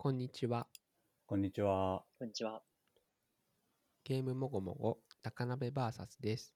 [0.00, 0.68] こんにちは。
[1.26, 2.04] こんにちは。
[2.20, 2.62] こんにちは。
[4.04, 6.54] ゲームもごもご高鍋バーサスです。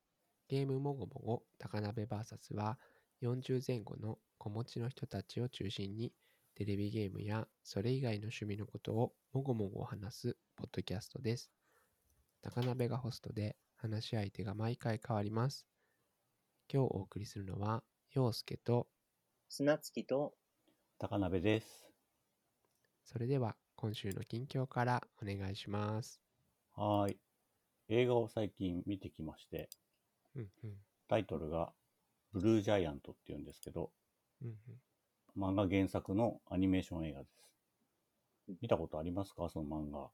[0.48, 2.78] ゲームもごもご高鍋バーサスは
[3.20, 6.12] 40前後の子持ちの人たちを中心に
[6.54, 11.50] テレビゲームやそれ以外の趣味のことをもごもご話すポッドキャストです。
[12.42, 15.66] 高鍋がホストで話し相手が毎回変わります。
[16.72, 17.82] 今日お送りするのは
[18.12, 18.86] 陽介と
[19.48, 20.32] 砂月と、
[21.00, 21.91] 高鍋です。
[23.04, 26.20] それでは今週の近況からお願いします。
[26.74, 27.20] はーい。
[27.88, 29.68] 映画を最近見てきまして、
[30.36, 31.72] うんうんタイトルが
[32.32, 33.92] ブルージャイアントっていうんですけど、
[34.42, 34.82] うんうん
[35.36, 37.50] 漫画原作のアニメーション映画です。
[38.60, 39.48] 見たことありますか？
[39.48, 40.10] その漫画。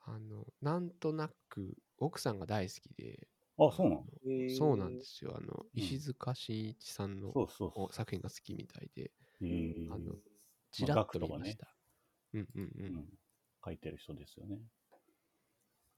[0.00, 3.28] あの、なんとなく奥さんが大好きで、
[3.58, 4.06] あ、そうなの？
[4.48, 5.36] そうなんですよ。
[5.36, 9.46] あの、うん石塚真一さんのそうそうそお作品が好きみたいで、う。
[9.46, 10.16] へーあの、
[10.70, 11.68] ちらっと見ました。
[12.34, 12.70] うんうんう。
[12.78, 13.04] うんん。
[13.64, 14.58] 書いてる人ですよね。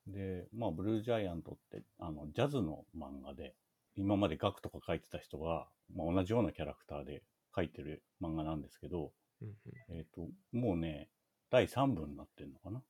[0.07, 3.55] で、まあ、ブルージャイアントって、あの、ジャズの漫画で、
[3.97, 7.23] 今までガクとか書いてた人が、まあ、同じようなキャラクターで
[7.55, 9.13] 書いてる漫画なんですけど、
[9.43, 11.09] うんうんえっ、と、もうね、
[11.51, 12.83] 第3部になってんのかな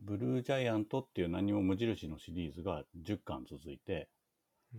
[0.00, 4.08] ブルージャイアントっていう何も無印のシリーズが10巻続いて、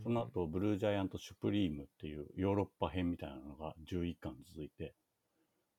[0.01, 4.95] その後、ブルージャイアント・シュプリームっていうヨーロッパ編みたいなのが11巻続いて、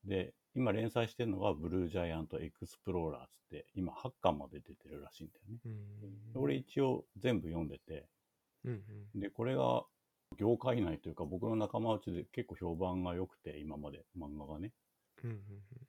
[0.04, 5.78] で、今連載してるのがブルージャイアント・エクスプローラーズって、今8巻まで出てるらしいんだよね。
[6.34, 8.06] 俺一応全部読んでて、
[8.64, 8.82] うん
[9.14, 9.84] うんで、これが
[10.38, 14.72] 業界内というか僕の仲間内で結構評判が良くて、今まで漫画がね。
[15.22, 15.38] うんうん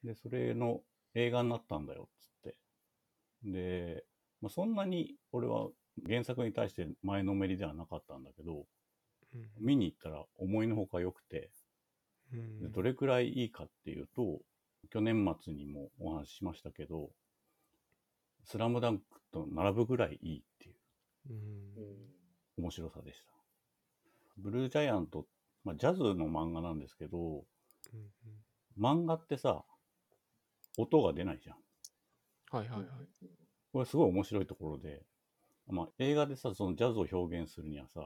[0.04, 0.82] で、それの
[1.14, 2.58] 映画になったんだよ、つって。
[3.44, 4.06] で、
[4.42, 5.70] まあ、そんなに俺は
[6.08, 8.66] 原作に対して前のめりではなかったんだけど、うん
[9.60, 11.52] 見に行ったら思いのほか良くて、
[12.34, 14.40] うんでどれくらいいいかっていうと、
[14.90, 17.10] 去年末にもお話ししましたけど、
[18.46, 19.04] スラムダンク
[19.34, 20.76] と並ぶぐらいいいっていう
[21.32, 23.34] うん面白さでした。
[24.38, 25.26] ブルージャイアント、
[25.64, 27.44] まあ、ジャズの漫画なんですけど、
[27.94, 28.12] うん
[28.78, 29.64] 漫画ってさ、
[30.78, 31.56] 音が出ないじゃん。
[32.58, 32.88] はいはいはい。
[33.72, 35.02] これすごい面白いところで、
[35.68, 38.02] まあ、映画でさ、そのジャズを表現するにはさ、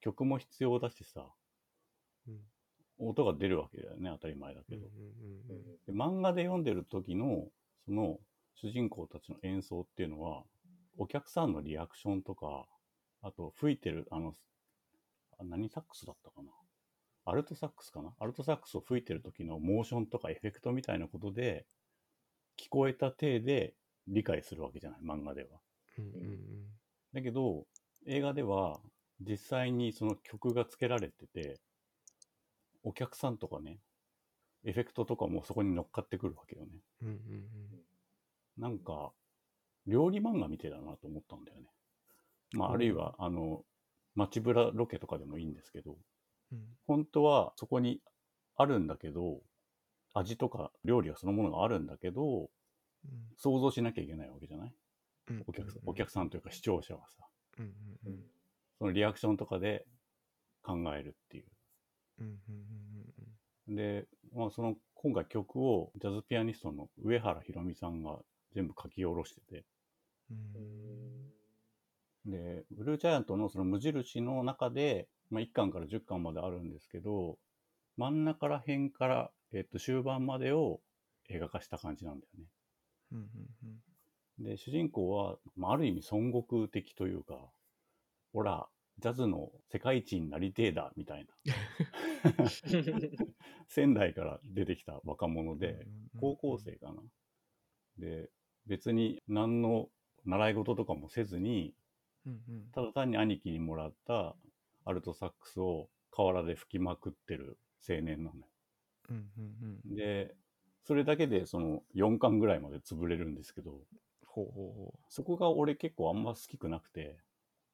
[0.00, 1.26] 曲も必要だしさ、
[2.28, 2.40] うん。
[2.98, 4.86] 音が出るわけだよね、当たり前だけど。
[4.86, 7.48] うんうんで漫画で読んでる時の、
[7.84, 8.18] その
[8.54, 10.44] 主人公たちの演奏っていうのは、
[10.96, 12.66] お客さんのリアクションとか、
[13.22, 14.32] あと吹いてる、あの、
[15.38, 16.50] あ何サックスだったかな？
[17.24, 18.14] アルトサックスかな？
[18.20, 21.66] アルトサックスを吹いてる時のモーションとかエフェクトみたいなことで、
[22.56, 23.74] 聞こえた体で
[24.06, 25.48] 理解するわけじゃない、漫画では。
[25.98, 26.50] うんうん
[27.14, 27.64] だけど、
[28.06, 28.80] 映画では
[29.20, 31.60] 実際にその曲がつけられてて、
[32.82, 33.78] お客さんとかね、
[34.64, 36.72] エフェクトとかもそこに乗っかってくるわけよね。
[37.02, 37.16] うんうん
[38.56, 39.12] なんか、
[39.86, 41.66] 料理漫画みてえだなと思ったんだよね。
[42.52, 43.64] まあ、あるいは、あの、
[44.14, 45.96] 街ブラロケとかでもいいんですけど、
[46.52, 46.78] うん。
[46.86, 48.00] 本当はそこに
[48.56, 49.40] あるんだけど、
[50.12, 53.34] 味とか料理はそのものがあるんだけど、うん。
[53.36, 54.68] 想像しなきゃいけないわけじゃない？
[54.68, 54.74] うん
[55.46, 57.24] お客さん、お客さんというか視聴者はさ、
[57.58, 58.20] うんうんうん。
[58.78, 59.86] そのリアクションとかで
[60.62, 61.44] 考えるっていう。
[62.20, 63.34] うんうんうん
[63.68, 68.18] で、まあ、その今回曲をジャズピアニストの上原ひろみさんが
[68.54, 69.64] 全部書き下ろしてて、
[70.30, 70.34] う
[72.28, 72.30] ん。
[72.30, 77.38] で、ブルージャイアントのその無印の中で、まあ、1巻から10巻まであるんですけど、
[77.96, 80.80] 真ん中ら辺から、えっと、終盤までを
[81.28, 82.46] 映画化した感じなんだよね。
[83.12, 83.24] うんうん
[83.64, 83.93] うん
[84.38, 87.38] で、主人公は、まあ、ある意味孫悟空的というか、
[88.32, 88.66] ほら、
[88.98, 92.48] ジャズの世界一になりてえだ、みたいな。
[93.68, 95.86] 仙台から出てきた若者で、
[96.20, 97.02] 高校生かな。
[97.98, 98.30] で、
[98.66, 99.88] 別に何の
[100.24, 101.74] 習い事とかもせずに、
[102.72, 104.36] ただ単に兄貴にもらった
[104.84, 107.58] アルトサックスを河原で吹きまくってる
[107.88, 108.46] 青年なのよ。
[109.84, 110.34] で、
[110.84, 113.80] それだけでその4巻ぐらいまで潰れるんですけど、
[114.34, 117.18] ほうほうほそこが俺結構あんま好きくなくて、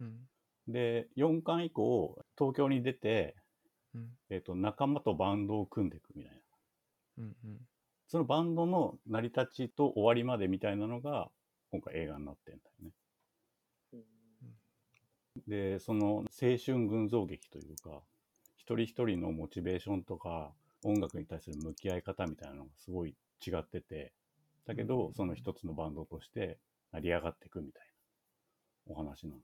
[0.00, 0.72] ううん。
[0.72, 3.34] で、4巻以降、東京に出て、
[3.94, 4.10] うん。
[4.28, 6.38] えっ、と、仲間とバンドを組んでいくみたいな。
[7.18, 7.60] うんうん。
[8.08, 11.30] そのバンドの成り立ちと終わりまでみたいなのが、
[11.70, 12.92] 今回映画になってんだよね。
[15.46, 18.02] で、その青春群像劇というか、
[18.56, 20.52] 一人一人のモチベーションとか、
[20.82, 23.14] 音楽に対する向き合い方みたいなのがすごい
[23.46, 24.12] 違ってて、
[24.70, 26.60] だけど、その一つのバンドとして
[26.92, 27.82] 成り上がっていくみたい
[28.86, 29.40] なお話なの。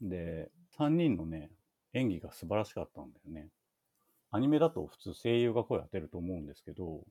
[0.00, 1.52] で、3人のね、
[1.92, 3.50] 演技が素晴らしかったんだよね。
[4.32, 7.04] アニメだと普通声優が声当てると思うんですけど、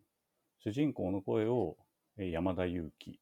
[0.59, 1.77] 主人公の声を
[2.17, 3.17] えー山田裕貴、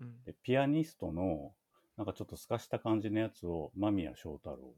[0.00, 1.52] うんでピアニストの
[1.98, 4.74] なんかちょっと透かした感じのやつを間宮祥太朗。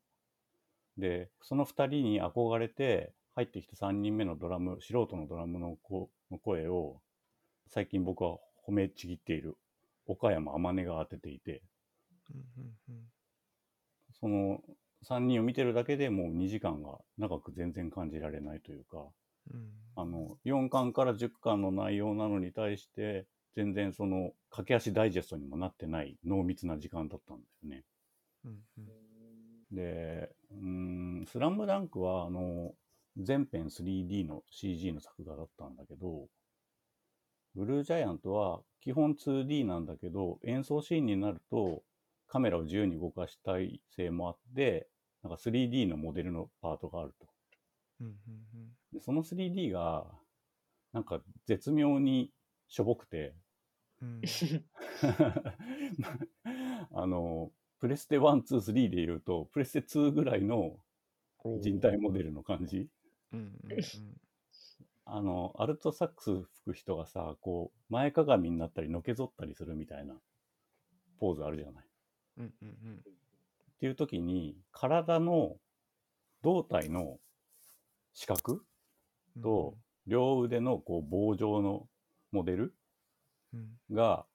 [0.97, 7.01] で、その2人に憧れて入ってきた3人目のドラム、素人のドラムの子の声を
[7.73, 9.57] 最近僕は褒めちぎっている
[10.07, 11.63] 岡山天音が当てていて、
[14.19, 14.61] その
[15.03, 19.07] 3人を見てるだけでもう2時間が長く全然感じられないというか、
[19.53, 19.71] うん。
[19.97, 27.85] あの、4巻から10巻の内容なのに対して、全然その、駆け足ダイジェストにもなってない濃密な時間だったんだよね。
[28.45, 28.81] うんう
[29.75, 29.77] ん。
[29.77, 32.73] で、うーん、スラムダンクは、あの、
[33.17, 36.29] 全編 3D の CG の作画だったんだけど、
[37.55, 41.83] ブルージャイアントは基本 2D なんだけど、演奏シーンになると
[42.27, 44.89] カメラを自由に動かしたい性もあって、
[45.23, 47.27] なんか 3D のモデルのパートがあると。
[48.01, 48.15] うんうん
[48.93, 50.07] でその 3D が、
[50.93, 52.31] なんか絶妙に
[52.69, 53.35] しょぼくて、
[54.03, 54.23] うん。
[56.93, 60.77] あの、プレステ1、2、3で言うと、プレステ2ぐらいの
[61.45, 62.89] うん人体モデルの感じ。
[63.33, 63.59] うんうん
[65.05, 70.15] あの、アルトサックス吹く人がさ、こう、前かがみになったり、のけぞったりするみたいな
[71.19, 71.85] ポーズあるじゃない。
[72.39, 72.95] うんうんうん。
[72.97, 73.03] っ
[73.81, 75.57] ていう時に、体の
[76.43, 77.19] 胴体の
[78.15, 78.61] 四角
[79.37, 79.75] うんと、
[80.07, 81.89] 両腕のこう棒状の
[82.33, 82.75] モデル
[83.53, 83.79] うん。
[83.91, 84.27] が、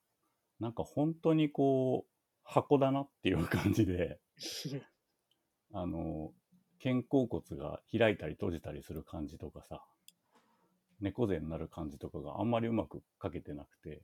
[0.60, 2.10] なんか本当にこう、
[2.44, 4.20] 箱だなっていう感じで、
[5.72, 6.32] あの、
[6.82, 9.84] 肩甲骨が開いたり閉じたりする感じとかさ、
[11.00, 14.02] 猫背になる感じとかがあんまりうまく描けてなくて、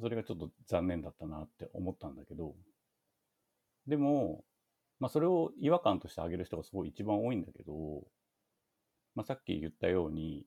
[0.00, 2.54] それがちょっと残念だったなって思ったんだけど、
[3.86, 4.44] でも、
[5.00, 7.72] まあそれを違和感として挙げる人がすごい一番多いんだけど、
[9.14, 10.44] まあさっき言ったように、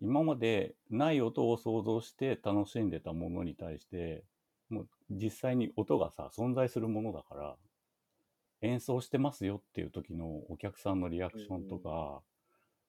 [0.00, 4.24] 今までない音を想像して楽しんでたものに対して、
[4.68, 7.56] もう実際に音がさ、存在するものだから、
[8.60, 12.20] 演奏してますよっていう時のお客さんのリアクションとか、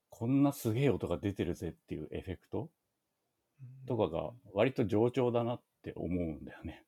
[0.09, 2.69] こんなすげえ音が出てるぜっていうエフェクト
[3.87, 6.83] とかが割と上調だなって思うんだよね。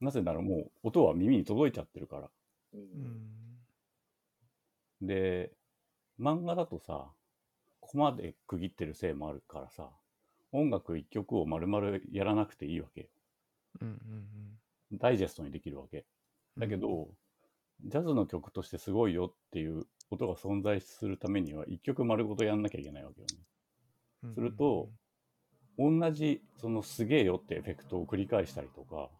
[0.00, 2.30] なぜならもう音は耳に届いちゃってるから。
[2.74, 3.28] ううんん
[5.00, 5.52] で、
[6.20, 7.08] 漫画だとさ、
[7.80, 9.90] ここまで区切ってるせいもあるからさ、
[10.52, 13.06] 音楽一曲を丸々やらなくていいわけよ。
[13.80, 13.98] うんうん
[14.98, 16.06] ダイジェストにできるわけ。
[16.56, 17.08] だけど、
[17.84, 23.38] ジャズの曲としてすごいよっていう音が存在するためには、一曲丸ごとやんなきゃいけないわけよね。
[24.24, 24.90] うんすると、
[25.78, 29.10] 同じ、そのすげえよってエフェクトを繰り返したりとか、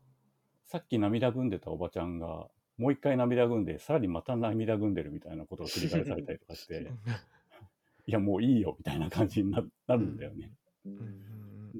[0.66, 6.90] さっき涙ぐんでたおばちゃんが、もう一回涙ぐんで、さらにまた涙ぐんでるみたいなことが繰り返されたりとかして、
[8.06, 10.52] いやもういいよみたいな感じにななるんだよね。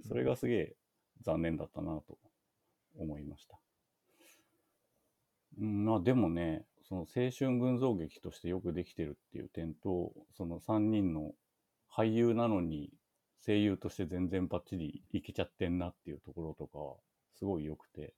[0.06, 0.76] それがすげえ
[1.22, 2.19] 残念だったなと
[2.96, 3.58] 思いました。
[5.60, 11.32] うん、まあでもね、その青春群像劇としてよくできてるっていう点と、その3人の
[11.94, 12.90] 俳優なのに
[13.44, 16.94] 声優として全然バッチリいけちゃってんなっていうところとかは
[17.38, 18.14] すごい良くて。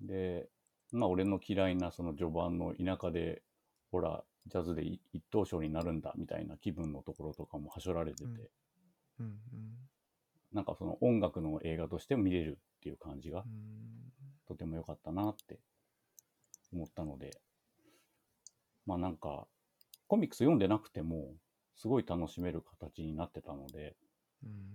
[0.00, 0.48] で、
[0.92, 3.42] まあ俺の嫌いなその序盤の田舎で、
[3.90, 8.50] ほら、ジャズで一一等賞になるんだみたいな気分のところとかもはしょられてて、
[9.18, 9.36] うんうん。
[10.52, 13.46] なんかその音楽の映画として見れるっていう感じがうん。
[14.48, 15.60] とても良かったなって
[16.72, 17.40] 思ったので、
[18.86, 19.46] まあなんか、
[20.08, 21.34] コミックス読んでなくても、
[21.76, 23.96] すごい楽しめる形になってたので、
[24.42, 24.70] うん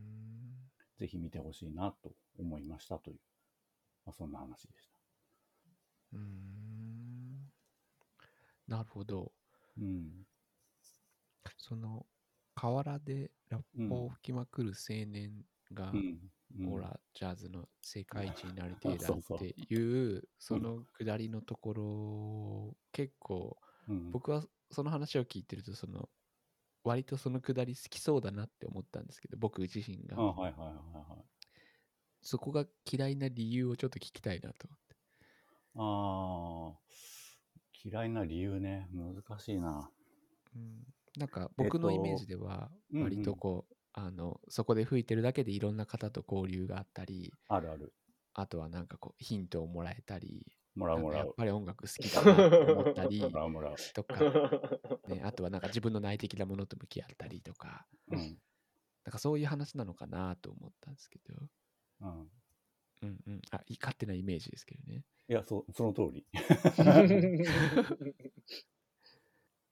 [0.97, 3.17] ぜひ見てほしいなと思いましたという、
[4.05, 4.99] まあ、そんな話でした。
[6.13, 7.51] うん
[8.67, 9.31] なるほど。
[9.77, 10.25] うん。
[11.57, 12.05] その
[12.55, 16.17] 河原でラッパを吹きまくる青年が、うん。
[16.57, 16.69] うん。
[16.69, 26.09] ほら、ジャズの世界一になりてえだっていう、そのくだりのところ、結構、うん、僕はその話を聞いてると、その、
[26.83, 30.17] 割とそのくだり好きそうだなって思ったんですけど、僕自身が。
[32.21, 34.95] そこが嫌いな理由をちょっと聞きたいなと思って。
[35.75, 36.85] ああ、
[37.83, 39.91] 嫌いな理由ね、難しいな。
[40.55, 40.83] うん、
[41.17, 47.93] なんか僕のイメージでは割とこう、あのそこで吹いてるだけでいろんな方と交流があったりあるある。
[48.33, 51.27] あとはなんかこうヒントをもらえたりもらうもらう。
[51.27, 52.41] やっぱり音楽好きだなと
[52.73, 53.75] 思ったり もらうもらう。
[53.93, 54.19] とか、
[55.07, 58.37] ね、あとはなんか自分の内的なものと向き合ったりとかうん。
[59.05, 61.49] なんかそういう話なのかなと思ったんですけど、
[62.01, 62.29] うん。
[63.03, 65.05] うんうん、あい勝手なイメージですけどね。
[65.29, 66.27] いや、そその通り。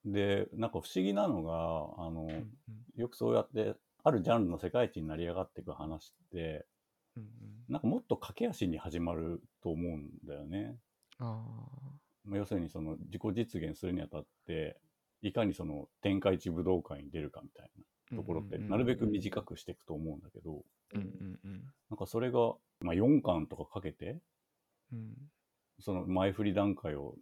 [0.05, 2.57] で、なんか不思議なのが、あの、うんうん
[2.95, 6.65] よくそうやって、あるジャンルの世界一になり上がっていく話って、
[7.15, 7.29] うんうん。
[7.69, 10.75] なんかもっと駆け足に始まると思うんだよね。
[11.19, 11.23] あ
[12.25, 12.37] まあ。
[12.37, 14.77] 要するにその自己実現するにあたって、
[15.21, 17.69] いかにその天下一武道会に出るかみたい
[18.11, 21.63] あなところって、なるべく短くしていくと思うんだけど、うんうんうん。
[21.89, 22.39] なんかそれが、
[22.81, 24.19] まあ、4巻とかかけて、
[24.91, 25.13] うん。
[25.79, 27.15] その前振り段階を、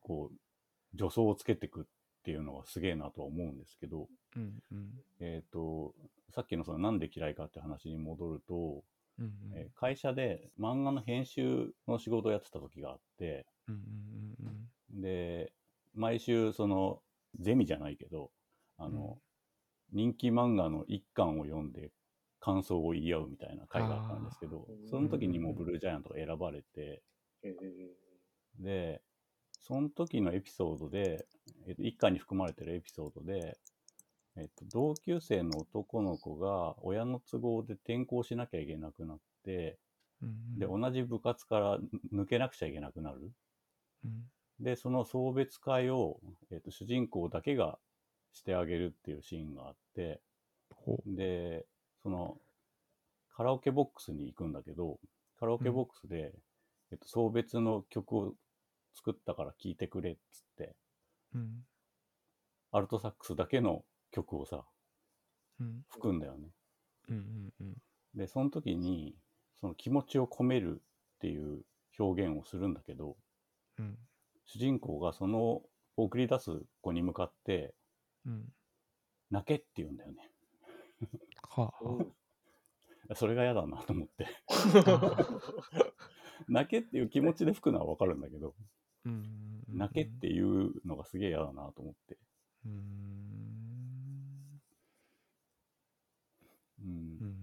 [0.00, 1.84] こう、助走をつけていくっ
[2.22, 4.90] ていうのがすげえなとは思うんですけど、うんうん。
[5.20, 5.94] えっ、と、
[6.30, 8.82] さっきのそのなんで嫌いかって話に戻ると、
[9.18, 9.32] うんうん。
[9.54, 15.52] えー会社で漫画の編集の仕事をやってた時があって、うんうんうんで、
[15.94, 17.00] 毎週その、
[17.40, 18.30] ゼミじゃないけど、
[18.76, 19.18] あの、
[19.92, 21.90] 人気漫画の一巻を読んで
[22.40, 27.02] 感想を言い合うみたいな会があったんですけどその時にもブルージャイアントが選ばれて、
[27.42, 28.64] へー。
[28.64, 29.01] で、
[29.62, 31.24] その時のエピソードで、
[31.66, 33.58] えっと、一巻に含まれてるエピソードで、
[34.36, 39.78] えっと、同級生の男の子が親の都合で転校しなきゃいけなくなって、
[40.22, 41.78] うんで、同じ部活から
[42.12, 43.32] 抜けなくちゃいけなくなる。
[44.04, 44.30] うん。
[44.60, 47.78] で、その送別会を、えっと、主人公だけが
[48.32, 50.20] してあげるっていうシーンがあって、
[51.06, 51.66] で、
[52.02, 52.38] その、
[53.34, 54.98] カラオケボックスに行くんだけど、
[55.38, 56.32] カラオケボックスで、
[56.90, 58.34] えっと、送別の曲を
[58.94, 60.74] 作ったから聴いてくれっつって、
[61.34, 61.64] うん
[62.74, 64.64] アルトサックスだけの曲をさ、
[65.60, 66.48] うん吹くんだよね。
[67.08, 67.74] うんうんうん
[68.14, 69.14] で、その時に、
[69.60, 70.82] その気持ちを込める
[71.16, 71.62] っていう
[71.98, 73.16] 表現をするんだけど、
[73.78, 73.98] うん
[74.44, 75.62] 主人公がその
[75.96, 76.50] 送り出す
[76.82, 77.74] 子に向かって、
[78.26, 78.44] うん
[79.30, 80.30] 泣けって言うんだよね。
[81.48, 82.12] はあうん
[83.14, 84.26] それが嫌だなと思って。
[86.48, 88.54] 泣けっていう気持ちで吹くのはわかるんだけど、
[89.68, 92.18] 泣けっていうのがすげえ嫌だなと思って。
[92.66, 92.74] うーん。
[96.82, 97.18] うん。
[97.20, 97.42] うーん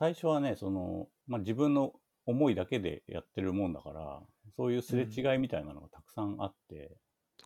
[0.00, 1.92] 最初はね、その、まあ、自分の
[2.24, 4.22] 思いだけでやってるもんだから、
[4.56, 6.96] そういうすれ違いみたいなのがたくさんあって、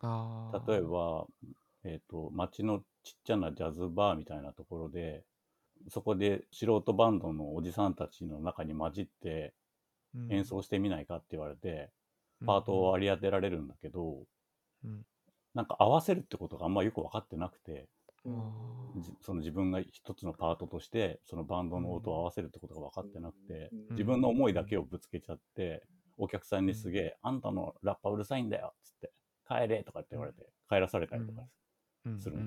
[0.01, 1.25] ああ例えば、
[1.83, 5.23] えっ、と、街のちっちゃなジャズバーみたいなところで、
[5.89, 9.53] そこで素人バンドのおじさんたちの中に混じって
[10.29, 11.91] 演奏してみないかって言われて、
[12.45, 14.23] パートを割り当てられるんだけど、
[14.83, 15.01] うん。
[15.53, 17.87] なんか合わせるってことがあんまよく分かってなくて、
[18.25, 18.29] あ
[18.97, 25.83] じその自分が一つのパートとして、そのバンドの音を合わせるってことが分かってなくて、うん自分の思いだけをぶつけちゃって、
[26.17, 29.11] お客さんにすげえ、あんたのラッパうるさいんだよっつって、
[29.47, 31.43] 帰れとかって言われて、帰らされたりとか
[32.05, 32.19] うん。
[32.19, 32.41] するうん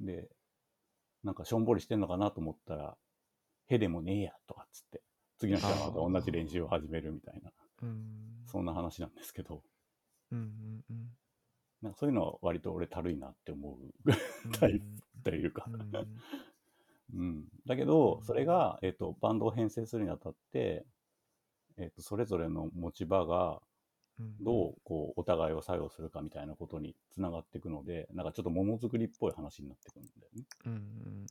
[0.00, 0.06] うん。
[0.06, 0.28] で、
[1.22, 2.96] なんかしょんぼりしてんのかなと思ったら、
[3.68, 5.02] へでもねえやとかっつって、
[5.38, 7.50] 次の日はまた同じ練習を始めるみたいな、
[7.82, 8.44] うん。
[8.46, 9.62] そんな話なんですけど、
[10.30, 11.08] うんうんうん。
[11.82, 14.10] なんかそういうのは割と俺たるいなって思う
[14.44, 15.66] うんタイプというか。
[17.12, 17.20] う、ん。
[17.20, 17.44] うん。
[17.66, 20.84] だけど、それが、えっ、と、バンドを編成するにあたって、
[21.76, 23.60] えっ、と、それぞれの持ち場が
[24.18, 24.44] うん。
[24.44, 30.44] どう、こう、お互いを作用するかみたいなことにつながっていくので、なんかちょっとものづくりっぽい話になってくるんだよね。
[30.66, 30.72] うん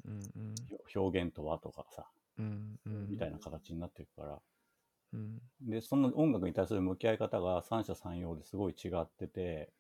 [0.06, 0.56] うん
[0.96, 2.06] 表現とはとかさ、
[2.38, 3.10] うんうん。
[3.10, 4.40] みたいな形になっていくから。
[5.14, 5.42] うん。
[5.62, 9.74] で、その音楽に対する向き合い方が三者三様ですごい違ってて、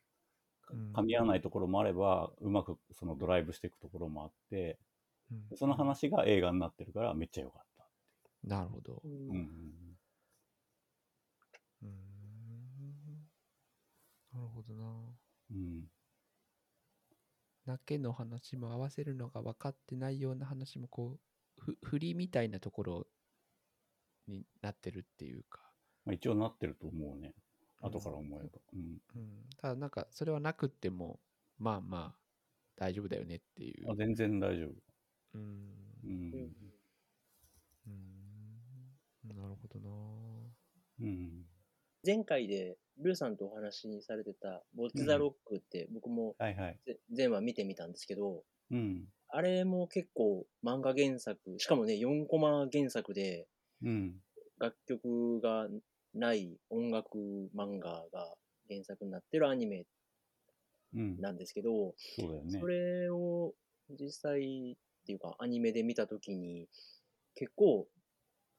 [0.69, 0.93] うん。
[0.93, 4.79] 噛み合わないところもあれば、うまくそのドライブしていくところもあって、
[5.31, 5.53] うん。
[5.55, 7.87] その話が映画になってるからめっちゃ良かった。
[8.43, 9.01] なるほど。
[9.03, 9.97] ううんん
[11.81, 11.97] うん。
[14.33, 15.17] なるほどな。
[15.51, 15.89] うん。
[17.65, 23.07] 泣けの話も合わせるのが分かってないような話もこうふ振りみたいなところ
[24.27, 25.61] になってるっていうか、
[26.05, 27.27] まあ、一応なってると思うね。
[27.27, 27.43] うん
[27.83, 28.49] 後から思えば。
[28.73, 28.79] うん。
[29.15, 31.19] うん、ただなんかそれはなくっても
[31.59, 32.19] まあまあ
[32.77, 34.69] 大丈夫だよねっていうあ全然大丈夫。
[35.35, 35.41] うん
[36.03, 36.53] ううんん。
[37.87, 39.89] うんなるほどな
[41.01, 41.45] うん。
[42.05, 46.73] 前回でルーさんとお話しされてた「ウォッチ・ザ・ロック」って僕もはいは
[47.15, 49.07] 前話見てみたんですけどうん。
[49.35, 53.47] あれも結構漫画原作しかもね4コマ原作で
[53.83, 54.15] うん。
[54.59, 55.67] 楽曲が
[56.13, 57.17] ない音楽
[57.55, 58.35] 漫画が
[58.69, 59.85] 原作になってるアニメ
[60.95, 61.19] うん。
[61.19, 62.67] なんですけど、そうだよねそ。
[62.67, 63.53] れを
[63.89, 66.67] 実際っていうかアニメで見たときに
[67.35, 67.87] 結構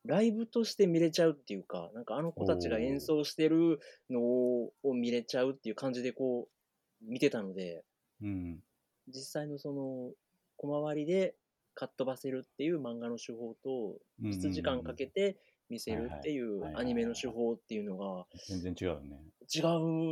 [0.04, 6.48] ライブとして見れちゃうっていうか、なんかあの子たちが演奏してるのを見れちゃうっていう感じでこ
[7.02, 7.84] う見てたので、
[8.20, 8.60] うん。
[9.08, 10.12] 実際のその
[10.56, 11.34] 小回りで
[11.74, 15.36] かっ飛ばせるっていう漫画の手法と、うん質時間かけて
[15.68, 19.18] 見せるっていうアニメの手法っていうのが全然違うよね。
[19.54, 19.60] 違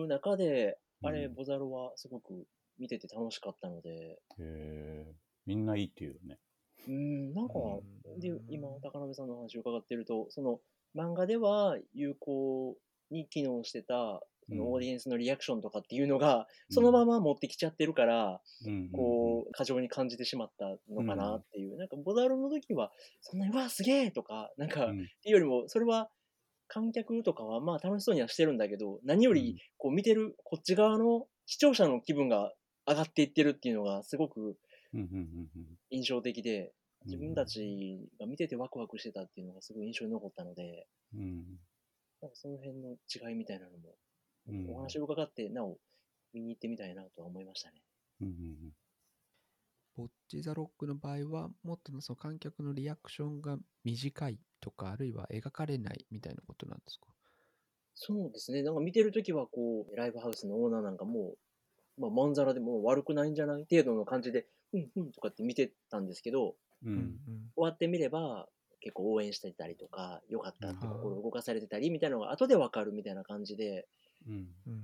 [0.04, 2.46] う中であれ、うんボザロはすごく
[2.78, 5.14] 見てて楽しかったので、へえ
[5.46, 6.38] みんないいっていうよね。
[6.88, 8.20] うん、なんか、うん。
[8.20, 10.60] で、今、高鍋さんの話を伺ってると、その、
[10.96, 12.76] 漫画では有効
[13.10, 14.20] に機能してた、
[14.60, 16.44] オーディエンスのリアクションとかっていうのが、うん。
[16.70, 21.76] そのまま持ってきちゃってるから、うんこう、過剰に感じてしまったのかなっていう。
[21.76, 25.00] なんか、ボダロの時は、そんなに、うわ、すげえとか、なんか、うん。
[25.00, 26.10] っていうよりも、それは、
[26.68, 32.52] 観客とかは、まあ、楽しそうにはしてるんだけど、何より、こう、見てる、こっち側の視聴者の気分が
[32.86, 34.56] 上がっていってるっていうのが、すごく
[35.90, 36.70] 印象的で、うん
[37.04, 41.58] 自分たちが見ててワクワクしてたっていうのがすごい印象に残ったので、うん。
[42.20, 43.94] なんかその辺の違いみたいなのも、うん
[44.68, 45.78] お話を伺って、なお、
[46.32, 47.82] 見に行ってみたいなとは思いましたね。
[48.20, 48.72] うんうん
[49.94, 57.14] ボッチザロックの場合は、もっとその観客のリアクションが短いとか、あるいは描かれないみたいなことなんですか？
[57.94, 58.62] そうですね。
[58.62, 61.36] なんか見てるときは、こう、ライブハウスのオーナーなんかも
[61.98, 63.66] う、まあ、まんざらでも悪くないんじゃない？
[63.70, 66.92] 程度の感じで、うんうんとかって見てたんですけど、うん。
[66.94, 66.96] う
[67.30, 68.48] ん終わってみれば、
[68.80, 73.88] 結構応援してたりとか、良かったってうん心動かされてたりみたいなのが後でわかるみたいな感じで、
[74.26, 74.54] うん。
[74.66, 74.82] うん。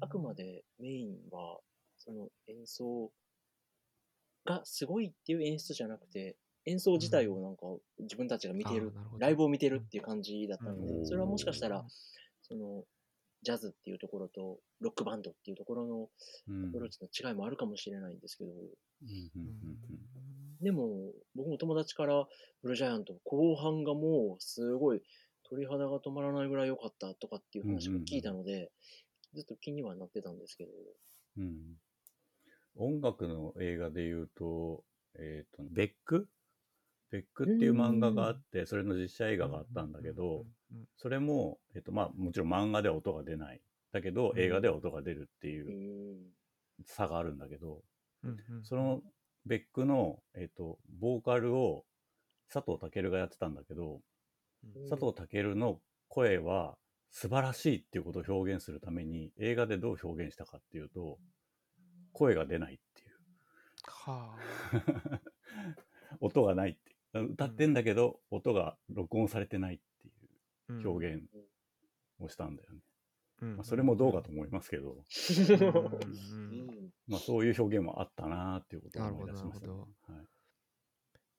[0.00, 1.60] あくまでメインは、
[1.98, 3.10] その演奏
[4.44, 7.66] がすごいっていう演出じゃなくて、演奏自体をなんか
[8.00, 9.20] 自分たちが見てるあーなるほ、ど。
[9.20, 10.86] ライブを見てるっていう感じだったのうん。
[10.86, 11.84] で、それはもしかしたら、
[12.42, 12.84] その、
[13.42, 16.08] ジャズっていうところと、ロックバンドっていうところの
[16.48, 16.68] うん。
[16.68, 19.52] アプローチの違いもあるかもしれないんですけど、うんうん
[20.62, 22.24] でも、僕も友達から、
[22.62, 25.02] ブルージャイアント、後半がもう、すごい、
[25.52, 28.70] 鳥肌が止まらないぐらい良かったとかっていう話を聞いたので、
[29.34, 30.70] ずっと気にはなってたんですけど、
[31.36, 31.56] うん。
[32.74, 34.82] 音楽の映画で言うと、
[35.18, 36.26] えっ、と、ベック
[37.10, 40.46] ベックっていう漫画があって、それの実写映画があったんだけど、
[40.96, 43.60] それも、えっ、と、まあ、もちろん漫画では音が出ない。
[43.92, 44.40] だけど、うん。
[44.40, 46.82] 映画では音が出るってういうー。
[46.82, 46.84] ん。
[46.86, 47.82] 差があるんだけど、
[48.24, 49.02] うんうんその
[49.44, 51.84] ベックの、えっ、と、ボーカルを
[52.50, 54.00] 佐藤健がやってたんだけど、うん
[54.88, 56.76] 佐藤健の声は
[57.10, 61.18] 素晴らしいっていうことを表現するために映画でどう表現したかっていうと
[62.12, 63.08] 声が出ないっていう。
[63.84, 64.38] は
[66.20, 70.10] 音がないって歌ってんだけど、音が録音されてないってい
[70.70, 71.24] あう表現
[72.18, 72.80] をしたんだよね、
[73.42, 73.56] うん。
[73.56, 74.98] まあ、それもどうかと思いますけど、うん。
[74.98, 80.26] うんまあ、そういう表現もあったなーっていうことを思い出しました、ねはい、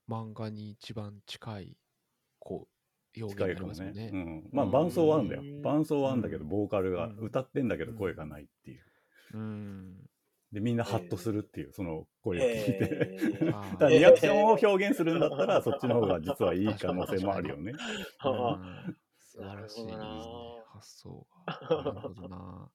[0.08, 1.78] 漫画に一番近い
[2.38, 2.83] こう
[3.18, 4.10] 表近い現になりかもねますよね。
[4.14, 8.82] うん、まあ伴奏はあるんだようん伴奏はあるんだけどうんボーカルがうん歌ってんだけど声がないっていう
[9.34, 9.96] うん。
[10.52, 17.74] でみんなハッとするっていうその声を聞いて、へーあ だからリアクションを表現するんだったら、そっちの方が実はいい可能性もあるよね。
[19.18, 20.04] 素晴らしいですね。
[20.68, 21.84] 発想が。
[21.84, 22.72] なるほどな。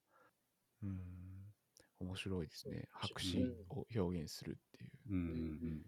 [0.83, 0.99] うん。
[1.99, 2.89] 面白いですね。
[2.91, 4.91] 白紙を表現するっていう。
[5.11, 5.37] うんうんうんう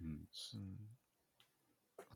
[0.07, 1.00] んあ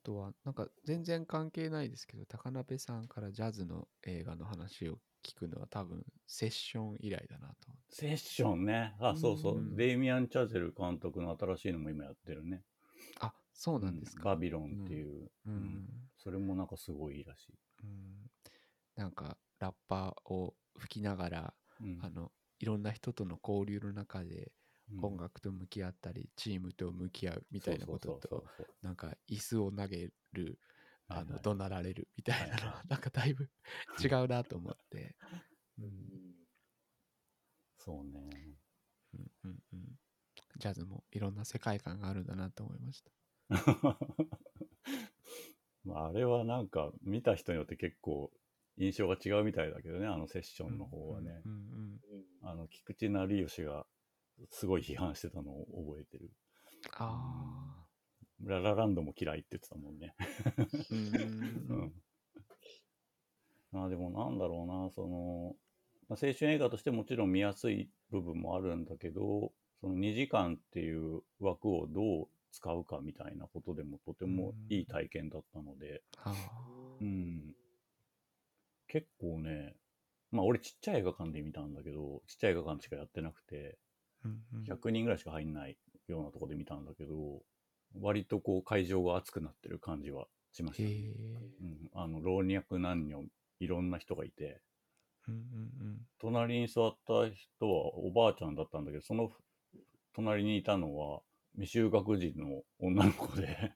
[0.06, 7.72] とは、なんか全然関係ないですけど、高鍋さんからジャズの映画の話を聞くのは多分セッション以来だなと。
[7.90, 8.96] セッションね。
[9.00, 9.58] あ、そうそう。
[9.58, 12.64] うんデイミアン・チャゼル監督の新しいのも今やってるね。
[13.20, 14.24] あ、そうなんですか。
[14.24, 15.32] バビロンっていう。
[15.48, 15.54] うん。
[15.54, 17.54] うんそれもなんかすごいいいらしい。
[17.84, 18.32] うん
[18.96, 24.52] なんかラッパーを吹きながら、うんあのいろんな人との交流の中でうん
[25.02, 28.46] 音楽と向き合ったり、チームと向き合うみたいなことと
[28.82, 30.60] なんか椅子を投げる
[31.08, 32.88] あの、怒鳴られるみたいなのは、はい。
[32.90, 33.50] なんかだいぶ
[34.04, 35.16] 違うなと思って、
[35.80, 35.90] う うん。
[35.90, 35.92] ん
[37.78, 38.58] そうね。
[39.14, 40.00] うんうんうん、
[40.58, 43.12] ジャズもいろんな世界観があるんだなと思いました。
[45.86, 48.32] まあ、あれはなんか見た人によって結構
[48.78, 51.42] 印象が違うみたいだけどね、あのセッションの方はね。
[51.46, 52.50] うんうんうん。
[52.50, 53.86] あの、菊池成吉が
[54.50, 56.30] すごい批判してたのを覚えてる。
[56.98, 57.86] あ
[58.44, 60.14] ララランドも嫌いって言ってたもんね。
[60.20, 60.26] あ、
[60.92, 61.94] うん。
[63.86, 65.56] あでもなんだろうな、その、
[66.10, 76.34] まあ、青春映画としてもちろん見やすい部分もあるんだけど、その2時間っていう枠をどう使うかみたいなことでもとてもいい体験だったので、あ
[77.02, 77.54] うん。
[78.88, 79.76] 結構ね、
[80.32, 83.78] まあ俺ちっちゃい映画館で見たんだけど、ちっちゃい映画館しかやってなくて、
[84.68, 87.42] 100人ぐらいしか入んないようなとこで見たんだけど、
[88.02, 90.90] 割とこう会場が熱くなってる感じはしましたね、
[91.62, 91.90] うん。
[91.94, 93.24] あの、老若男女、
[93.60, 94.62] いろんな人がいて、
[95.28, 95.42] うんうん
[96.20, 99.32] 隣に座った人はおばあちゃんだったんだけど、その
[100.14, 101.22] 隣にいたのは
[101.56, 103.74] 未就学児の女の子で、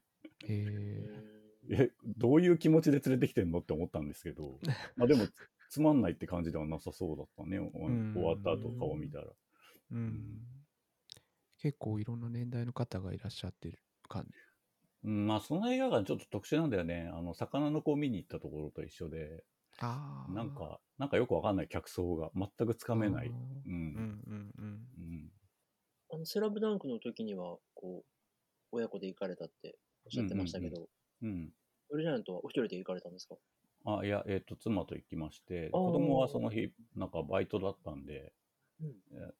[0.47, 1.05] え
[1.71, 4.59] え、どういう気持ちで連れてきてんのって思ったんですけど、
[4.95, 5.27] まあでも、
[5.69, 7.59] つまんないって感じではなさそうだったね。
[8.15, 9.27] 終わった後顔見たら。
[9.91, 10.65] うん。
[11.58, 14.39] 結構いろんな年代の方がいらっしゃってる感じ。
[15.04, 17.10] うん、まあその映画がちょっと特殊なんだよね。
[17.13, 19.45] あの、魚の子を見に行ったところと一緒で、
[19.78, 19.89] ああ。
[20.25, 23.36] なんか、なんかよくわかんない客層が全くつかめない。
[23.65, 23.75] うん。
[23.95, 24.89] うんうんうん。
[24.97, 25.32] うん。
[26.12, 28.10] あの、スラムダンクの時には、こう、
[28.71, 30.89] 親子で行かれたっておっしゃってましたけど、
[31.21, 31.54] うん。
[31.89, 33.36] ブルージャイアントはお一人で行かれたんですか？
[33.86, 38.34] あ、いや、えっ、と、妻と行きまして、子供はその日、なんかバイトだったんで、
[38.81, 38.95] うん。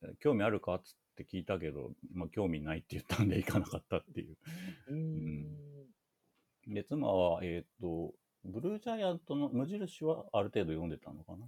[0.10, 4.38] え興味あるかっつって聞いたけど、まあ興味ないって言ったんで行かなかったっていう。
[4.88, 6.74] うーん。
[6.74, 8.14] で、妻は、えっ、と、
[8.46, 11.48] ブルージャイアントの無印はある程度読んでたのかな。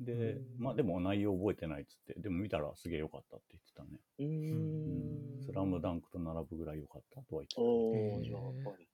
[0.00, 4.00] でうん、まあでも内容覚えてないっつって、でも見たらすげえ良かったって言ってたね。
[4.18, 5.44] うーうんん。
[5.44, 7.60] スラムダンクと並ぶぐらい良かったとは言ってた。
[7.60, 8.88] おへーー、じゃあ、やっぱり。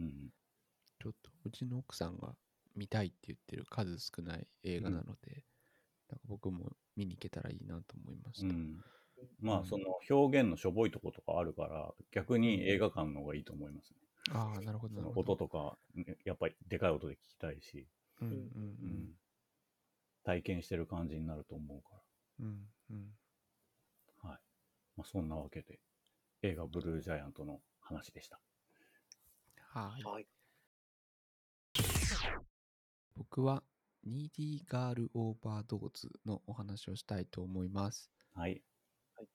[0.00, 0.12] うん。
[1.00, 2.34] ちょっとうちの奥さんが
[2.76, 5.44] 見たいって言ってる数少ない映画なので、
[6.10, 8.48] なんか僕も見に行けたらいいなと思いました。
[8.48, 8.80] うん。
[9.40, 13.96] まうんあその表現のしょぼいとことかあるから、逆に映画館の方がいいと思いますね。
[14.32, 15.32] ああ、なるほど、なるほど。
[15.32, 17.86] 音とか、ねやっぱりでかい音で聞きたいし、
[18.20, 19.08] うんうんうん。
[20.24, 22.02] 体験してる感じになると思うか
[22.40, 22.46] うん。
[22.46, 23.10] うんうん。
[24.24, 24.30] ら。
[24.30, 24.40] はい。
[24.96, 25.78] まあそんなわけで、
[26.42, 28.40] 映画ブルージャイアントの話でした。
[29.72, 30.02] はい。
[30.02, 30.26] はい。
[33.16, 33.62] 僕は、
[34.04, 38.10] ニーディーガールオーバードーズのお話をしたいと思います。
[38.32, 38.64] はい。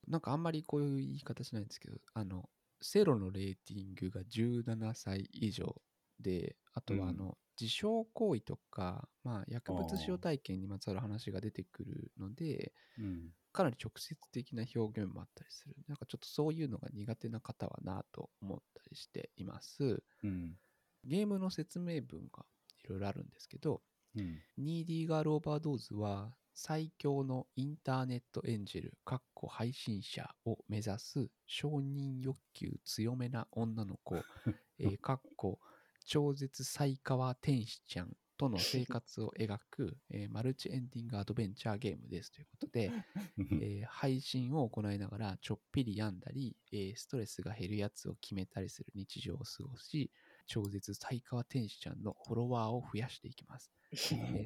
[0.08, 2.49] なんかあんまりこういう言い方しないんですけど、あの、
[2.82, 5.82] セロのレーティングが17歳以上
[6.19, 13.36] で、あとはあうんの、自傷行為とか、まあ、薬物使用体験にまつわる話が出てくるので、うん。
[13.54, 15.75] かなり直接的な表現もあったりする。
[15.88, 20.04] なんかちょっとそういうのが苦手な方はなと思ったりしています。
[20.23, 20.60] うん。
[21.04, 22.45] ゲームの説明文が
[22.84, 23.84] いろいろあるんですけど、
[24.15, 24.41] うん。
[24.58, 34.15] ニーディーガールオーバードーズは最強のインターネットエンジェル、かっこ配信者を目指す承認欲求強めな女の子、
[34.80, 35.60] えーかっこ
[36.06, 42.91] 超絶才川天使ちゃんとの生活を描く、えーマルチエンディングアドベンチャーゲームですということで、
[43.62, 50.10] えー配信を行いながらちょっぴり病んだり、えーストレスが減るやつを決めたりする日常を過ごし、
[50.48, 53.72] 超絶才川天使ちゃんのフォロワーを増やしていきます。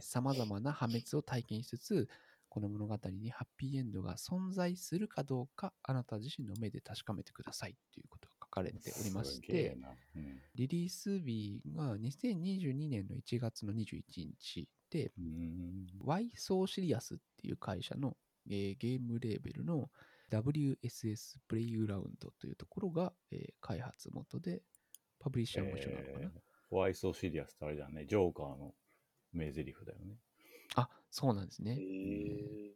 [0.02, 2.10] さまざまな破滅を体験しつつ、
[2.50, 9.90] この物語にハッピーエンドが存在するかどうか、あなた自身の目で確かめてくださいということが書かれておりまして、な。
[10.16, 10.42] うん。
[10.56, 15.88] リリース日が2022年の1月の21日で、うん。
[16.00, 18.18] Y ソーシリアスっていう会社の、
[18.50, 19.90] えーゲームレーベルの
[20.32, 24.64] WSS プレイグラウンドというところが、えー開発元で、
[25.20, 26.30] パブリッシャーも一緒なのかな、えー
[26.70, 28.76] ホワイソーシリアスってあれだね、ジョーカーの
[29.34, 30.18] 名台詞だよね。
[30.76, 31.78] あ、そうなんですへね。
[31.80, 32.76] え。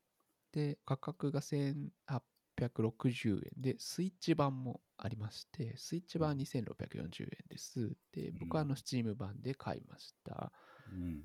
[0.52, 7.96] で、価格が1860円で、スイッチ版もありまして、スイッチ版は2640円です。
[8.12, 10.52] で、僕はあの、スチーム版で買いました。
[10.92, 11.22] うん。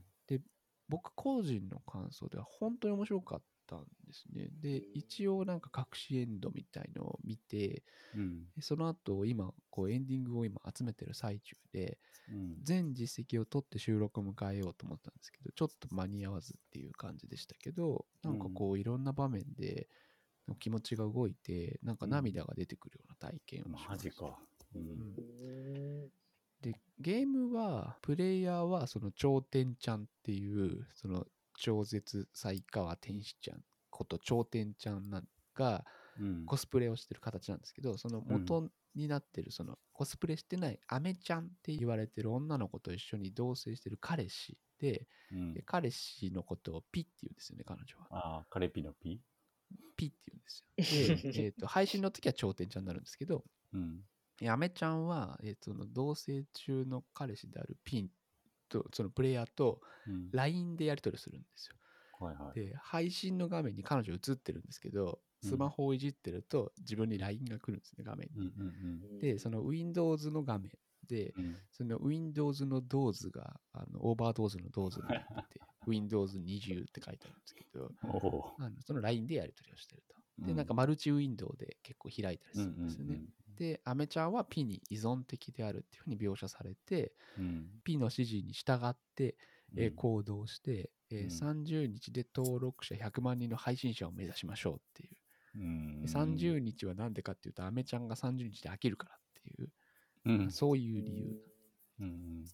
[0.88, 4.48] 僕個人の感想では本当に面白かったんですね。
[4.60, 8.44] で、一応なんか隠しエンドみたいのを見て、うん。
[8.56, 12.56] でその後今、こうエンディングを今集めてる最中で、うん。
[12.64, 19.86] 全実績を取って収録を迎えようと思ったんですけど、ちょっと間に合わずっていう感じでしたけど、なんかこういろんな場面で
[20.58, 23.90] 気持ちが動いて、なんか涙が出てくるような体験をしました。
[23.92, 24.38] マジか。
[24.74, 24.78] う。
[24.78, 26.08] うんんうん
[26.60, 31.24] で、ゲームは、プレイヤーはその頂点ちゃんっていう、その
[31.56, 35.84] 超絶才川天使ちゃんこと頂点ちゃんなんが
[36.20, 36.46] うん。
[36.46, 48.06] コスプレをしてる形なんですけど、その元になってるそのコスプレしてないアメちゃんって言われてる女の子と一緒に同棲してる彼氏で、うんで彼氏のことをピって言うんですよね、彼女は。
[48.10, 49.20] ああ、カレピのピ？
[49.96, 51.32] ピって言うんですよ。
[51.32, 54.04] で、 えっと配信の時は頂点ちゃんになるんですけど、うん。
[54.48, 58.10] アメちゃんは、えっとその同棲中の彼氏であるピン
[58.68, 60.30] と、そのプレイヤーとうん。
[60.30, 61.76] LINE でやり取りするんですよ。
[62.20, 62.54] はいはい。
[62.54, 68.52] で、配信の画面に彼女映ってるんですけど、うんスマホをいじってると自分に LINE が来るんですね、画面うんに。
[68.58, 70.70] うんで、その Windows の画面
[71.08, 71.56] で、うん。
[71.72, 77.90] その Windows のドーズが、あのオーバードーズのドーズになってて、 Windows20 って書いてあるんですけど。
[78.58, 80.14] あのその LINE でやり取りをしてると。
[80.44, 83.20] で、うんなんかマルチウィンドウで結構開いたりするんですよね。
[83.56, 87.12] で、アメちゃんは P に依存的であるっていうふうに描写されて。
[87.84, 89.36] P の指示に従って、
[89.76, 95.17] え行動して、えーうん30日で登録者100万人の配信者を目指しましょうっていう。
[95.58, 99.70] うんで30日は何でかっていうと、アメちゃんが30日で飽きるからっていう、
[100.24, 101.40] うんそういう理由。
[102.00, 102.44] うん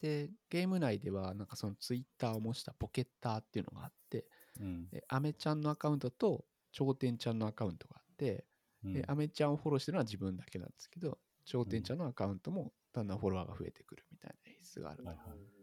[0.00, 4.26] で、ゲーム内では、なんかそのツイッターを模したポケッターっていうのがあって、
[4.60, 4.88] うん。
[4.90, 8.44] でアメちゃんのアカウントと、頂点ちゃんのアカウントがあって、
[8.84, 15.08] うんでアメちゃんをフォローしてるのは自分だけなんですけど、頂点ちゃんのアカウントもだんだんフォロワーが増えてくるみたいな演出があると。
[15.08, 15.62] はいはい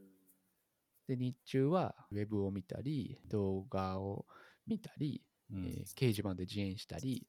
[1.10, 4.28] で、日中はウェブを見たり、動画を
[4.68, 7.28] 見たり、うんえー掲示板で自演したり、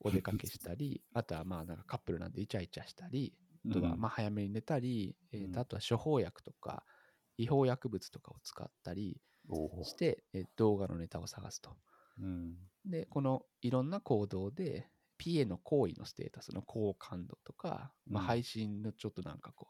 [0.00, 3.34] お出かけしたり、 あとはまあなんかカップルなんでイチャイチャしたり、
[3.70, 6.84] あとはまあ早めに寝たり、えーあとは処方薬とか
[7.36, 9.20] 違法薬物とかを使ったり
[9.84, 11.76] して、えー動画のネタを探すと。
[12.18, 12.56] うん。
[12.84, 19.68] で、このいろんな行動で PA の行為のステータスの好感度とか、まあ、うん配信のちょっとなんかこ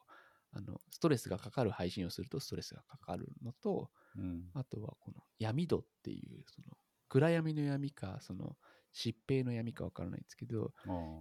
[0.52, 4.50] う、あのストレスがかかる配信をするとストレスがかかるのと、うん。
[4.54, 6.76] あとはこの闇度っていう、その
[7.14, 8.56] 暗闇の闇か、その
[8.94, 10.72] 疾病の闇かわからないんですけど。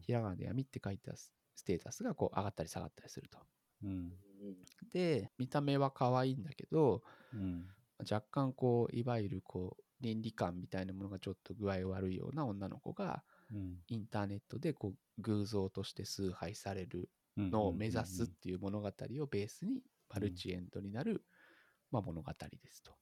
[0.02, 3.40] ひらがなで闇って書いたスステータスがこう上がったり下がったりすると。
[3.84, 4.14] うん。
[4.92, 7.04] で、見た目は可愛いんだけど、
[7.34, 7.76] うん。
[8.00, 13.84] 若干こう、いわゆるこう、倫理観みたいなものがちょっと具合悪いような女の子が、うん。
[13.88, 17.52] インターネットでこう偶像として崇拝されるうん。
[17.52, 18.92] のを目指すっていう物語を
[19.28, 21.26] ベースにマルチエンドになる、
[21.92, 22.94] まあ、物語ですと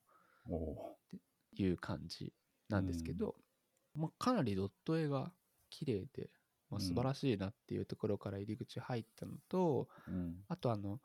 [1.56, 2.34] いう感じ
[2.72, 3.36] なんですけど、
[3.96, 5.32] まあ、かなりドット絵が
[5.70, 6.30] 綺麗で、
[6.70, 10.12] まあ、うん素晴らしいなっていうところから入り口入ったのと、ー。
[10.12, 10.36] うん。
[10.48, 11.00] あとあの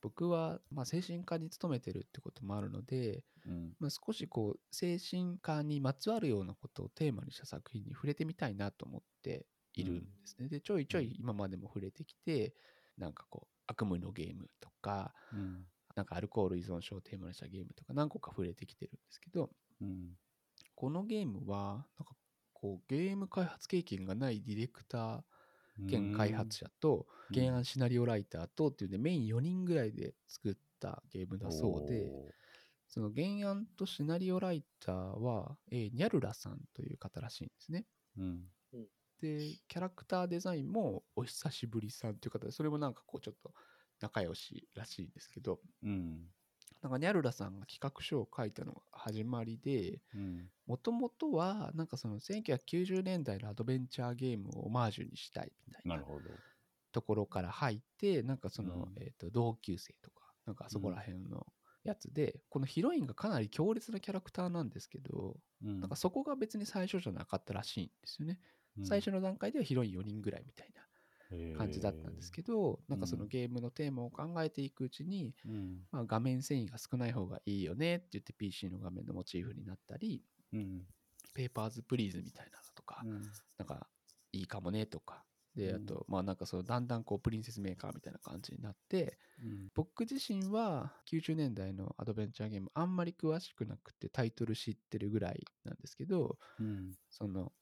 [0.00, 3.72] 僕はまあ精神科に勤めてるってこともあるので、うん。
[3.78, 10.48] まあ、少しこう精神科にまつわるようなことをテーマにした作品に触れてみたいなと思っているんですね。
[10.48, 12.54] でちょいちょい今までも触れてきて
[12.98, 15.64] なんかこう悪夢のゲームとかうん。
[15.94, 19.48] なんかアルコール依存症をテーマにしたゲームとか何個か触れてきてるんですけど
[19.80, 20.18] うん。
[20.84, 22.14] このゲームはなんか
[22.52, 32.12] こうゲーム開発経験がないディレクター兼開発者とうん原案シナリオライターとっていうねメイン4人ぐらいで作ったゲームだそうで。
[32.86, 37.86] その原案とシナリオライターは、えーニャルラさんという方らしいんですね。
[38.18, 38.44] うん。
[39.20, 43.52] で、キャラクターデザインもお久しぶりさんという方で、それもなんかこうちょっと
[44.00, 46.28] 仲良しらしいんですけど、うん。
[46.84, 50.50] なんかニャルラさんが企画書を書いたのが始まりで、うん。
[50.66, 56.04] もともとはなんかその1990年代のアドベンチャーゲームをオマージュにしたいみたいな。
[56.92, 61.46] ところから入って、なんかその、うんえーと同級生とか、なんかそこら辺の
[61.84, 68.38] やつで、このヒロインがかなり強烈なキャラクターなんですけど、うんなんかそこが別に最初じゃなかったらしいんですよね。
[68.82, 70.82] 最初の段階ではヒロイン4人ぐらいみたいな
[71.56, 75.52] 感じだったんですけど、なんかそのゲームのテーマを考えていくうちに、ど。
[75.52, 75.78] うん。
[75.90, 80.82] まあ、画面繊維が少ない方がいいよねって言って PC の画面のモチーフになったり、うん。
[81.34, 83.22] ペーパーズプリーズみたいなのとか、うん。
[83.58, 83.86] なんか
[84.32, 85.24] いいかもねとか、
[85.56, 89.68] で、うんあと、まあなんかそのだんだんこうプリンセスメーカーみたいな感じになって、うん。
[89.74, 96.92] 僕自身は90年代のアドベンチャーゲームあんまり詳しくなくてタイトル知ってるぐらいなんですけど、うん。
[97.10, 97.52] その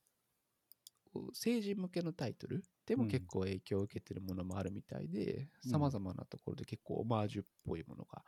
[1.33, 8.23] 成人向けのタイトルでもうん結構影響を受けてるものもあるみたいでうんさまざまなところで結構オマージュっぽいものが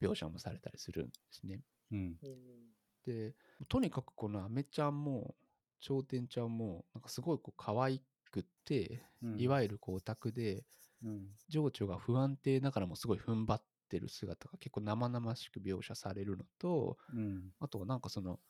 [0.00, 1.62] 描写もされたりするんですね。
[1.92, 2.16] うん。
[3.04, 3.34] で
[3.68, 5.34] とにかくこのアメちゃんも
[5.80, 9.02] 頂点ちゃんもなんかすごいこう可愛くって、
[9.36, 10.66] いわゆるこうオタクで
[11.02, 11.28] うん。
[11.48, 17.52] 情緒が不安定ながらもすごい踏ん張ってる姿が結構生々しく描写されるのとうん。
[17.60, 18.40] あとはなんかその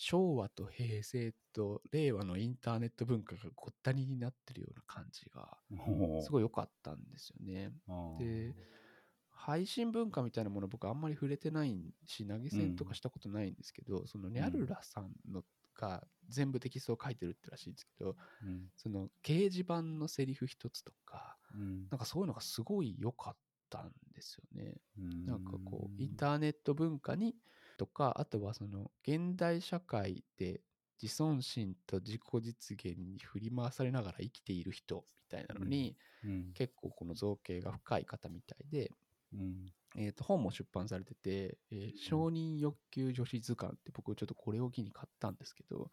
[0.00, 5.58] 昭和と平成と令和のインターネット文化がごったにになってるような感じが
[6.22, 6.30] すい。
[6.30, 7.72] ごい良かったんですよね。
[8.16, 8.54] で
[9.28, 15.42] 配信文化みたいなもの僕あんまり触れてないし投げ銭とかしたことないんですけど、そのニャルラさんの
[15.74, 18.70] が全部テキストを書いてるってらしいんですけどうん。
[18.76, 21.88] その掲示板のセリフ一つとかうん。
[21.90, 23.36] なんかそういうのがすごい良かっ
[23.68, 24.76] たんですよね。
[24.96, 27.34] ななんかこうインターネット文化に
[27.78, 30.60] とかあとはその現代社会で
[31.00, 36.52] 自尊心と自己実現に振り回されながら生きている人みたいなのに、うん。
[36.54, 38.90] 結構この造形が深い方みたいで、
[39.32, 39.72] うん。
[39.96, 45.90] えー、と本も出版されてて、えー承認欲求女子図鑑って僕ちょっとこれを機に買ったんですけど、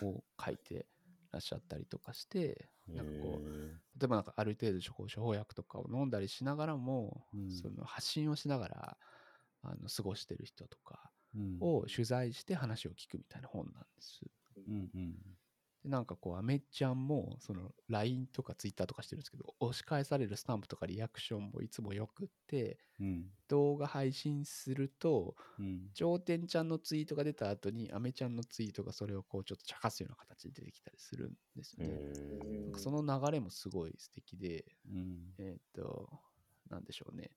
[0.00, 0.08] うん。
[0.08, 0.86] を書いて
[1.32, 8.96] らっしゃったりとかして、なんかこう、へ例えばなんかある程度処方薬とかを飲んだりしながらも、うんその発信をしながら
[9.64, 11.10] あの過ごしてる人とか。
[11.60, 14.20] を取材して話を聞くみたいな本なんです。
[14.56, 14.90] うん。
[14.94, 15.14] うん。
[15.82, 23.26] でなんかこう、アメちゃんも、その LINE とか Twitter とかしてるんですけど、押し返されるスタンプとかリアクションもいつもよくって、うん。
[23.48, 25.90] 動画配信すると、うん。
[25.92, 31.90] 頂点ちゃんのツイートが出た後に、アメちゃんのツイートがそれをこうちょっと茶化すような形で出てきたりするんですよね。
[31.90, 35.34] へなんかその流れもすごい素敵で、うん。
[35.38, 36.08] えっ、と、
[36.70, 37.30] なんでしょうね。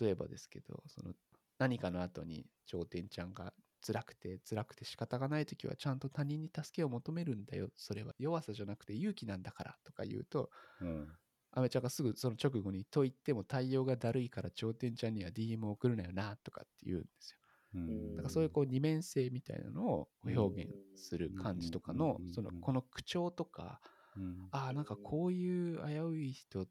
[0.00, 1.14] 例えばですけど、その
[1.58, 3.52] 何かの後に頂点ちゃんが
[3.86, 7.70] 辛くて辛くて仕方がない時はちゃんと他人に助けを求めるんだよ。
[7.76, 11.08] それは弱さじゃなくて勇気なんだからとか言うと、うん。
[11.52, 17.38] アメちゃんがすぐその直後にと言っても対応がだるいから頂点ちゃんには DM を送るなよなとかって言うんですよ。
[17.74, 23.80] うんだからそういうこう二面性みたいなのを表現する感じとかのうんそのこの口調とか
[24.16, 26.66] うんああなんかこういう危うい人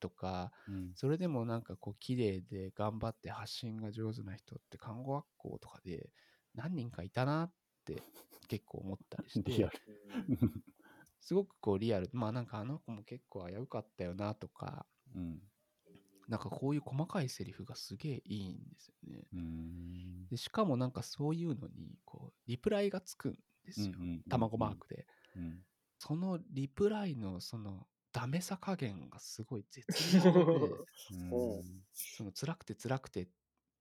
[0.00, 6.10] とかうんそれでもなんかこう綺麗で頑張って発信が上手な人って看護学校とかで
[6.54, 7.52] 何人かいたなっ
[7.84, 8.02] て
[8.48, 9.70] 結構思ったりしてル。
[11.20, 15.42] すごくこうリアルまあなんかあの子も結構危うかったよなとかうん。
[16.28, 19.26] なんかこういう細かいセリフがすげえいいんですよね。
[19.32, 20.28] うん。
[20.28, 23.94] でしかもなんかそういうのにこうリプライがつくんですよ。
[23.98, 25.06] うんうんうん卵マークで。
[25.36, 25.64] うん。
[25.98, 30.70] そのリプライのそのダメさ加減がすごい絶妙で、
[31.30, 33.28] おうその辛くて辛くて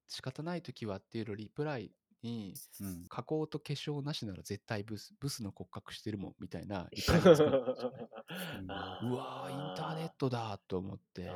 [0.07, 3.05] 仕方ない時はっていうリプライにうん。
[3.07, 7.53] 加工と化粧なしなら絶対ブス、ブスの骨格してるもんみたいなリプライがつくん
[8.67, 11.31] うわーインターネットだと思って、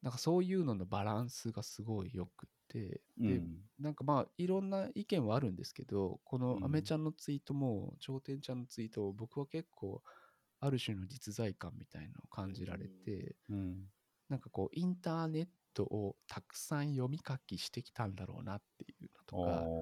[0.00, 3.70] なんかそういうののバランスがすごいよくて、で、うん。
[3.78, 10.02] なんかまあいろんな意見はあるんですけどこのうんアメちゃんのツイートも頂点ちゃんのツイートを僕は結構
[10.62, 13.92] ある種の実在感みたいなのを感じられて、うん。
[14.28, 19.72] なんかこうインターネットをたくさん読み書きしてきたんだろうなっていうのとか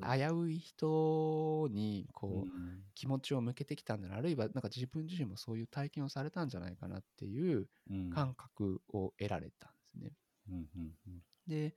[0.00, 2.82] 危うい人にこう、うん。
[2.94, 8.10] 気持ちを向けてきたんだなあるいはなんか自分自身もそういう体験をされたんじゃないかなっていううん。
[8.10, 10.12] 感覚を得られたんですね。
[10.48, 10.68] うん
[11.06, 11.74] うんで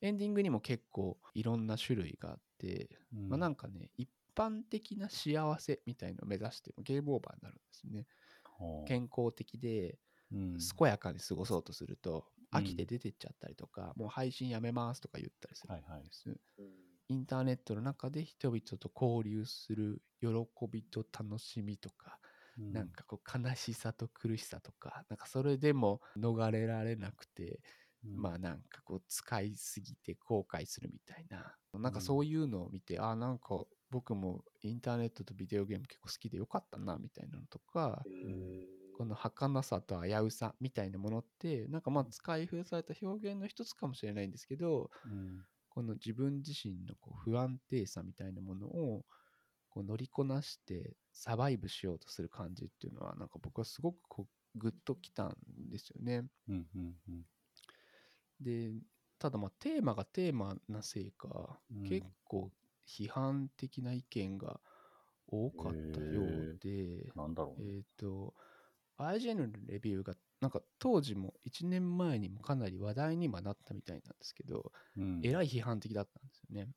[0.00, 3.28] エンディングにも結構いろんんな種類があって、うん。
[3.28, 8.06] まあ、なんかね一般的な幸せみたいのを目指してゲームオーバーになるんですね。
[8.44, 9.98] はあ健康的で
[10.30, 10.78] うん。
[10.78, 12.60] 健やかに過ごそうとすると、うん。
[12.60, 16.08] 飽きて出てっちゃったりとか、もう配信やめますとか言ったりするんはいはい。
[16.08, 16.38] です。
[17.08, 20.28] インターネットの中で人々と交流する喜
[20.70, 22.20] びと楽しみとか、
[22.56, 22.72] うん。
[22.72, 27.60] なんかこう悲しさと苦しさとか、なんかそれでも逃れられなくて、
[28.04, 28.24] うん。
[28.24, 38.02] まあなんかこう使いすぎて後悔するみたいな、なんかそういうのを見て、あなんか僕もインターネットとビデオゲーム結構好きでよかったなみたいなのとか、
[38.96, 45.44] この儚さと危うさみたいなものって、なんかまあ使い古された表現の一つかもしれないんですけど、うん。
[45.68, 49.04] この自分自身のこう不安定さみたいなものを
[49.70, 55.36] こう乗りこなしてサバイブしようとする感じっていうのはなんか僕はすごくこうグッときたん
[55.70, 56.24] ですよね。
[56.48, 57.22] うんうんうん。
[58.38, 58.74] で
[59.18, 61.88] ただまあテーマがテーマなせいか、うん。
[61.88, 62.50] 結構
[62.92, 64.60] 批判的な意見が
[65.28, 67.76] 多かったようで、なんだろうね。
[67.76, 68.34] えっ、と
[68.98, 75.20] IGN のレビューがなんか当時も1年前にもかなり話題にはなったみたいなんですけど、うん。
[75.22, 76.68] えらい批判的だったんですよね。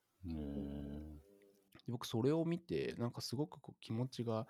[1.86, 4.48] で僕それを見てなんかすごくこう気持ちが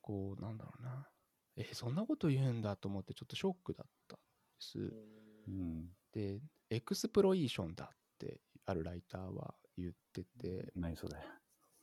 [0.00, 1.08] こうなんだろうな。
[1.56, 4.22] えそんなこと言うんだと思ってちょっとショックだったんで
[4.58, 4.78] す。
[5.48, 5.88] うん。
[6.12, 10.72] でエクスプロイーションだってあるライターは言ってて。
[10.76, 11.16] 何それ。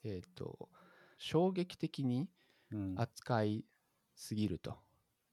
[0.03, 0.69] えっ、と
[1.17, 2.29] 衝撃的に
[2.71, 2.95] うん。
[2.97, 3.65] 扱い
[4.15, 4.77] すぎると。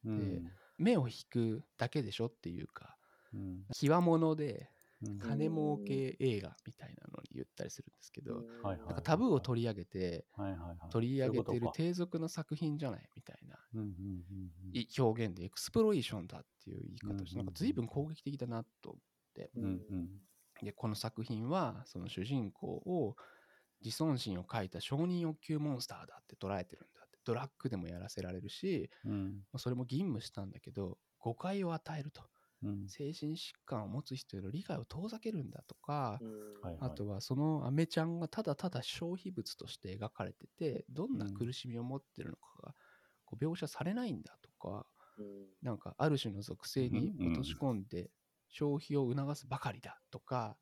[0.04, 0.50] うん。
[0.76, 2.96] 目を引くだけでしょっていうか
[3.32, 3.64] うん。
[3.72, 4.70] 極物で
[5.02, 5.18] うん。
[5.18, 10.26] 金儲け映画みたいなのに言ったりするんですけど、はいなんかタブーを取り上げて
[10.90, 13.56] 取り上げてる低俗な作品じゃないみたいな
[14.98, 19.02] 表現でエクスプロイーションだっていう言い方をして、なんか随分攻撃的だなと思っ
[19.34, 19.50] て、
[20.62, 23.16] でこの作品はその主人公を
[23.84, 29.44] 自尊心を書いた承認欲求モンスターだって捉えてるんだってドラッグでもやらせられるし、うん。
[29.52, 32.22] まあそれも吟味したんだけど誤解を与えると。
[32.62, 32.92] うん。
[32.92, 36.22] 精神疾患を持つ人への理解を遠ざけるんだとか、
[36.62, 41.34] はいあとはそのアメちゃんがただただ消費物として描かれててどんなうん。
[41.34, 42.74] 苦しみを持ってるのかが
[43.24, 44.86] こう描写されないんだとか、
[45.62, 47.32] なんかある種の属性にうんうん。
[47.32, 48.10] 落とし込んで
[48.48, 50.56] 消費を促すばかりだとか、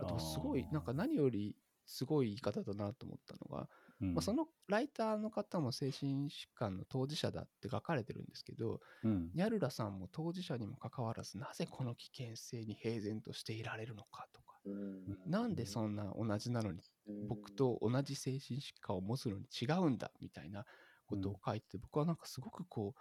[0.00, 3.68] あとはすごいなんか何よりすごい言い方だなと思ったのが、
[4.00, 4.14] うん。
[4.14, 9.30] まあ、そのライターの方も精神疾患の当事者だって書かれてるんですけどうん。
[9.34, 14.56] ニャルラさんも当事者にもかかわらずなぜこの危険性に平然としていられるのかとか
[15.26, 16.82] なんでそんな同じなのに
[17.28, 20.64] 僕と同じ精神疾患を持つのに違うんだみたいな
[21.06, 22.94] ことを書いて、僕はなんかすごくこ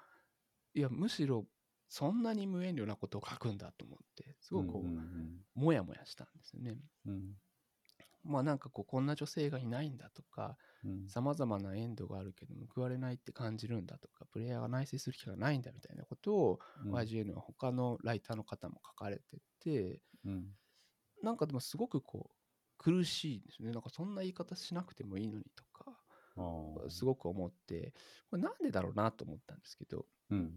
[0.76, 1.46] ういやむしろ
[1.92, 6.78] そんなに無遠慮なことを書くんだと思ってすごくこう、もやもやしたんですよね。
[7.06, 7.34] うん。
[8.24, 11.10] まあなんかこうこんな女性がいないんだとかうん。
[11.10, 16.96] さまざまなエンドがあるけど報われないって感じるんだとかプレイヤーが内省する機会がないんだみたいなことを、うん。
[16.96, 20.46] YGN は他のライターの方も書かれててうん。
[21.22, 22.36] なんかでもすごくこう
[22.78, 23.72] 苦しいんですね。
[23.72, 25.92] なんかそんな言い方しなくてもいいのにとか
[26.88, 27.94] すごく思って
[28.30, 30.54] これなんでだろうなと思ったんですけどうん。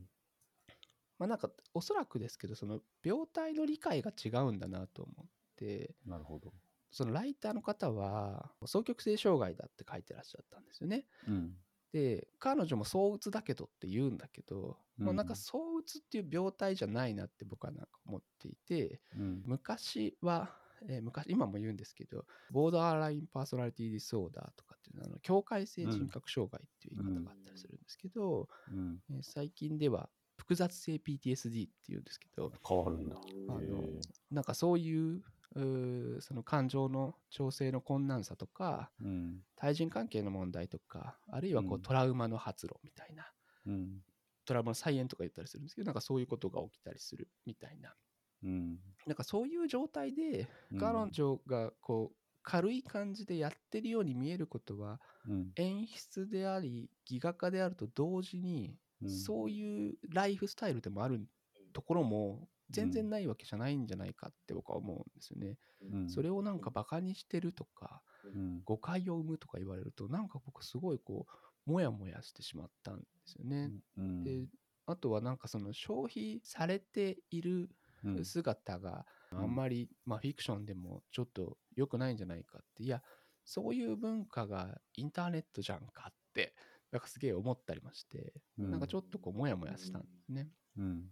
[1.18, 6.52] まあなんかおそらくですけどその病態の理解が違うんだなと思ってなるほど。
[6.90, 11.06] そのライターの方は双極性障害だって書いてらっしゃったんですよね。
[11.26, 11.56] うん。
[11.92, 19.42] で彼女も躁うつだけどって言うんだけど、もうなんか躁うつっていう病態じゃないなって僕はなんか思っていてうん。
[19.44, 20.56] 昔は、
[20.88, 29.00] えー昔今も言うんですけどボーダーラインパーソナリティディソーダーとかっていうのはあの境界性人格障害っていう言い方があったりするんですけど、うん。
[29.10, 30.08] えー最近では
[30.44, 33.16] 複雑性 PTSD っていうんですけど変わるんだ。
[33.48, 33.82] あの
[34.30, 35.22] なんかそういう
[35.54, 39.40] うーその感情の調整の困難さとかうん。
[39.56, 43.32] 対人関係の問題とかあるいはこううんトラウマの発露みたいな、
[43.66, 44.02] うん。
[44.44, 47.94] トラウマの再演とか言ったりするんですけどなんかそういうことが起きたりするみたいな
[48.42, 48.78] うん。
[49.06, 55.52] なんかそういう状態でうん彼女がこう軽い感じでやってるように見えることはうん。
[55.56, 61.26] 演出でありギガ化であると同時にうんそういうライフスタイルでもある
[61.72, 65.58] ところも全然ないわけじゃないんじゃないかって僕は思うんですよね。
[65.92, 66.08] うん。
[66.08, 68.62] それをなんかバカにしてるとかうん。
[68.64, 71.26] 誤解を生むとか言われるとなんか僕すごいこ
[71.66, 73.70] うモヤモヤしてしまったんですよね。
[73.98, 74.24] うん。
[74.24, 74.46] で
[74.86, 77.70] あとはなんかその消費されている
[78.04, 83.02] うん姿がうんあんまり、まあ、フィクションでもちょっと良くないんじゃないかっていや
[83.44, 86.54] そういう文化がインターネットじゃんかって
[86.94, 90.48] なんかすげえ思ったりまして、うんなんかちょっとこうモヤモヤしたんですね。
[90.78, 91.10] うん。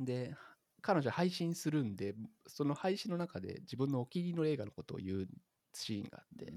[0.00, 0.34] で
[0.80, 2.14] 彼女配信するんで
[2.46, 5.28] その配信の中で自分のお気に入りの映画のことを言う
[5.74, 6.52] シーンがあって、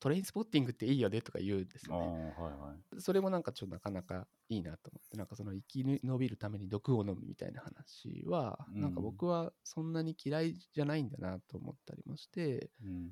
[0.00, 2.34] トレインスポッティングっていいよねとか言うんですああ、よはいね。
[2.38, 3.00] はい。
[3.00, 13.10] それもなんかちょっとなかなかいいなと思って、なんかその生き延びるために毒を飲むみたいな話は、うんなんか僕はそんなに嫌いじゃないんだなと思ったりもして、うん。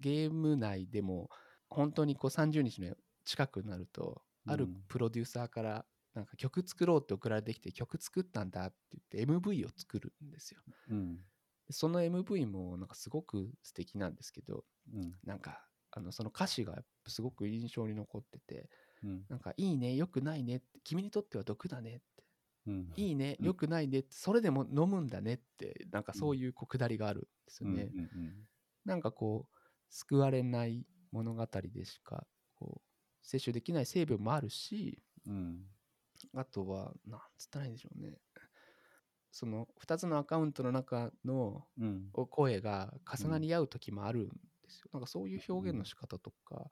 [0.00, 1.30] ゲーム内でも
[1.68, 2.94] 本当にこう30日の
[3.24, 10.62] 近くなると、あるうんプロデューサーからなんか曲作ろうって送られてきて曲作ったんだって言って MV を作るんですよ。
[10.88, 11.24] うん。
[11.66, 15.14] でその MV もなんかすごく素敵なんですけど、うん。
[15.24, 18.70] なんかあのその歌詞がすごく印象に残ってて、
[19.02, 19.26] うん。
[19.28, 22.24] なんかいいね、よくないねって、君にとっては毒だねって、
[22.66, 22.88] うん。
[22.96, 27.94] いいね、うんよくないねって、それでも飲むんだねって、なんかそういうこう下りがあるんですよね。
[27.94, 28.48] うん。
[28.84, 29.56] なんかこう、
[29.90, 32.88] 救われない物語でしか、こう、
[33.24, 35.64] 摂取できない成分もあるし、うん。
[36.34, 38.18] あとは、なんつったらいいんでしょうね。
[39.32, 41.66] その2つのアカウントの中の
[42.30, 44.30] 声が重なり合う時もあるんで
[44.68, 44.90] すよ。
[44.92, 46.70] なんかそういう表現の仕方とか、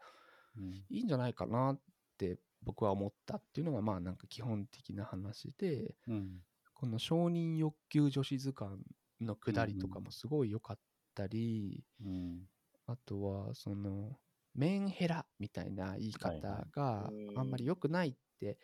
[0.57, 0.85] うん。
[0.91, 1.81] いいんじゃないかなっ
[2.19, 6.45] て僕は思ったっていうのがまあなんか基本的な話でうん。
[6.75, 8.79] この承認欲求女子図鑑
[9.21, 10.79] の下りとかもすごい良かっ
[11.15, 12.49] たり、うん。
[12.87, 14.19] あとはその
[14.55, 18.59] メンヘラみたいな言いはい方はいがうんあんまり良くないって。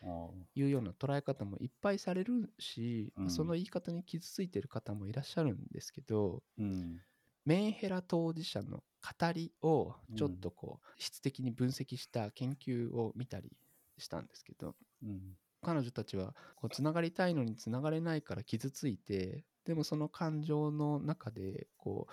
[0.57, 7.01] いうような捉え方もいっぱいされるし、うんその言い方に傷ついてる方もいらっしゃるんですけどうん。
[7.45, 13.57] メンヘラ当事者の語りをちょっとこう質的に分析した研究を見たり
[13.99, 15.39] したんですけどうん。
[15.63, 22.13] 彼女たちはこうつながりたいのにつながれないから傷ついてでもその感情の中でこう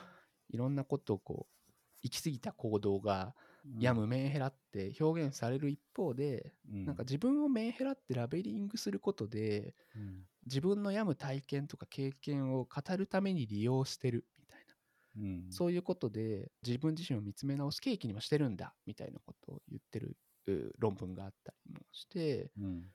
[0.49, 1.71] いろんなことをこう
[2.01, 6.81] 行き過ぎた行動が病むメンヘラって表現される一方で、うん。
[6.85, 10.27] なんか自分をメンヘラってラベリングすることでうん。
[10.45, 14.75] 自分の病む体験とか経験を語るために利用してるみたいな
[15.15, 15.45] うん。
[15.49, 22.91] そういうことで自分自身を見つめ直す契機にもしてるんだみたいなことを言ってるう論文があったりもしてうん。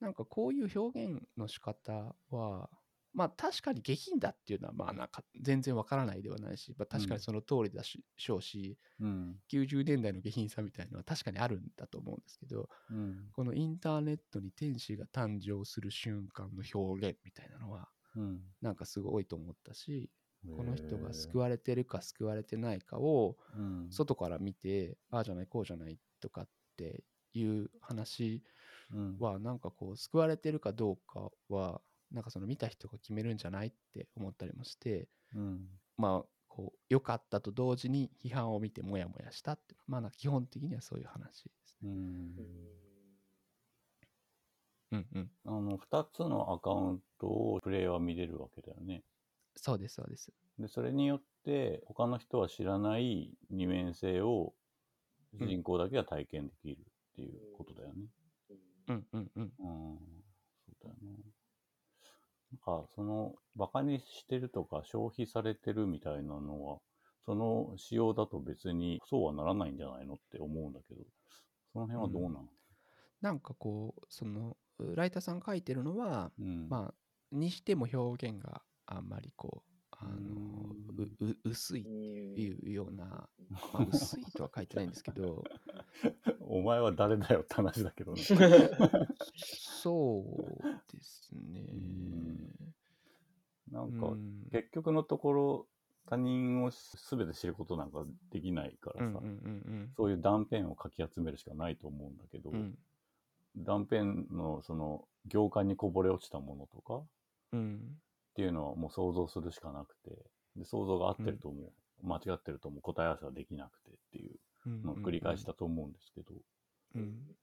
[0.00, 2.70] なんかこういう表現の仕方は
[3.18, 9.42] まあ確かに下品だっていうのはまあなんか全然わからないではないし、まあ、確かにその通りだししょうし、うん。
[9.48, 13.32] 90年代の下品さみたいなのは確かにあるんだと思うんですけどうん。
[13.32, 18.54] このインターネットに天使が誕生する瞬間の表現みたいなのはうん。
[18.60, 20.10] なんかすごいと思ったし
[20.50, 23.88] この人が救わわれてるか救われてないかをうん。
[23.90, 27.04] 外から見てああじゃないこうじゃないとかって
[27.34, 28.42] いう話
[28.90, 29.18] うん。
[29.18, 35.68] はなんかこう救われてるかどうかはなんかその見た人が決めるんじゃないって思ったりもしてうん。
[35.96, 41.90] まあこう良かったと同時に批判を見てモヤモヤしたってまあ基本的にはそういう話ですね。
[41.90, 42.58] うん。
[44.90, 45.30] うんうん。
[45.44, 49.02] あの、二つのアカウントをプレイヤーは見れるわけだよね。
[49.56, 50.32] そうですそうです。
[50.58, 54.54] で、それによって、他の人は知らない二面性を
[55.38, 56.82] 主人公だけが体験できるっ
[57.16, 58.06] ていうことだよね。
[58.88, 59.52] うんうんうん。
[59.58, 59.98] うん。
[60.66, 61.37] そうだよね。
[62.52, 66.80] なんか、その、バカにしてるとか消費されてるみたいなのは、
[67.24, 71.04] その仕様だと別にそうはならないんじゃないのって思うんだけど、
[71.72, 72.48] その辺はどうなの
[73.20, 76.68] なんかこう、その、ライターさん書いてるのは、うん。
[76.68, 76.94] まあ、
[77.32, 80.87] にしても表現があんまりこう、あの、ううう
[81.44, 83.28] 薄いうんっていうような、
[83.72, 85.44] まあ、薄いとは書いてないんですけど、
[86.40, 88.22] お前は誰だよって話だけどね。
[89.36, 90.24] そ
[90.62, 91.66] うですね。
[93.70, 94.48] なんか、うん。
[94.50, 95.68] 結局のところ、
[96.06, 102.56] 他人を全て知ることなんかできないからさ、うんうんうんそういう断片をかき集めるしかないと思うんだけど、うん。
[102.56, 102.78] うん
[103.56, 107.06] 断片のその行間にこぼれ落ちたものとかっ
[107.52, 108.00] うん。
[108.34, 114.36] ていうのはもう想像するしかなくて、で想像が合ってると思う、間違ってるとも答え合わせはできなくてっていう
[114.66, 114.82] うん。
[114.82, 116.34] のを繰り返しだと思うんですけど、
[116.94, 117.36] うん。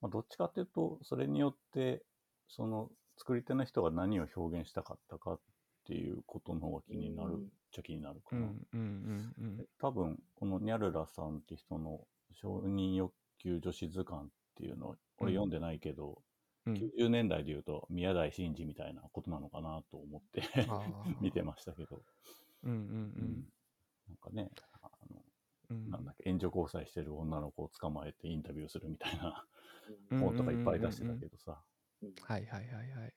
[0.00, 2.04] まあ、どっちかっていうと、それによって、
[2.48, 5.40] その作り手の人が何を表現したかったかっ
[5.86, 8.42] ていうことの方が気になるっちゃ気になるかな。
[8.42, 8.66] うん。
[8.72, 8.80] うん。
[8.80, 9.34] うん。
[9.38, 9.66] うん。
[9.78, 16.16] 多分、このニャルラさんって人の承認欲求女子図鑑っていうのは、俺読んでないけど、うん
[16.74, 20.42] 90年代で言うと宮台真司みたいなことなのかなと思って
[21.20, 22.02] 見てましたけど、
[22.64, 22.80] うんうんう
[23.24, 23.48] ん。
[24.08, 24.50] なんかね、
[24.82, 25.22] あの
[25.70, 25.76] うん。
[25.76, 29.46] うんなんだっけ、援助交際してる女の子を捕まえてインタビューするみたいな
[30.10, 31.62] うん本とかいっぱい出してたけどさ、
[32.22, 33.14] はいはいはいはい。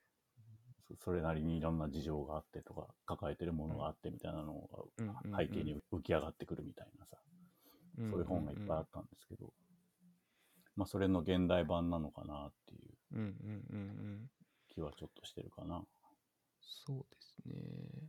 [0.88, 4.54] そそれなりにいろんな事情があってとか、抱えてるものがあってみたいなの
[4.98, 7.18] が背景に浮き上がってくるみたいなさ、
[8.10, 9.54] そういう本がいっぱいあったんですけど、
[10.80, 12.98] まあそれの現代版なのかなっていう。
[14.70, 15.84] 気はちょっとしてるかな。
[16.62, 18.08] そうですね。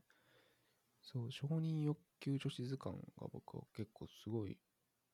[1.02, 4.56] そう、承認欲求女子図鑑が僕は結構すごい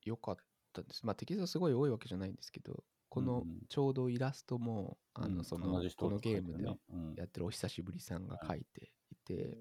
[0.03, 0.37] 良かっ
[0.71, 1.03] たです。
[1.03, 6.65] まあ、テキストすごい多いわけじゃないんですけど、このちょうどイラストも、あうんの、その、このゲームで
[7.15, 9.57] やってるお久しぶりさんが書いていて、うん。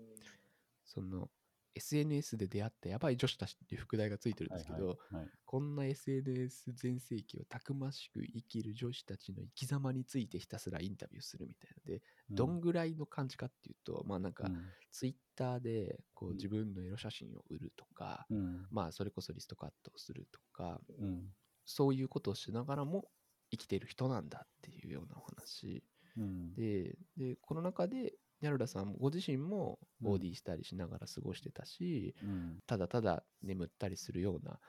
[0.84, 1.30] その、
[1.76, 5.30] SNS で出会ったやばい女子たちっていう副題がついてるんですけど、はいはいはい。
[5.44, 11.76] こんな SNS 全盛期をたくましく生きる女子たちの生き様についてひたすらインタビューするみたいな。
[11.92, 14.72] ので、どんぐらいの感じかっていうと、まあなんか、うん。
[14.90, 16.36] ツイッターでこううん。
[16.36, 18.66] 自分のエロ写真を売るとか、うん。
[18.70, 21.32] まあそれこそリストカットをするとか、うん。
[21.64, 23.10] そういうことをしながらも
[23.50, 25.84] 生きてる人なんだっていうようなお話。
[26.16, 26.56] うん。
[26.56, 30.12] で、で、この中でニャルラさんご自身もうん。
[30.12, 32.58] ボディしたりしながら過ごしてたし、うん。
[32.66, 34.60] ただただ眠ったりするような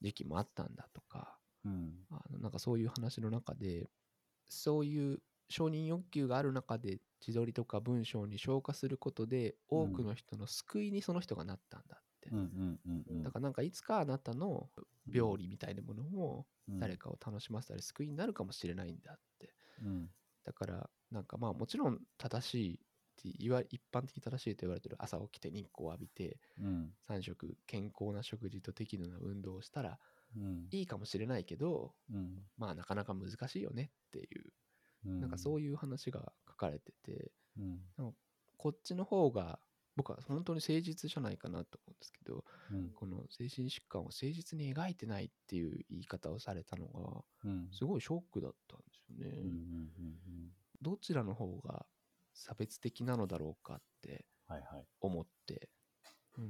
[0.00, 2.06] 時期もあったんだとか、うん。
[2.10, 3.90] あのなんかそういう話の中で、
[4.48, 12.30] そういう承認欲求がある中で自撮りとか文章に消化することで多くの人の救いにその人がなったんだって。
[13.22, 14.70] だからなんかいつかあなたの
[15.10, 16.78] 病理みたいなものもうん。
[16.78, 19.54] 誰かを楽しませたり救いになるかもしれないんだって。
[19.82, 20.10] うん。
[20.44, 22.80] だからなんかまあもちろん正しい
[23.12, 24.96] って言わ一般的に正しいと言われてる。
[24.98, 26.90] 朝起きて日光を浴びてうん。
[27.08, 29.98] 3食健康な食事と適度な運動をしたら
[30.36, 30.66] うん。
[30.70, 32.38] いいかもしれないけどうん。
[32.56, 34.52] まあなかなか難しいよねっていう
[35.06, 35.20] うん。
[35.20, 38.14] なんかそういう話が書かれててうん。
[38.56, 39.58] こっちの方が
[39.94, 42.90] 僕は本当に誠実じゃないかなと思うんですけどうん。
[42.94, 47.68] この精神疾患を誠実に描いてないっていう言い方をされたのがうん。
[47.72, 49.42] すごいショックだったんですよね。
[50.80, 51.81] どちらの方が
[52.42, 54.84] 差別的なのだろうかってはいはい。
[55.00, 55.70] 思って、
[56.36, 56.48] うん、う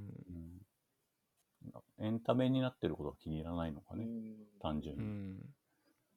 [2.05, 2.05] ん。
[2.05, 4.07] エンタメになってることが気に入らないのかね、
[4.61, 5.03] 単純に。
[5.03, 5.39] うん、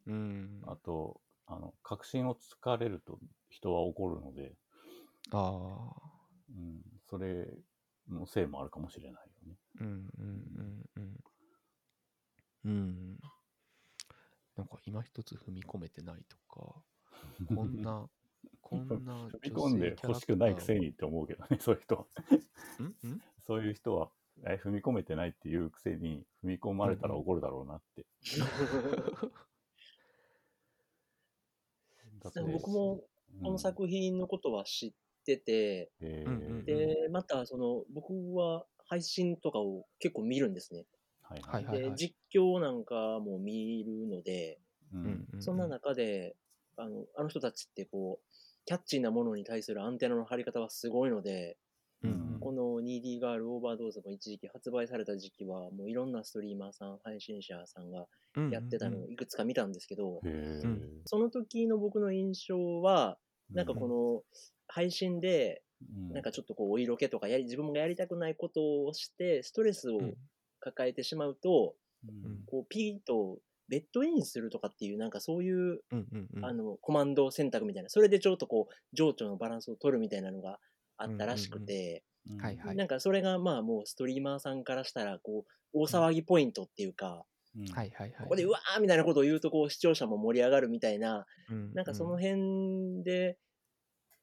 [0.07, 3.19] うん、あと、あの、確信をつかれると
[3.49, 4.55] 人は怒るので、
[5.31, 6.01] ああ、
[6.49, 7.47] うん、それ
[8.09, 9.57] のせいもあるかもしれないよね。
[9.81, 10.09] うん、うん、
[10.55, 11.17] うん、うん。
[12.65, 13.19] うん。
[14.57, 16.81] なんか今一つ踏み込めてないとか、
[17.53, 18.07] こんな、
[18.65, 22.05] こんな踏み込んで欲しくないくせにって思うけどね、 そういう人は。
[23.45, 24.09] そういう人は、
[24.47, 28.07] え踏み込めてないっていうくせに、踏み込まれたら怒るだろうなって。
[32.33, 33.03] 僕も
[33.43, 34.93] この作品のことは知っ
[35.25, 40.87] てて、うんで、また、その、僕は配信とかを結構見るんですね。
[41.21, 41.65] はいはい。
[41.65, 44.59] はいで、実況なんかも見るので、
[44.91, 45.27] うん。
[45.39, 46.35] そんな中で、
[46.77, 48.24] あの、あの人たちってこう、
[48.65, 51.57] キャッチーなものに対するアンテナの張り方はすごいので、
[52.03, 52.39] うん、うん。
[52.39, 58.05] この 2D ガールオーバードーズも一時期発売された時期は、もういろんなストリーマーさん、配信者さんが
[58.37, 60.63] うん、やってたのをいくつか見たんですけど、へー。
[60.63, 63.17] うんその時の僕の印象は、
[63.53, 64.23] なんかこの
[64.67, 66.13] 配信で、うん。
[66.13, 70.15] なんかちょっとこうお色気とかやり、自分がやりたくないことをして、ストレスをうん。
[70.59, 71.75] 抱えてしまうと、
[72.07, 72.43] うん。
[72.47, 73.37] こうピーッと
[73.69, 76.45] ベッドインするとかっていう、なんかそういう、うんうんうん。
[76.47, 80.59] あの、コマンド選択みたいな、それでちょっとこう、情緒のバランスを取るみたいなのが
[80.97, 82.75] あったらしくて、うんはいはい。
[82.77, 87.65] なんかそれがまあもうストリーマーさんからしたら、こう、大騒ぎポイントっていうか、うん。
[87.71, 88.27] はいはいはい。
[88.27, 91.73] ここでうわーみたいなことを言うと、こう、視聴者も盛り上がるみたいな、うん。
[91.73, 93.37] なんかその辺で、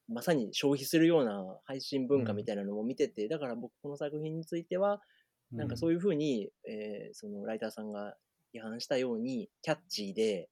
[0.09, 5.01] まさに消費するような配信文化みたいなのも見てて、だから僕この作品については、
[5.57, 8.17] なんかそういうふうに、えーそのライターさんが
[8.55, 10.49] 批判したように、キャッチーで、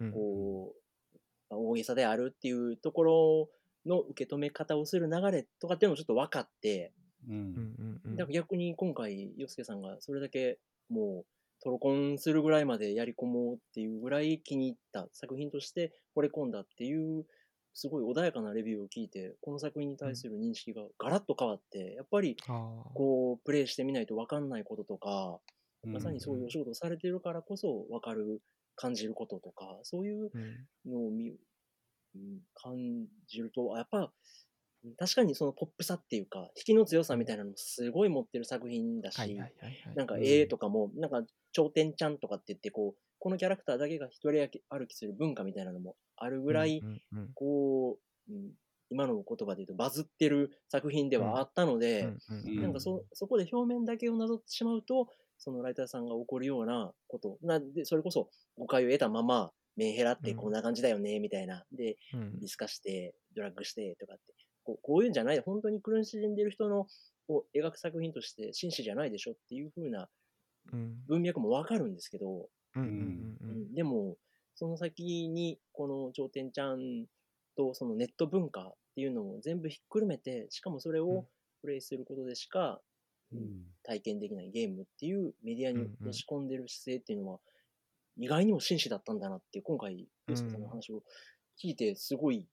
[0.00, 1.18] うんこう、
[1.50, 3.50] まあ大げさであるっていうところ
[3.86, 6.92] の受け止め方をする流れとかっていうのもちょっと分かって、
[7.28, 8.00] うん。
[8.16, 11.26] だから逆に今回、洋介さんがそれだけもう、
[11.62, 17.26] トロコンするぐらいまでやり込もうっていうぐらい気に入った作品として惚れ込んだっていう、
[17.74, 22.36] すごい穏やかなレビューを聞いて、この作品に対する認識がガラッと変わって、やっぱり
[22.94, 28.40] こう、プレイしてみないと分かんないこととか、うんまさにそういうお仕事をされてるからこそ分かる、
[28.76, 30.66] 感じることとか、そういううん。
[30.90, 31.30] のを見、
[32.14, 33.98] うん感じると、あやっぱ、
[34.84, 39.94] うん確かにそのポップさっていうか、引きの強さみたいなのもすごい持ってる作品だし、はいはいはいはい。
[39.94, 40.24] なんかうん。
[40.24, 41.22] 絵とかも、なんか
[41.52, 47.30] 頂点ちゃんとかって言って、こう、このキャラクターだけが一人歩きする文化みたいなのもあるぐらい、うんうんうん。
[47.34, 48.52] こう、うん
[48.92, 52.62] 今の言葉で言うとバズってる作品ではあったので、うんうんうん。
[52.62, 55.06] なんかそ、そこで表面だけをなぞってしまうと、
[55.40, 61.64] そのライターさんが怒るようなこと、なんで、それこそ誤解を得たまま、メンヘラってこんな感じだよね、みたいな。
[61.72, 62.38] で、うん。
[62.40, 64.22] リス化して、ドラッグしてとかって、
[64.64, 66.86] こうこういうんじゃない、本当に苦しんでる人の
[67.28, 70.08] を描く作品として真摯じゃないでしょっていう風な
[70.72, 71.04] うん。
[71.06, 72.48] 文脈もわかるんですけど、
[73.74, 74.16] でも、
[74.54, 77.06] その先に、この頂点ちゃん
[77.56, 81.16] とそのネット文化っていうのを全部ひっくるめて、しかもそれうん。
[81.16, 81.26] を
[81.62, 82.89] プレイすることでしかうん
[83.82, 87.38] 体験できないゲームっていうメディアに押し込んでる姿勢っていうのは、
[88.18, 91.02] 意外にも真摯だったんだなっていう、今回、うん洋介さんの話を
[91.60, 92.46] 聞いて、すごい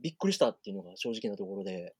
[0.00, 1.94] びっくりしたっていうのが正直なところで、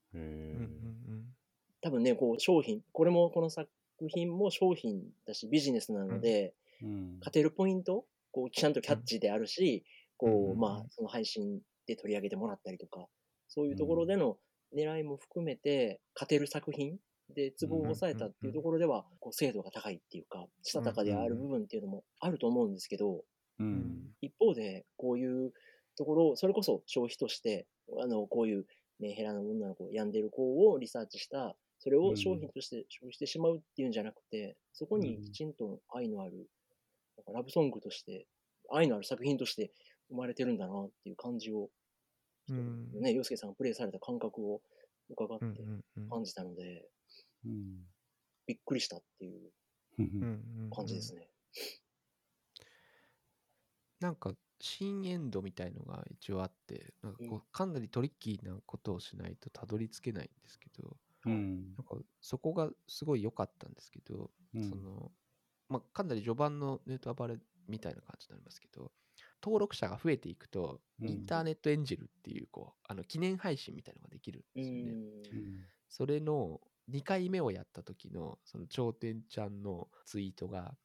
[1.83, 3.69] 多分ね、こう商品、これもこの作
[4.09, 7.17] 品も商品だしビジネスなので、うん。
[7.21, 9.85] 勝てるポイント、こうちゃんとキャッチであるし、
[10.17, 13.07] こう、まあ、その配信で取り上げてもらったりとか、
[13.49, 14.39] そういうところでの
[14.75, 16.99] 狙いも含めて、勝てる作品
[17.31, 23.25] で、ツボを抑えたっていうところでは、こう精度が高いっていうか、したたかである部分っていうのもあると思うんですけど、
[23.59, 23.77] ううん。
[23.77, 25.53] ん一方で、こういう
[25.97, 27.67] ところを、それこそ消費として、
[28.01, 28.67] あの、こういう
[28.99, 36.49] メンヘラな女の子、病んでる子をリサーチした、それを商品として消費してしまうっていうんじゃなくて、そこにきちんと愛のある、
[37.17, 38.27] なんかラブソングとして、
[38.71, 39.73] 愛のある作品として
[40.11, 41.71] 生まれてるんだなっていう感じを、
[42.49, 43.01] うん。
[43.01, 44.63] ね、洋介さんがプレイされた感覚を
[45.11, 45.69] 伺って
[46.09, 46.89] 感じたので、
[47.45, 47.87] うん。
[48.47, 49.53] びっくりしたっていう。
[50.75, 51.29] 感じですね。
[54.01, 61.75] なんか新エンドみたいのが一応あってなんかこうかなりトリッキーなことをしないとたどり着けないんですけどうん。
[61.77, 64.69] なんかそこがすごい良かったんですけど、うん。
[64.69, 65.11] その
[65.69, 67.39] まあ、かなり序盤のネタバレ
[67.69, 68.93] みたいな感じになりますけど
[69.43, 71.09] 登録者が増えていくと、うん。
[71.09, 74.93] インターネットエンジェルっていうこうあの記念配信みたいなのができるんうですよね。
[74.93, 75.65] ん。
[75.89, 80.77] それの2回目をやった時のその頂点ちゃんのツイートが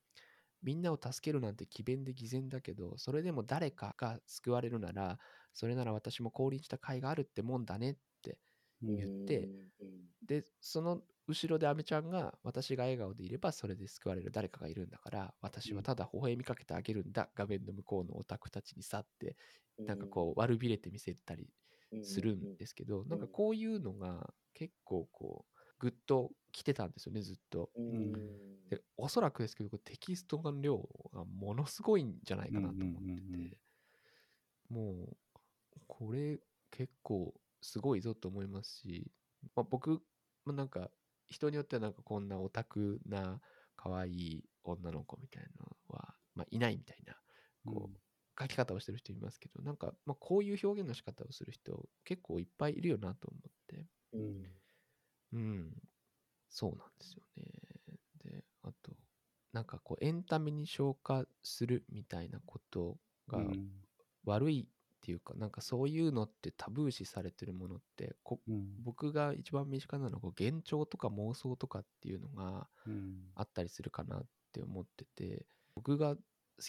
[0.62, 5.20] みんなを助けるなんて詭弁で偽善だけどそれでも誰かが救われるなら
[5.54, 8.40] それなら私も降臨した甲斐があるってもんだねって
[8.82, 19.38] うん言ってうんでその後ろでアメちゃんが私が笑顔でいればそれで救われる誰かがいるんだから私はただ微笑みかけてあげるんだ画面の向こうのオタクたちに去って
[19.86, 21.54] なんかこう悪びれて見せたり
[21.92, 27.70] うんするんですけど、なんかうんこういうのが結構こうグッと来てたんですよねずっと。
[28.70, 30.78] でおそらくですけどテキストの量
[31.14, 33.58] がものすごいんじゃないかなと思ってて、
[34.70, 35.18] もう
[35.88, 39.12] これ結構すごいぞと思いますし、
[39.56, 40.02] まあ、僕
[40.46, 40.92] もなんか
[41.30, 43.42] 人によってはなんかこんなオタクな
[43.76, 47.16] 可愛い女の子みたいなのは、まあ、いないみたいな
[47.66, 47.98] こう、
[48.40, 53.86] 書き方をしてる人いますけどなんか、まあ、こういう表現の仕方をする人結構いっぱいいるよなと思って。
[54.14, 54.44] うん
[55.34, 55.82] うん。
[56.50, 57.44] そうなんですよね。
[58.24, 58.92] であと
[59.54, 63.70] なんかこうエンタメに消化するみたいなことがうん。
[64.26, 68.84] 悪いっていうか、なんかそういうのってタブー視されてるものってこうん。
[68.84, 73.32] 僕が一番身近なのは幻聴とか妄想とかっていうのがうん。
[73.36, 76.22] あったりするかなって思ってて僕が好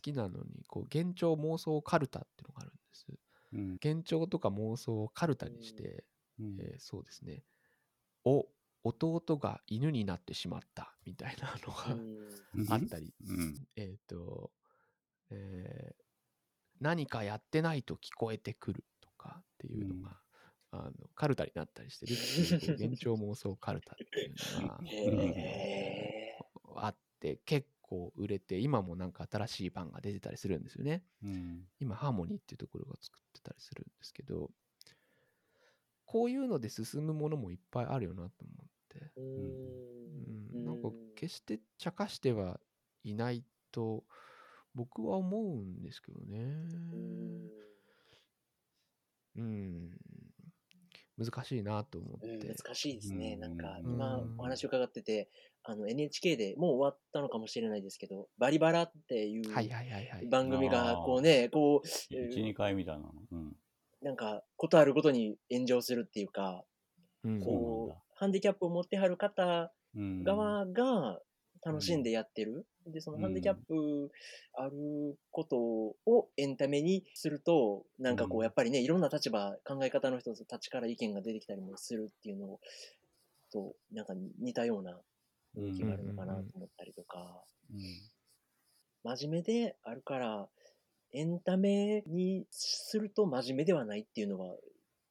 [0.02, 3.06] きなのにこう幻聴妄想カルタっていうのがあるんです。
[3.52, 3.78] うん。
[3.82, 6.04] 幻聴とか妄想をカルタにして、
[6.38, 6.56] うん。
[6.58, 7.44] えーそうですね
[8.24, 8.46] お
[8.82, 11.94] 弟が犬になってしまったみたいなのが、
[12.54, 12.72] うん。
[12.72, 13.66] あったり、うん。
[13.76, 14.50] えっ、と、
[15.30, 15.94] え
[16.80, 20.16] 何かやってないと聞こえてくるとかっていうのが、
[20.72, 26.38] あのカルタになったりしてるっていうこう幻聴妄想カルタっていうのがへ
[26.76, 31.02] あって結構売れて今もなんか新しい版が出てたりするんですよね。
[31.24, 31.64] うん。
[31.80, 34.50] 今ハーモニーっていうところが作ってたりするんですけど
[36.10, 39.22] こういうので進むものもいっぱいあるよなと思って、ーう
[40.56, 42.58] うんんなんか決して茶化しては
[43.04, 44.02] いないと
[44.74, 46.38] 僕は思うんですけどね。
[49.36, 49.90] うんうん
[51.16, 52.48] 難しいなと思っうんて。
[52.48, 53.36] 難しいですね。
[53.36, 55.30] なんかうん今お話伺ってて、
[55.62, 60.26] あの NHK でもう終わったのかもしれないですけど、バリバラっていうはいはいはいはい。
[60.26, 63.12] 番組がこうね、こう、1、2回みたいなの。
[63.30, 63.56] うん。
[64.02, 66.64] なんかことあるごとに炎上するっていうか、
[67.38, 70.24] こうだ、ハンディキャップを持ってはる方うん。
[70.24, 71.20] 側が
[71.64, 72.66] 楽しんでやってる。
[72.86, 74.10] で、そのハンディキャップ
[74.54, 82.60] あることをエンタメにすると、なんかこうやっぱりね、いろんな立場、考え方の人たちから意見が出てきたりもするっていうの
[83.52, 85.00] と、なんか似たような
[85.56, 88.10] 動きがあるのかなと思ったりとか、うん。
[89.02, 90.48] 真面目であるから、
[91.12, 94.56] エンタメにすると真面目ではないっていうのは、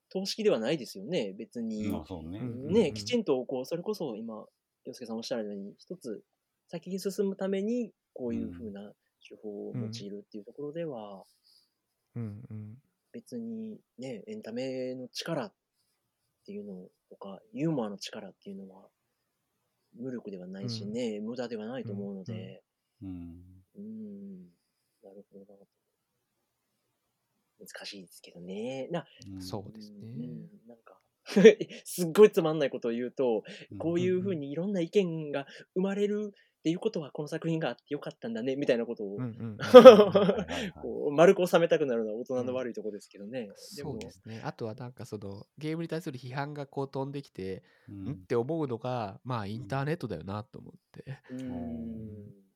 [0.10, 1.88] 等式ではないですよね、別に。
[1.88, 2.39] まあそうね。
[2.39, 4.45] うんね、きちんと、こう、それこそ今、
[4.86, 6.24] 洋介さんおっしゃるように、一つ
[6.68, 8.91] 先に進むために、こういうふうな
[9.28, 11.24] 手法を用いるっていうところでは、
[12.16, 12.78] うんうん
[13.12, 15.54] 別にね、エンタメの力っ
[16.45, 18.88] ていうのとか、ユーモアの力っていうのは、
[19.95, 22.62] 無力ではないしね、無駄ではないと思うので、
[23.02, 23.41] うん。
[23.78, 24.41] うん、
[25.04, 25.79] なるほどなと。
[27.60, 28.88] 難しいですけどね。
[28.91, 29.97] な、うんそうですね。
[30.01, 30.99] うん、なんか、
[31.86, 33.43] すっごいつまんないことを言うと、
[33.78, 35.45] こういうふうにいろんな意見が
[35.76, 39.18] 生まれるっていうことは、この作品があってよかったんだね、みたいなことを、
[41.12, 43.49] 丸く収めたくなるのは大人の悪いとこですけどね。
[43.78, 44.41] でもそうですね。
[44.43, 52.49] あとはなんかそのゲームに対する批判がこう飛んできて、うんんって思うのが、まあインターネットだよなと思って、うーん。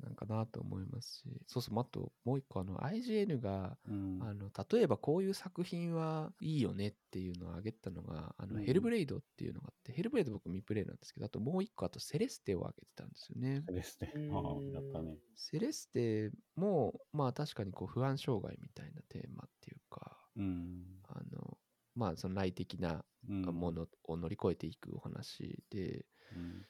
[0.00, 13.60] なんかなと思いますし、そうそう、あともう一個あの IGN が、うんあの例えばこういう作品はいいよねっていうのを挙げたのが、あのうんヘルブレイドっていうのがあって、ヘルブレイド僕未プレイなんですけど、あともう一個あとセレステを挙げてたんですよね。
[13.60, 14.12] ですね。
[14.14, 15.18] うんああ、やったね。
[15.36, 21.02] セレステも、まあ確かにこう不安障害みたいなテーマっていうか、うん。
[21.08, 21.58] あの、
[21.94, 26.66] まあその内的なうんものを乗り越えていくお話で、うん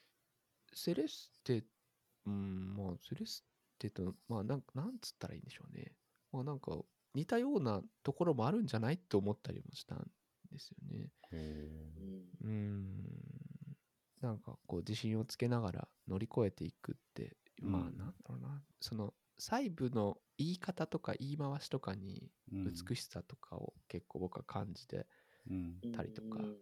[0.75, 1.65] セレステ、
[2.27, 3.45] うん、まあセレス
[3.79, 5.93] テと、まあなんなんつったらいいんでしょうね。
[6.33, 6.79] まあなんか
[7.15, 10.11] 似たようなところもあるんじゃないって思ったりもしたん
[10.51, 11.11] ですよね。
[11.33, 13.77] へうんうん。
[14.21, 25.07] なんかこう自信をつけながら乗り越えていくって、まあうんなんだろうな、その細部の言い方とか言い回しとかにー美しさとかを結構僕は感じて
[25.51, 25.81] うん。
[25.93, 26.57] たりとかうん。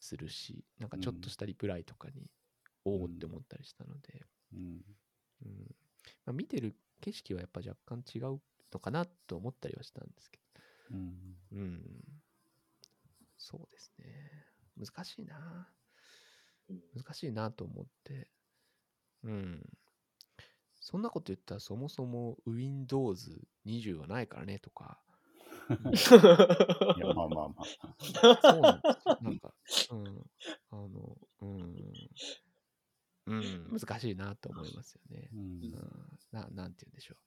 [0.00, 2.30] するし、なんかちょっとしたリプライとかに、
[2.84, 4.84] おおって思ったりしたので、うん
[5.44, 5.74] うん
[6.24, 8.40] まあ、見てる景色はやっぱ若干違う
[8.72, 10.40] のかなと思ったりはしたんですけ
[10.90, 11.14] うん
[11.52, 11.82] ど、うん、
[13.38, 14.04] そうですね。
[14.76, 15.68] 難しいな。
[16.68, 18.28] うん難しいなと思って、
[19.22, 19.62] うん。
[20.80, 24.98] そんなこと言ったらそもそも Windows20 はないからねとか、
[25.68, 25.72] い
[27.00, 28.38] や、まあまあまあ。
[28.42, 29.18] そうなんですよ。
[29.20, 29.52] なんか、
[29.90, 30.30] うん。
[30.70, 31.76] あの、うん。
[33.26, 35.28] うん、難しいなと思いますよね。
[35.32, 37.18] うんうん、ななんて言うんでしょう。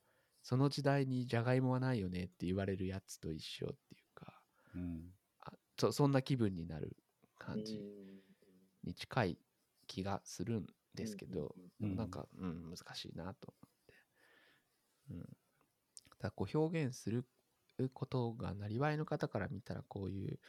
[0.41, 4.41] その時代にじゃがいもはないよねって言われるやつと一緒っていうか、
[4.75, 6.95] うんあそそんな気分になる
[7.37, 8.19] 感じうん
[8.83, 9.37] に近い
[9.87, 13.93] 気がするんですけど、うんなんか、うん、難しいなと思って。
[15.11, 15.19] うん。
[15.19, 15.29] だか
[16.21, 17.25] らこう表現する
[17.93, 20.39] ことがなりわいの方から見たらこういう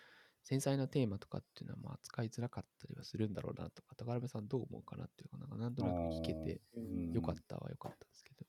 [0.43, 8.47] 繊細なテーマとかっていうのはまあ扱いづらかったりはするんだろうなとか、高鍋さんどう思うかなっていうか、なんかなんとなく聞けてうんよかったはよかったんですけど。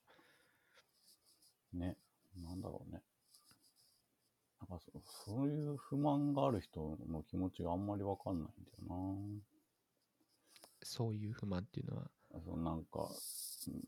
[1.73, 1.97] ね、
[2.37, 3.01] なんだろうね。
[4.59, 4.91] なんかそ
[5.25, 9.15] そういう不満がある人の気持ちがあんまりわかんないんだよ
[10.83, 12.41] そういう不満っていうのは、な。
[12.41, 13.09] そのなんか、
[13.67, 13.87] うん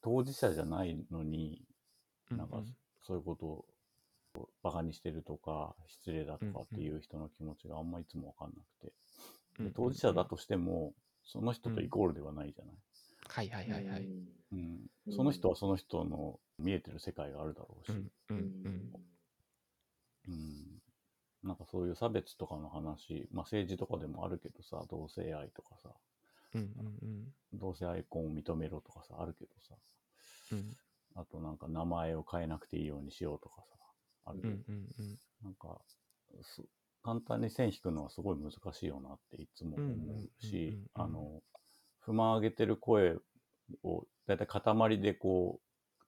[0.00, 1.62] 当事者じゃないのに、
[2.30, 2.62] なんか
[3.02, 3.64] そういうことを
[4.62, 8.92] バカにしてるとか、失礼だとかっていう人の気持ちがあんまいつもわかんなくて。
[9.64, 10.92] で当事者だとしても、
[11.24, 12.76] その人とイコールではないじゃない？
[13.28, 14.06] はいはいはいはい。
[14.52, 14.90] うん。
[15.06, 15.12] うん。
[15.12, 18.92] その人はその人の見えてる世界があるだろうし、うんうんうん。
[20.28, 20.82] うん。
[21.42, 25.90] なんかそういう差別とかの話、まあ政治とかでもあるけどさ、同性愛とかさ、
[26.54, 27.34] うんうん。
[27.54, 29.74] 同性愛婚を認めろとかさ、あるけどさ、
[30.52, 30.76] うん。
[31.14, 33.76] あとなんか名前を変えなくていいようにしようとかさ、
[34.26, 34.40] ある。
[34.40, 35.18] けど、うんうんうん。
[35.42, 35.80] なんか、
[36.42, 36.62] す
[37.02, 41.42] 簡単に線引くのはすごい難しいよなっていつも思うしうんうんうんうんうん、あの、
[42.00, 43.16] 不満上げてる声
[43.84, 45.60] をだいたい塊でこ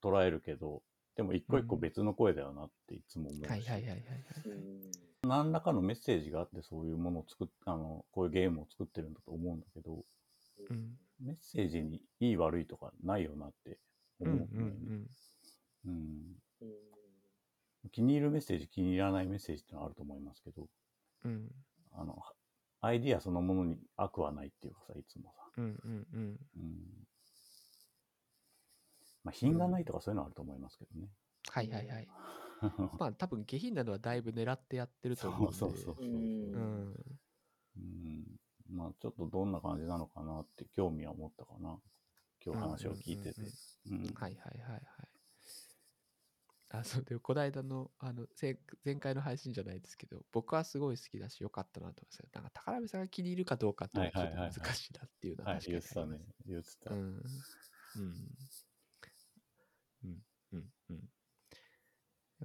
[0.02, 0.82] う捉えるけど、
[1.16, 4.02] でも一個一個別の声だよなっていつも思うし、はいはいはいはいはい。
[4.46, 10.04] うん何らかのメッセージがあってそういうものを作っあの、こういうゲームを作ってるんだと思うんだけど、
[10.70, 13.78] うんメッセージにいい悪いとかないよなって
[14.20, 14.48] うんうん思う
[15.86, 16.38] うん
[17.92, 20.68] 気に入るメッセージ、気に入らないメッセージってのはあると思いますけど、
[21.24, 21.50] うんうん
[21.92, 22.22] あの、
[22.80, 25.42] アイディアそのものに悪はないっていうかさ、いつもさ。
[25.56, 26.98] うんうんうんうん。
[29.24, 31.08] まあ、品がないとかそういうのはあると思いますけどね。
[31.48, 32.08] はいはいはい。
[32.98, 35.56] まあ多分下品なのはだいぶ狙ってやってると思うんで。
[35.56, 37.18] そうそうそううんうん。
[37.76, 38.40] うん。
[38.70, 41.80] まあ、ちょっとどんな感じなのかなって興味は持ったかな。
[42.44, 43.40] 今日話を聞いてて。
[43.90, 45.07] うんはいはいはいはい。
[46.70, 56.20] あ、そうで、この間の、あの、前前回の配信じゃないですけど、僕はすごい好きだし、良かったなと思いますなんか宝部さんが気に入るかどうかっていうのはちょっと難しいなっていうのははい、確かに言ってたね。
[56.46, 56.90] 言ってた。
[56.90, 57.22] うん。
[57.96, 58.38] うん。
[60.04, 60.22] うん。
[60.52, 60.70] うん。
[60.90, 61.08] うん。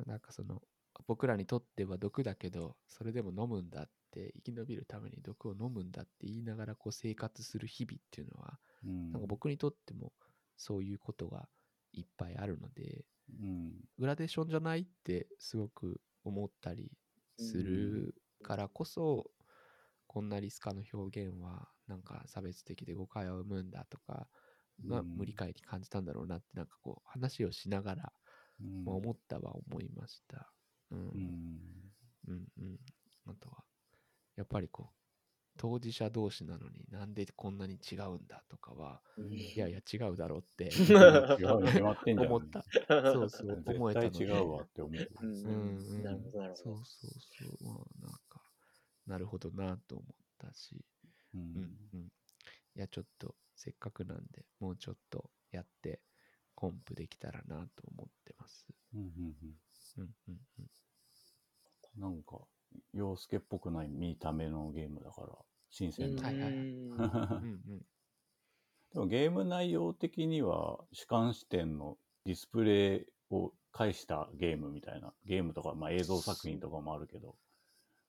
[0.05, 0.61] なんかその、
[1.07, 10.11] 僕らにとっては毒だけど、それでも飲むんだって、生き延びるために毒を飲むんだって言いながらこう生活する日々っていうのは、うんなんか僕にとっても
[10.57, 11.47] そういうことが
[11.93, 13.83] いっぱいあるので、うん。
[13.97, 16.97] グラデーションじゃないってすごく思ったり
[17.37, 19.31] するからこそ、
[20.07, 24.29] こんなリスカの表現はなんか差別的で誤解を生むんだとか、
[24.87, 28.13] まあうん無理解に感じたんだろうなってなんかこう話をしながら、
[28.59, 30.53] うんまあ、思ったは思いました。
[30.91, 30.99] うん。
[31.13, 31.37] ううん
[32.33, 32.47] ん。
[32.57, 32.79] うん。
[33.25, 33.65] あとは、
[34.35, 35.02] やっぱりこう、
[35.57, 39.01] 当事者同士なのになんでこんなに違うんだとかは、
[39.55, 40.71] いやいや違うだろう って。
[42.17, 42.65] 思った。
[43.11, 45.07] そうそう、思えたの違うわって思う。
[45.21, 47.63] うんうんうん、なるほどなるほどそうそうそう。
[47.63, 48.41] まあ、なんか、
[49.05, 50.85] なるほどなと思ったし、
[51.33, 51.77] ううんん。
[51.93, 52.01] うん。
[52.05, 52.09] い
[52.75, 56.01] や、ちょっと、せっかくなんで、もうちょっとやって、
[56.55, 58.67] コンプできたらなと思ってます。
[58.93, 59.57] うんうんうん
[59.97, 60.69] うんうんうん。
[61.97, 62.39] なんか、
[62.93, 65.27] 洋介っぽくない見た目のゲームだから、
[65.69, 66.23] 新鮮だ。
[66.23, 67.85] はいはいはいうん。
[68.93, 77.35] でもゲーム内容的には、主観視点のディスプレイを介したゲームみたいな、ゲームとか、まあ映像作品とかもあるけど、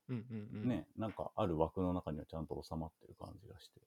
[0.08, 0.68] うんうんうん。
[0.68, 3.80] ね、なんかある枠の中にはちゃんと収まってる感じがして、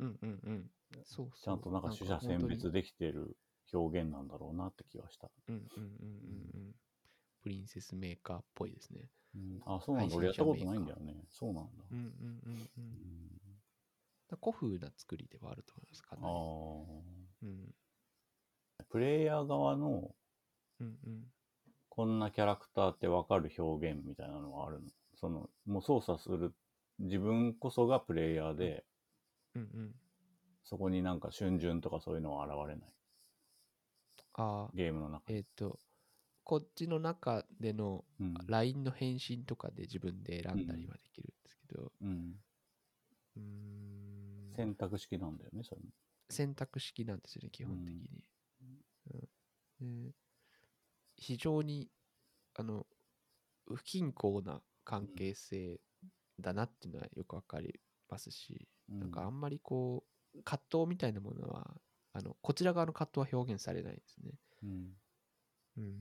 [0.00, 0.70] うんうんうん。
[1.04, 1.44] そうそう。
[1.44, 3.36] ちゃんとなんか取捨選別できてる
[3.72, 5.28] 表現なんだろうなって気がした。
[5.48, 6.74] うんうんうんうんうん。
[7.44, 9.08] プリンセスメーカーっぽいですね。
[9.36, 10.16] うん、あ、そうなんだ。
[10.16, 11.14] 俺やったことないんだよね。
[11.30, 11.84] そうなんだ。
[11.92, 12.10] うんうんうん
[12.48, 12.58] うん。
[12.78, 13.40] うん
[14.26, 16.22] だ古風な作りではあると思いますかね。
[16.24, 16.26] あ
[17.42, 17.74] うん
[18.80, 18.84] あ。
[18.88, 20.14] プレイヤー側の
[20.80, 21.24] うんうん。
[21.90, 24.88] こんなキャラクターってわかる表現みたいなのはあるの？
[25.14, 26.52] その、もう操作する
[26.98, 28.84] 自分こそがプレイヤーで、
[29.54, 29.94] うんうん。
[30.64, 32.92] そこになんか春巡とかそういうのは現れない？
[34.32, 35.36] ああ、ゲームの中で。
[35.36, 35.78] えっ、と、
[36.44, 38.34] こっちの中でのうん。
[38.46, 42.34] LINE の返信とかで自分で選んだりはできるんですけど、うん。
[43.36, 45.88] うーん選択式なんだよね、それも。
[46.30, 48.24] 選択式なんですよね、基本的に。
[49.80, 50.14] うんで
[51.16, 51.90] 非常に
[52.54, 52.86] あの
[53.66, 55.80] 不均衡な関係性
[56.40, 61.70] だなっていうのはよくわかりますし、うんなんかあんまりこう葛藤みたいなものは
[62.12, 64.32] あのこちら側の葛藤は表現されないですね。
[64.62, 64.70] うん。
[65.76, 65.98] うん、うん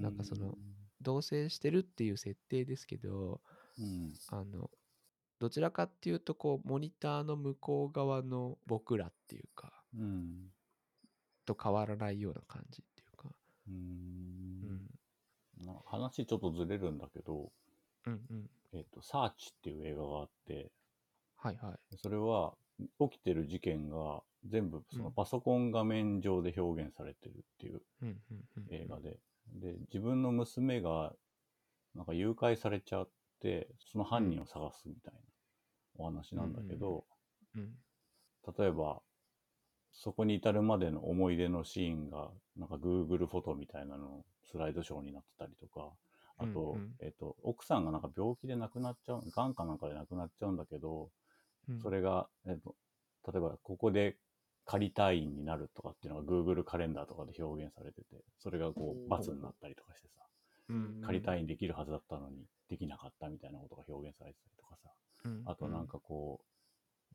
[0.00, 0.56] なんかその、
[1.02, 3.40] 同棲してるっていう設定ですけど
[3.78, 4.12] うん。
[4.30, 4.70] あの
[5.38, 10.52] どちらかっていうとこうモニターの向こう側の僕らっていうかうん。
[11.46, 13.28] と変わらないような感じっていうか、
[13.68, 13.72] う。
[13.72, 14.88] うん。
[15.84, 17.50] 話ちょっとずれるんだけど、
[18.06, 18.50] うんうん。
[18.72, 20.70] えっ、と、サーチっていう映画があって、
[21.36, 21.96] はいはい。
[21.96, 22.54] それは
[23.00, 25.12] 起きてる事件が全部そのうん。
[25.12, 27.82] パソコン画面上で表現されてるっていう
[28.70, 29.18] 映画で、
[29.54, 31.12] で、自分の娘が
[31.94, 35.20] なんか誘拐されちゃって、その犯人を探すみたいな
[35.98, 37.04] お話なんだけど、
[37.56, 37.74] うん
[38.58, 39.02] 例えば、
[39.92, 45.90] そこに至るまでの思い出のシーンが、なんか Google フォトみたいなのスライドショーになってたりとか、
[46.38, 46.90] あと、うんうん。
[47.00, 51.10] えっ、と、奥さんがなんか病気で亡くなっちゃう、癌かなんかで亡くなっちゃうんだけど、
[51.68, 51.80] うん。
[51.80, 52.74] それが、えっ、と、
[53.30, 54.16] 例えばここで
[54.70, 60.22] 仮退院になるとかっていうのが Google カレンダーとかで表現されてて、それがこう、罰になったりとかしてさ、
[60.68, 64.90] うん仮退院できるはずだったのにできなかったみたいなことが表現されてたりとかさ、
[65.24, 66.40] うんあとなんかこ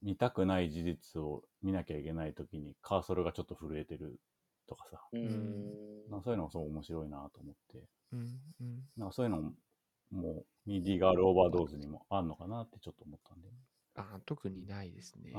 [0.03, 4.20] う、見たくない事実を見なきゃいけないときにカーソルがちょっと震えてる
[4.68, 6.12] とかさ、うーん。
[6.12, 7.88] なんかそういうのがすごい面白いなと思って、
[8.97, 9.53] なんかそういうの
[10.12, 13.47] も、ニーディーガールオーバードーズにもあるのかなってちょっと思ったんで、
[13.96, 15.34] あ特にないですね。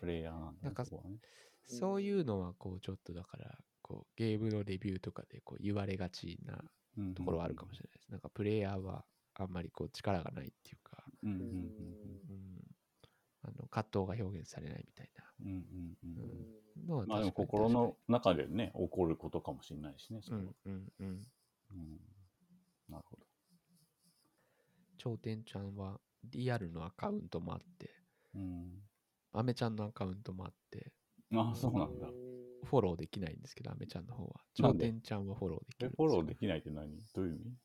[0.00, 0.84] プレイヤーなんだ、ね、なんか
[1.64, 6.62] そういうのは、こう、ちょっとだから、こう、ゲームのレビューとかでこう言われがちな
[6.96, 8.10] うんところはあるかもしれないです。
[8.10, 11.68] なんか、プレイヤーはあんまりこう、力がないっていうか、うんうんうんうん、
[13.42, 15.08] あの葛藤が表現されないみたい
[15.40, 16.34] うんうんうんう
[16.84, 20.34] んなのはまあでも心の中でね、起こることかもしれないしね、そ。
[20.34, 21.06] うんうんうん。
[21.06, 22.00] うん
[22.88, 23.22] なるほど。
[24.96, 27.90] 頂点ちゃんはリアルのアカウントもあって、
[28.34, 28.82] うん。
[29.32, 30.92] アメちゃんのアカウントもあって、
[31.34, 32.08] ああ、そうなんだ。
[32.64, 34.40] フォローできないんですけど、アメちゃんの方は。
[34.54, 36.98] 頂点ちゃんはフォローできえるんですフォロよーできないって何？
[37.14, 37.56] どういう意味？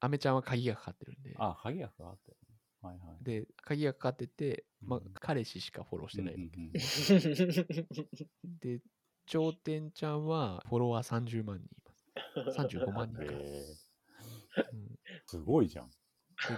[0.00, 2.36] アメちゃんは鍵がかかってるんで、あ、鍵がかかってる。
[2.82, 3.24] はいはい。
[3.24, 6.36] で、鍵がかかってて、まあうん、彼氏しかフォローしてない
[8.60, 8.80] で、
[9.26, 11.68] 頂点ちゃんはフォロワー30万人い
[12.44, 12.60] ます。
[12.60, 13.32] 35万人か。
[13.32, 13.40] うん
[15.26, 15.90] すごいじゃん。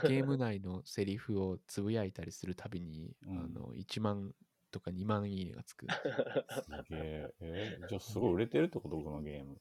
[0.02, 4.34] でゲーム内のセリフをつぶやいたりするたびに、うんあの1万
[4.70, 5.86] とか2万いいねがつく。
[5.86, 7.34] すげえ。
[7.40, 8.96] えーじゃあすごい売れてるってこと？
[8.96, 9.60] このゲーム。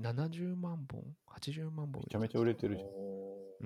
[0.00, 2.88] 70万本 ?80 万本めちゃめちゃ売れてるじゃん。
[2.88, 2.96] うん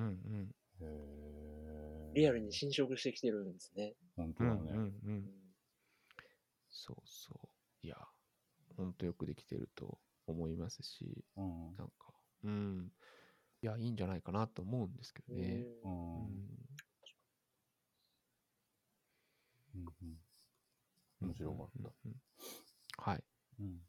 [0.00, 0.54] うん。
[0.80, 3.94] へえリアルに侵食してきてるんですね。
[4.16, 4.56] 本当だね。
[4.60, 4.80] うんうんう
[5.12, 5.30] ん。
[6.70, 7.32] そうそ
[7.82, 7.86] う。
[7.86, 7.96] いや、
[8.76, 12.14] ほんとよくできてると思いますし、うんなんか、
[12.44, 12.92] うん。
[13.62, 15.66] いや、いいんじゃないかなと思うんですけどね。
[15.84, 15.98] ううんん
[19.74, 20.18] うんうん
[21.20, 21.88] 面白かった。
[22.04, 22.14] うんうん
[22.98, 23.24] はい。
[23.60, 23.80] うん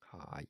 [0.00, 0.48] はーい。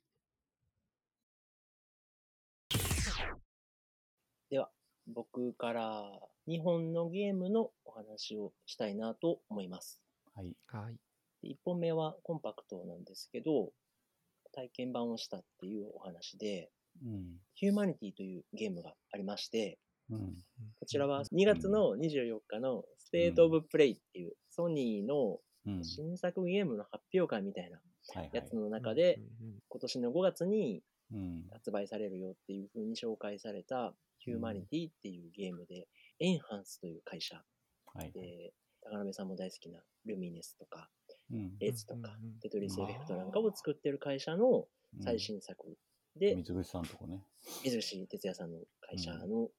[5.07, 6.03] 僕から
[6.47, 9.99] 日本のゲームのお話をしたいなと思います。
[10.35, 10.55] はい。
[10.67, 10.89] は
[11.43, 11.51] い。
[11.51, 13.71] 1本目はコンパクトなんですけど、
[14.53, 16.71] 体験版をしたっていうお話で、
[17.03, 17.39] うん。
[17.55, 19.79] ヒューマニティというゲームがありまして、
[20.09, 20.35] うん。
[20.79, 25.83] こちらは2月の24日のステートオブプレイっていうソニーのうん。
[25.83, 27.79] 新作ゲームの発表会みたいな。
[28.33, 29.17] やつの中で
[29.69, 30.83] 今年の5月に
[31.13, 31.45] うん。
[31.51, 35.87] 発売されるよっていう風に紹介されたヒューマニティっていうゲームで、
[36.19, 37.41] エンハンスという会社
[37.93, 38.11] はい。
[38.11, 40.89] で、高鍋さんも大好きなルミネスとか、
[41.31, 41.57] うん。
[41.59, 44.65] レッツとかテトリスエフェクトなんかを作ってる会社の
[45.01, 45.77] 最新作
[46.15, 47.23] で、水口さんとこね。
[47.63, 49.49] 水口哲也さんの会社の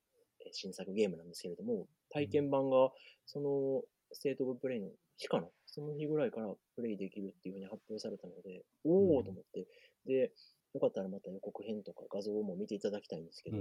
[0.41, 2.91] えー新作ゲームなんですけれども、体験版が
[3.27, 3.83] その
[4.13, 5.49] ステートオブプレイの日かな？
[5.67, 9.67] その日ぐらいからプレイできるっていうふうに発表されたので、おおと思って、
[10.07, 10.31] で、
[10.75, 13.57] よかったらまた予告編とか画像も見ていただきたいんですけど、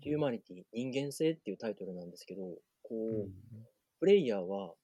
[0.00, 2.42] ヒューマニティ人間性っていうタイトルなんですけど、
[2.82, 3.32] こう、うん
[4.00, 4.74] プレイヤーは、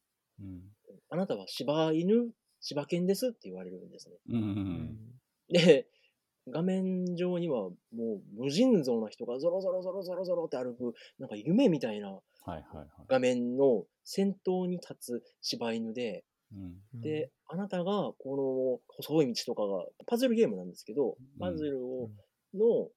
[0.40, 0.62] うん。
[1.08, 4.16] あなたは柴犬、柴犬ですって言われるんですね。
[4.28, 4.48] うんううん。
[4.50, 4.98] ん。
[5.48, 5.86] で、
[6.48, 12.20] 画面上にはもう無尽蔵な人がゾロゾロゾロゾロゾロって歩く、なんか夢みたいな。
[13.08, 16.24] 画面の先頭に立つ柴犬で、
[16.92, 22.10] で、あなたがこの細い道とかが、パズルゲームなんですけど、パズルを、
[22.54, 22.90] の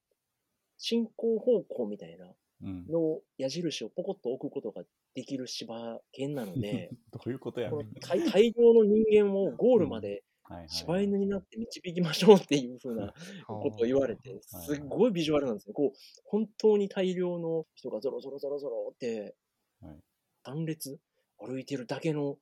[0.77, 2.33] 進行方向みたいな
[2.63, 2.85] うん。
[2.87, 4.83] の矢印をポコッと置くことが
[5.13, 7.93] できる柴犬なので、 どういうことやこのねん。
[7.99, 13.13] 大大量の人間をゴールまではいはい柴犬になって導きましょうっていう風な
[13.47, 15.73] ことを言われて、はいすっごいビジュアルなんですよ。
[15.73, 19.35] こう、本当に大量の人がゾロゾロゾロゾロって
[19.81, 19.95] はい、
[20.43, 20.97] 単列
[21.37, 22.37] 歩いてるだけの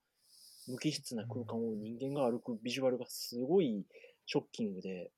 [0.68, 3.84] 無機質な空間を人間が歩くビジュアルがすごい
[4.26, 5.12] ショッキングで、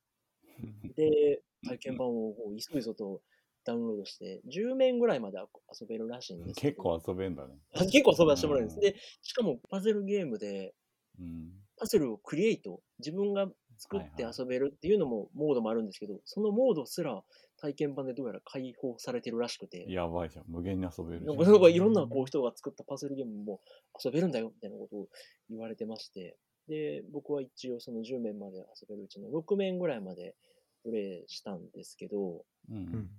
[0.95, 3.21] で、体験版をこう急いぞと
[3.63, 7.55] ダウンロードして、10面ぐらいまで遊べるらしいんですけ結ど構遊べんだね。
[7.73, 8.77] あ 結構遊ばせてもらえるんです。
[8.77, 10.73] うんで、しかもパズルゲームで、
[11.19, 11.66] うん。
[11.79, 13.47] パズルをクリエイト、自分が
[13.77, 17.23] 作って遊べるっていうのも、モードもあるんですけど、そのモードすら
[17.61, 20.45] 体験版でどうやら開放されてるらしくて、やばいじゃん。
[20.47, 23.61] 無限に遊べるじゃなんかなんかいろんなこう人が作ったパズルゲームも
[24.03, 25.07] 遊べるんだよみたいなことを
[25.49, 30.35] 言われてまして、で、僕は一応その10面まで遊べるうちの6面ぐらいまで
[30.83, 33.09] プレイしたんですけど、ううんん。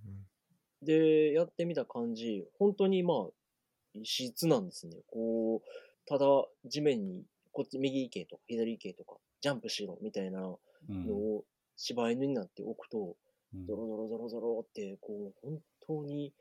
[0.83, 3.27] で、やってみた感じ、本当にまあ、
[3.95, 4.97] 異質なんですね。
[5.07, 5.69] こう、
[6.07, 6.27] ただ
[6.67, 11.11] 地面にこっち右行けとか左行けとか、ジャンプしろみたいなのうん。
[11.11, 11.44] を
[11.76, 13.16] 柴犬になっておくと、
[13.55, 13.66] うん。
[13.66, 16.32] ゾロゾロゾロゾロって、こう、本当に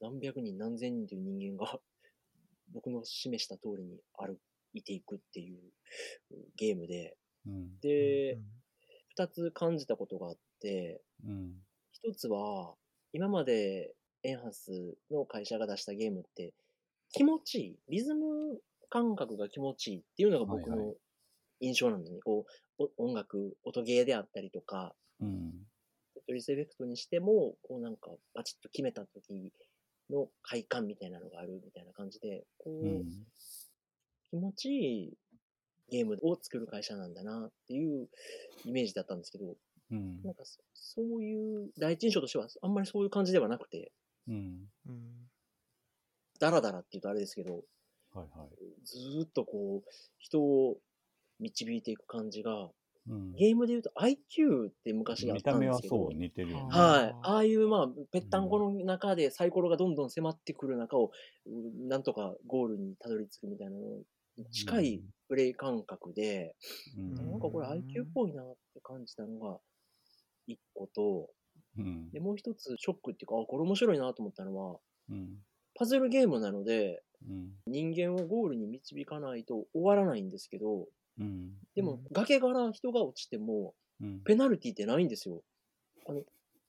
[0.00, 1.80] 何百人何千人という人間が
[2.72, 4.38] 僕の示した通りに歩
[4.72, 5.72] いていくっていう
[6.56, 7.78] ゲームで、うん。
[7.80, 8.38] で、
[9.08, 11.64] 二つ感じたことがあって、うん。
[11.92, 12.76] 一つは、
[13.12, 16.52] 今までエンハンスの会社が出したゲームって、
[17.10, 18.60] 気持ちいい、リズム
[18.94, 20.94] 感覚が気持ちいいっていうのが僕の
[21.58, 22.20] 印象なんですね。
[22.24, 22.46] こ
[22.78, 25.50] う、お音楽、音ゲーであったりとか、うん。
[26.14, 29.52] テトリスエフェクトにしても、こうなんかバチッと決めた時
[30.10, 33.04] の快感みたいなのがあるみたいな感じで、こう、うん。
[34.30, 35.12] 気持ちいい
[35.90, 38.08] ゲームを作る会社なんだなっていう
[38.64, 39.56] イメージだったんですけど、
[39.90, 40.22] うん。
[40.22, 43.90] なんかそそういう第一印象としてはあんまりそういう感じではなくて、
[44.28, 44.68] うん。
[44.86, 45.30] うん。
[46.38, 47.64] ダラダラって言うとあれですけど、
[48.14, 48.84] はいはい。
[48.84, 50.76] ずーっとこう、人を
[51.40, 52.70] 導いていく感じが、
[53.08, 53.32] うん。
[53.34, 56.62] ゲームで言うと IQ って昔あっ見た目はたんですけど、そう似てるよね。
[56.64, 56.70] はい。
[56.70, 61.10] あーああいう、まあ、ぺったんこの中でサイコロがどんどん迫ってくる中を、
[61.46, 63.82] うなんとかゴールにたどり着くみたいなの
[64.38, 66.54] に近いプレイ感覚で、
[66.96, 67.14] うん。
[67.14, 69.58] なんかこれ IQ っぽいなって感じたのが
[70.46, 71.28] 一個と、
[71.76, 72.10] うん。
[72.10, 74.78] で、もう一つショックっていうか、あ、これ面白いなと思ったのは、
[75.10, 75.38] うん。
[75.74, 77.50] パズルゲームなので、うん。
[77.66, 80.86] 人間をゴールに導かないと終わらないんですけど、
[81.18, 81.52] うん。
[81.74, 84.20] でも崖から人が落ちても、うん。
[84.20, 85.42] ペナルティってないんですよ。
[86.08, 86.22] あの、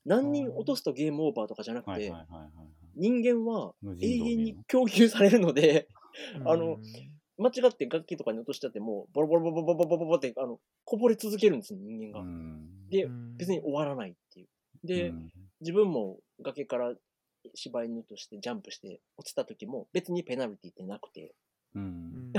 [0.05, 2.13] 何人落とすとゲームオーバーとかじゃなくて。
[2.95, 5.89] 人間は無永遠に供給されるので、
[6.39, 6.77] うんあの、
[7.37, 12.21] 間違って楽器とかに落としちゃっても、ボロボロボロボロボロボロボロって、あの、こぼれ続けるんですよ、人間が。
[12.21, 12.87] うん。
[12.89, 14.47] でう、ん別に終わらないっていう。
[14.87, 15.29] で、うん
[15.61, 16.93] 自分も崖から
[17.53, 21.33] 柴犬としてジャンプして落ちた時も別にペナルティってなくて、
[21.75, 21.79] う。
[21.79, 22.33] う ん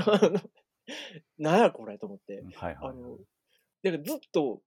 [1.37, 2.43] なんやこれと思って。
[2.55, 2.89] はいはい。
[2.89, 3.17] あの、
[3.83, 4.61] だからずっと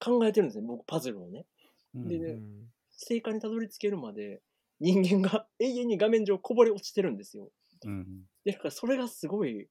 [0.00, 1.46] 考えてるんですね、僕パズルをね。
[1.94, 2.68] うんでねうん
[2.98, 4.42] 正解にたどり着けるまで
[4.80, 7.50] 人間が 永遠に画面上こぼれ落ちてるんですよ。
[7.84, 8.26] うん。
[8.44, 9.68] で、だからそれがすごい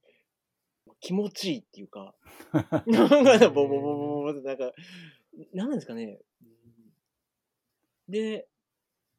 [1.01, 2.15] 気持ちいいっていうか、
[2.87, 4.71] なんかボボボボボボってなんか、
[5.53, 6.21] なんですかね。
[8.07, 8.47] で、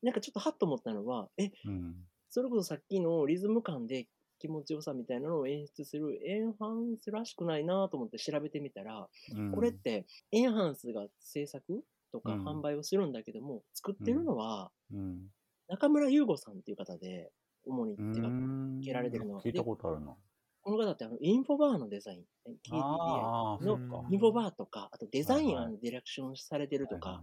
[0.02, 1.94] なんかちょっとハッと思ったのは、え、うん。
[2.30, 4.06] それこそさっきのリズム感で
[4.38, 11.82] 気持ちよさみたいなのを演出するエンハンスらしくないなと思って調べてみたら、うんこれってエンハンスが制作
[12.12, 15.28] とかうん販売をするんだけども、作ってるのはうん。
[15.68, 17.30] 中村優吾さんっていう方で、
[17.66, 20.14] 主に手がうんけられてるのは聞いたことあるな。
[20.62, 22.24] この方ってあのインフォバーのデザイン、
[22.70, 24.06] KDDI の。
[24.10, 27.22] インフォバーとか、あとデザインディレクションされてるとかは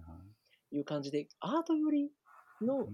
[0.71, 2.11] いう感じで、アート寄り
[2.61, 2.85] の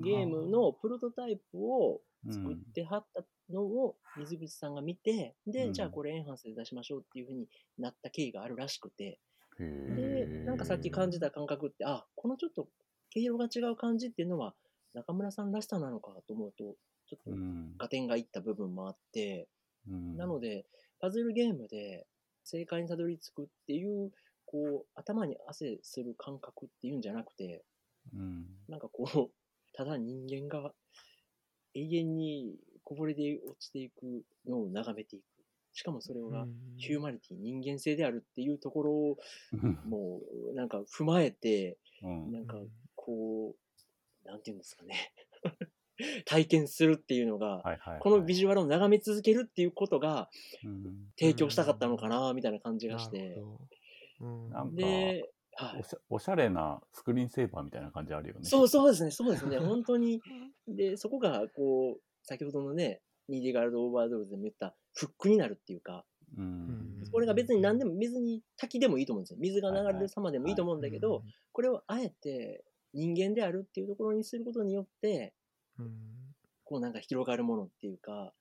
[0.00, 5.72] ゲームのプロトタイプを作っうんてはったのを水口さんが見て、で、うん。
[5.72, 7.46] じゃあこれエンハンスで出しましょうっていうふうに
[7.78, 9.20] なった経緯があるらしくて、
[9.58, 10.44] へで、ー。
[10.44, 12.68] なんかさっき感じた感覚って、あ、このちょっと
[13.10, 14.54] 毛色が違う感じっていうのは
[14.94, 16.76] 中村さんらしさなのかと思うと、
[17.08, 17.74] ちょっとうん。
[17.78, 19.48] 合点がいった部分もあって、
[19.88, 20.16] うん。
[20.16, 20.66] なので、
[21.00, 22.06] パズルゲームで
[22.44, 24.10] 正解にたどり着くっていう、
[24.46, 27.64] こう、頭に汗する感覚っていうんじゃなくて、
[28.14, 28.46] うん。
[28.68, 29.30] なんかこう、
[29.72, 30.72] ただ人間が
[31.74, 35.24] 永遠にこぼれで落ちていくのを眺めていく。
[35.72, 36.46] しかもそれが
[36.78, 39.18] ヒューマニティ、人間性であるっていうところを、
[39.84, 42.32] もう、なんか踏まえて、うん。
[42.32, 42.56] なんか
[42.94, 43.54] こ
[44.24, 45.12] う、なんていうんですかね。
[46.24, 47.62] 体験するっていうのが、
[48.00, 50.30] このビジュアルを眺め続けるっていうことが
[50.64, 51.12] うん。
[51.18, 53.38] 提供したかったのかな、みたいな感じがして。
[54.74, 55.82] で、はいお。
[55.82, 58.40] しゃおしゃれなスクリーンセーバーみたいな感じあるよね。
[58.44, 59.58] そうそうですね、そうですね。
[59.58, 60.20] 本当に。
[60.68, 66.04] で、そこが、こう、先ほどのね、ニーディガールド・オーバードールズでも言ったフックになるっていうか、
[66.36, 69.38] うんこれが別に何でも、水に滝でもいいと思うんですよ。
[69.40, 75.32] 水が流れる様でもいいと思うんだけど、これをあえて人間であるっていうところにすることによって、
[76.64, 78.34] こうなんか広がるものっていうか、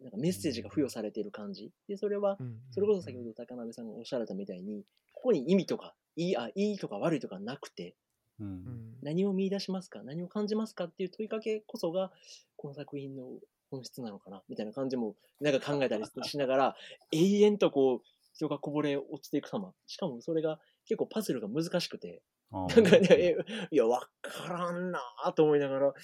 [0.00, 1.72] なんかメッセージが付与されている感じ。
[1.88, 2.38] で、それは、
[2.70, 7.94] それこそ先ほど高鍋さんがおっしゃられたみたいに、ここに意味とか、いい、あ、いいとか悪いとかなくて、
[8.38, 8.96] うん。
[9.02, 10.02] 何を見出しますか？
[10.02, 10.84] 何を感じますか？
[10.84, 12.10] っていう問いかけこそが、
[12.56, 13.24] この作品の
[13.70, 14.42] 本質なのかな？
[14.48, 16.76] みたいな感じも、なんか考えたりしながら、
[17.12, 18.00] 永遠とこう、
[18.32, 19.74] 人がこぼれ落ちていく様。
[19.86, 22.22] しかもそれが結構パズルが難しくて、
[22.52, 23.36] あなんかね、え
[23.70, 25.94] いや、わからんなぁと思いながら、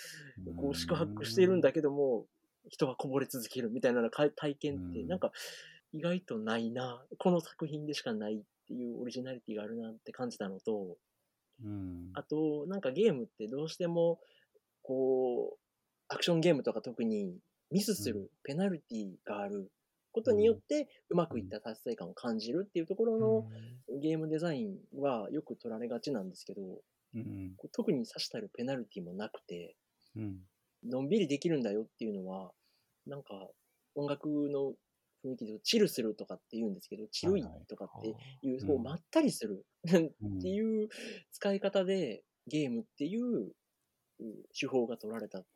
[0.56, 2.26] こう、宿泊しているんだけども、
[2.68, 5.08] 人がこぼれ続けるみたいなか体験って、うん。
[5.08, 5.32] なんか、
[5.92, 7.04] 意外とないな。
[7.18, 10.96] この作品でしかないっていうオリジナリティがあるなって感じたのと、
[11.64, 12.10] うん。
[12.14, 14.18] あと、なんかゲームってどうしても、
[14.82, 15.58] こう、
[16.08, 17.38] アクションゲームとか特に
[17.70, 19.70] ミスすうんるペナルティがある
[20.12, 23.46] ことによって、うまくいった達成感を感じるっていうところの
[24.00, 26.62] ゲームデザインはよく取られがちなんですけど、
[27.14, 29.76] うん特に差したるペナルティもなくて、
[30.16, 30.36] うん。
[30.84, 32.52] のんびりできるんだよっていうのは、
[33.06, 33.48] なんか
[33.94, 34.74] 音楽の
[35.26, 38.08] 雰囲気でチルするとかって言うんですけど、チルイとかって
[38.42, 39.66] いう、うんこうまったりする。
[40.22, 40.88] うんっていう
[41.32, 43.52] 使い方でゲームっていう
[44.20, 45.46] うん手法が取られたっ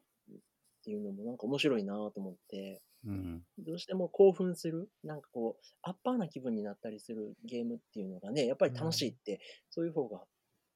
[0.83, 3.43] ていうのもなんか面白いなと思って、うん。
[3.59, 9.41] どうしても興奮する、なんかこう、アッパーな気分になったりするゲームっていうのがね、やっぱり楽しいって、
[9.71, 10.23] そういう方が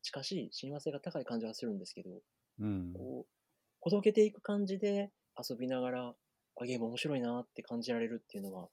[0.02, 2.10] 近しい、親和性が高い感じがするんですけど、
[2.60, 2.92] うん。
[2.94, 3.30] こう、
[3.80, 6.14] ほどけていく感じで遊びながら、
[6.56, 8.68] あ、ゲーム面白いなって感じられるっていうのは、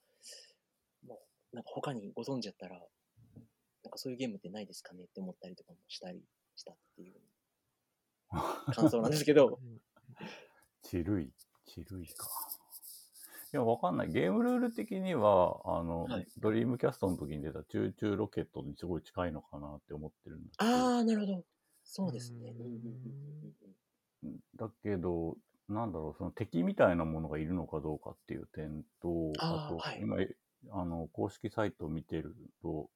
[1.53, 2.82] なんか他にご存知やったら、な
[3.90, 6.22] んかそういうゲームってないですかねって思ったりとかもしたり
[6.56, 7.15] したっていう
[8.73, 9.60] 感想なんですけど、
[10.84, 11.32] ちるい。
[11.65, 12.28] ちるいか。
[13.53, 14.11] いや、わかんない。
[14.11, 20.72] ゲームルール的には、あの、はいドリームキャストの時に出たチューチューロケットにすごい近いのかなって思ってるんだけど。
[20.72, 21.45] あー、なるほど。
[21.84, 22.53] そうですね。
[24.56, 25.38] だけど、
[25.68, 30.36] なんだろう、その敵みたいなものがいるのかどうかっていう点と、あと、はい今、え
[30.70, 32.90] あの、公式サイトを見てると、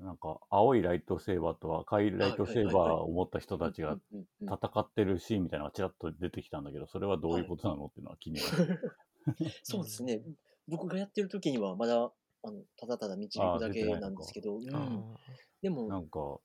[0.00, 3.96] なんか、青いライトセーバーと赤いライトセーバーを持った人たちが
[4.40, 8.80] 戦ってるシーンみたいなのがちらっと出てきたんだけど、それはどういうことなのっていうのは気になる。
[9.62, 10.22] そうですね。
[10.66, 12.12] 僕がやってる時にはまだ、
[12.42, 14.74] あの、ただただ導くだけなんですけど、うん。
[14.74, 15.16] あ
[15.62, 16.38] でも、なんか、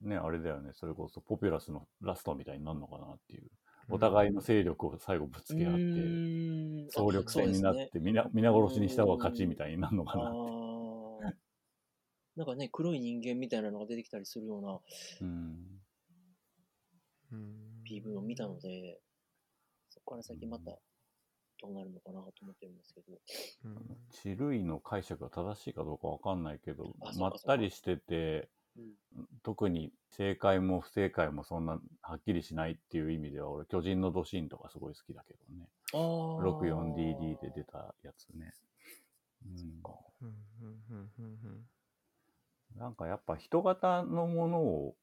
[0.00, 3.50] ね、あれだよね、それこそポピュラスのラストみたいになるのかなっていう。
[3.90, 6.90] ーお互いの勢力を最後ぶつけ合って、ーん。
[6.90, 8.00] 総力戦になっあそうですね。
[8.00, 10.62] て、皆皆殺しにした方が勝ちみたいになるのかなって。
[12.36, 14.80] なんかね、黒い人間みたいなのが出てきたりするような
[15.20, 15.80] うん。
[17.32, 19.00] うん PV を見たので、
[19.90, 20.64] そこから先また
[21.60, 23.18] どうなるのかなと思ってるんですけど。
[23.64, 23.96] うん。
[24.10, 28.61] 地類の解釈が正しいかどうかわかんないけどまったりしてて、うん
[29.42, 35.68] 特に正解も不正解もそんなはっきりしないっていう意味では、俺、巨人のドシーンとかすごい好きだけどね。
[35.92, 36.42] あー。
[36.42, 38.54] 64DD で出たやつね。
[39.44, 39.48] う
[42.78, 44.96] ん、なんかやっぱ人型のものを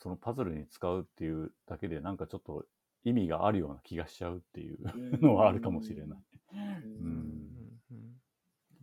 [0.00, 2.66] そのパズルに使うっていうだけでなんかちょっと
[3.04, 4.78] 意味があるような気がしちゃうっていう
[5.22, 6.18] のはあるかもしれない。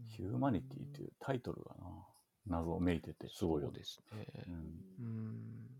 [0.07, 1.85] ヒューマニティっていうタイトルがな、
[2.47, 3.79] 謎めいててすごいよね。
[3.83, 4.51] そうですねう。
[4.51, 4.53] ん
[4.99, 5.75] うん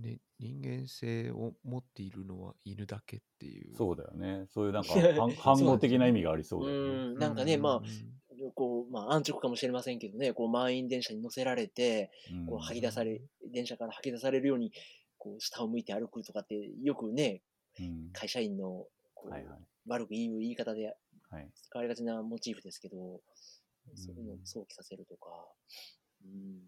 [0.00, 3.74] ね、人間性を持っているのは犬だけっていう。
[3.76, 4.46] そうだよね。
[4.52, 6.88] そういうなんか反反語的な意味がありそうだよね。
[6.88, 7.84] うん、なんかね、まあ、うん
[8.54, 14.72] こう、まあ、安直かもしれませんけどね、こう、満員電車に乗せられて、うんこう、吐き出され、電車から吐き出されるように、
[15.16, 17.42] こう、下を向いて歩くとかって、よくね、
[17.80, 19.58] うん会社員の、こう、はいはい。
[19.86, 20.96] 悪く言う言い方で
[21.30, 21.50] はい。
[21.62, 23.20] 使われがちなモチーフですけど、
[23.94, 25.28] そういうのをうん想起させるとか、
[26.24, 26.60] うん。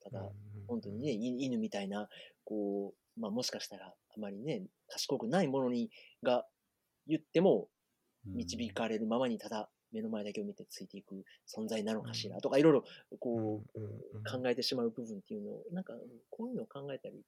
[0.00, 2.08] ただ、うん本当にね、い犬みたいな、
[2.44, 5.90] こう、まあもしかしたらあまりね、賢くないものに、
[6.22, 6.46] が
[7.06, 7.68] 言っても
[8.24, 12.84] 導かれるままにただ目の前だけを見てついていく存在なのかしらとか、いろいろ
[13.18, 17.24] こう、考えてしまう部分っていうのを、なんか、うんこういうのを考えたり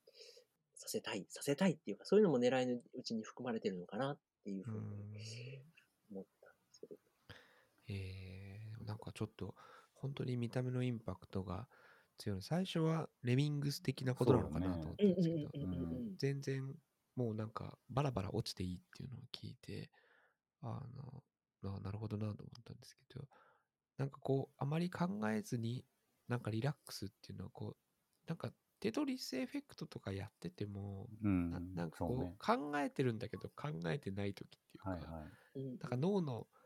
[0.77, 4.81] させたい、させたいっていうか、そういうのも狙いのうちに含まれてるのかなっていうふうに
[6.13, 6.25] 思っ。
[7.91, 9.55] えー、なんかちょっと
[9.95, 11.67] 本当に見た目のインパクトが
[12.19, 12.43] 強い。
[12.43, 16.75] 最初はレミングス的なことなのかなと思ったんですけど、うんうんうんうんうん全然
[17.17, 19.91] もうなんかバラバラ落ちていいっていうのを聞いて、
[20.63, 20.81] あ
[21.63, 23.27] の、あなるほどなと思ったんですけど、
[23.99, 25.85] なんかこう、あまり考えずに、
[26.29, 27.77] なんかリラックスっていうのはこう、
[28.27, 28.51] なんか
[28.81, 31.51] テトリスエフェクトとかやってても、うん。
[31.51, 32.35] ななんかこうね。
[32.39, 35.27] 考えてるんだけど考えてない時っていうか、はいは
[35.57, 35.61] い。
[35.61, 36.60] うんなんか脳のえ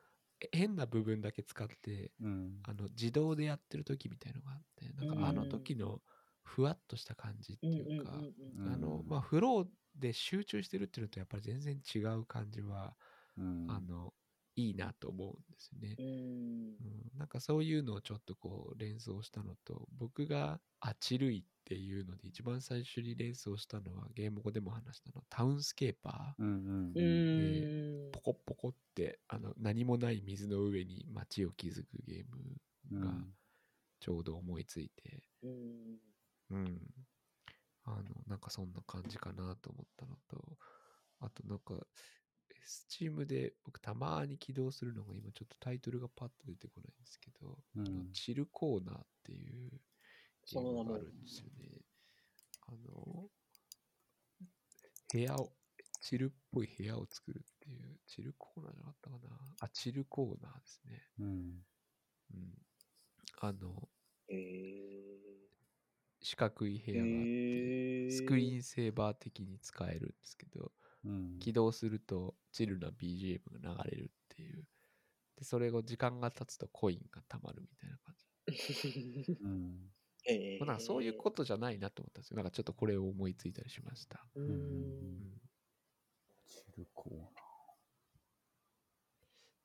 [0.53, 2.67] 変な部分だけ使って、うん。
[2.67, 6.03] あの自動でやってる時みたいのがあって、なんかあの時の
[6.43, 8.73] ふわっとした感じっていうか、うん。
[8.73, 12.97] あの、まあ、フローで集中してるっていうのとやっぱり全然違う感じは、
[13.37, 13.45] うん。
[13.67, 14.15] あの、
[14.57, 15.97] いいなと思うんですよね。
[15.99, 28.11] うんうん、なんかそういうのをちょっとこう連想したのと、僕があちるいっていうので一番最初に連想したのはゲーム語でも話したのはタウンスケーパー。
[28.13, 32.25] ポコッポコってあの何もない水の上に街を築くゲー
[32.95, 33.35] ムがうん
[34.01, 35.99] ちょうど思いついて、うん
[36.51, 36.79] うん。
[37.85, 40.59] あの、なんかそんな感じかなと思ったのと、
[41.21, 41.75] あとなんか、
[42.67, 49.71] Steam で僕たまに起動するのが今ちょっとタイトルがパッと出てこないんですけど、うんあのチルコーナーっていう
[50.47, 51.83] ゲームがあるんですよね。
[52.67, 53.31] あの、
[55.13, 55.53] 部屋を、
[56.01, 59.57] チルっぽい部屋を作るっていう、チルコーナーじゃなかったかな？
[59.61, 61.03] あ、チルコーナーですね。
[61.21, 61.67] うん。
[62.35, 62.67] うん。
[63.41, 63.89] あの、
[64.29, 65.25] へー
[66.21, 70.71] 四角い部屋があって、スクリーンセーバー的に使えるんですけど、うん。
[71.41, 74.69] 起動するとチルな BGM が流れるっていう。
[75.37, 78.27] で、それを時間が経つとコインが貯まるみたいな感じ。
[79.41, 79.93] うん。
[80.27, 82.37] へーまあなんかそういうことじゃないなと思ったんですよ。
[82.37, 84.29] なんかちょっとこれを思いついたりしました。
[84.35, 84.63] ううんうん
[85.07, 85.41] ん。
[86.47, 87.43] チルコーナ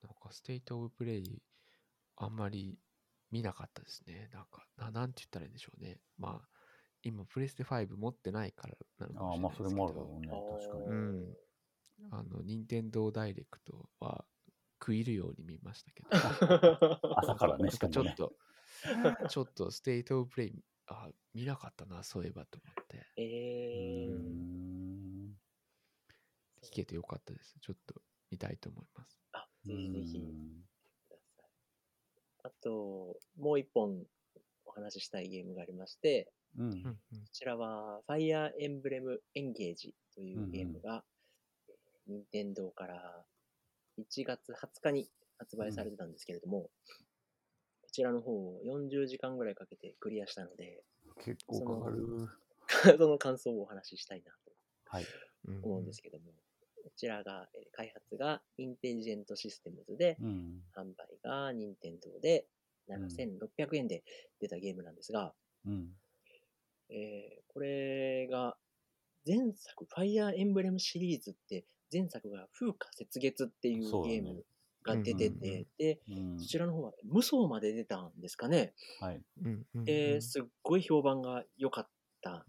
[0.01, 1.43] なんかステートオブプレイ、
[2.17, 2.79] あんまり
[3.31, 4.29] 見なかったですね。
[4.33, 6.01] なんか、ななんて言ったらいいんでしょうね。
[6.17, 6.49] まあ、
[7.03, 9.69] 今、プレステ5持ってないからなのかああ、もしれないですけど。
[9.69, 10.27] まあそれもあるだろうね。
[10.57, 10.83] 確かに。
[10.85, 11.37] うん。
[12.11, 14.25] あの、任天堂ダイレクトは
[14.79, 16.09] 食い入るように見ましたけど。
[17.17, 18.09] 朝からね、しかもね。
[18.09, 18.31] かちょっ
[19.21, 22.97] と、ちょっとステートオブプレイ、あ、見なかったな、そういえばと思って。
[22.97, 25.39] うえー、ーん
[26.61, 27.55] 聞けてよかったです。
[27.59, 28.01] ちょっと
[28.31, 29.19] 見たいと思います。
[29.33, 30.65] あ、ぜひぜひうーん
[31.09, 31.49] ください。
[32.43, 34.05] あと、もう一本
[34.65, 36.95] お話ししたいゲームがありまして、うんうんうん。
[36.95, 36.99] こ
[37.31, 41.03] ちらは Fire Emblem Engage というゲームが、
[41.67, 43.23] えー任天堂から
[43.99, 46.71] 1月20日に発売されてたんですけれども、
[47.81, 50.83] こちらの方を40時間ぐらいかけてクリアしたので、
[51.23, 52.27] 結構かかる。
[52.97, 54.51] その 感想をお話ししたいなと
[54.85, 55.05] はい。
[55.47, 56.31] うん思うんですけども、
[56.83, 60.63] こちらが、えー開発がインテリジェントシステムズで、うん。
[60.75, 62.47] 販売が任天堂で
[62.87, 64.03] 7600円で
[64.39, 65.33] 出たゲームなんですが、
[65.65, 65.95] うん。
[66.89, 68.55] えーこれが
[69.25, 74.45] 前作、ファイアーエンブレムシリーズって前作が風化雪月っていうゲーム
[74.83, 78.73] が出てうんうんうんて、で、うんそちらの方は無双まで出たんですかね。
[79.01, 79.21] はい。
[79.75, 81.87] で、うんすっごい評判が良かっ
[82.21, 82.45] た。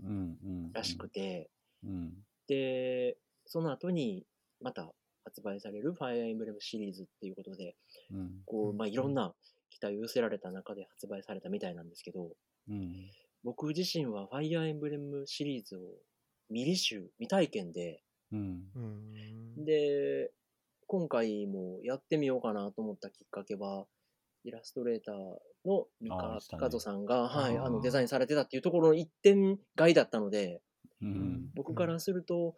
[0.73, 1.51] らしくて、
[1.85, 2.13] うん。
[2.47, 4.27] で、その後に
[4.61, 4.91] また
[5.25, 7.77] 発売されるファイアーエンブレムシリーズっていうことで、
[8.11, 8.31] うん。
[8.47, 9.35] こう、まあ、うんいろんな
[9.71, 12.31] 期待を寄せられた中で発売されたみたいなんですけど、
[12.69, 13.11] うん。
[13.45, 15.81] 僕自身はファイアーエンブレムシリーズを
[16.49, 18.03] 未履修、未体験で、
[18.33, 18.63] うん。
[18.75, 18.79] う
[19.61, 20.31] んで、
[20.87, 23.87] 今回もやってみようかなと思ったきっかけは、
[24.45, 25.15] イラストレーター
[25.67, 30.61] のミカピカゾさんが、はい、あのデザインされてたっていうところの一点買いだったので、
[31.03, 31.51] うん。
[31.55, 32.55] 僕からすると、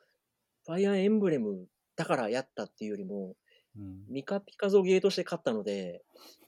[0.67, 3.35] ファイアーエンブレムだからやったっていうよりも、
[3.77, 4.05] うん。
[4.09, 6.03] ミカピカゾゲーとして買ったので、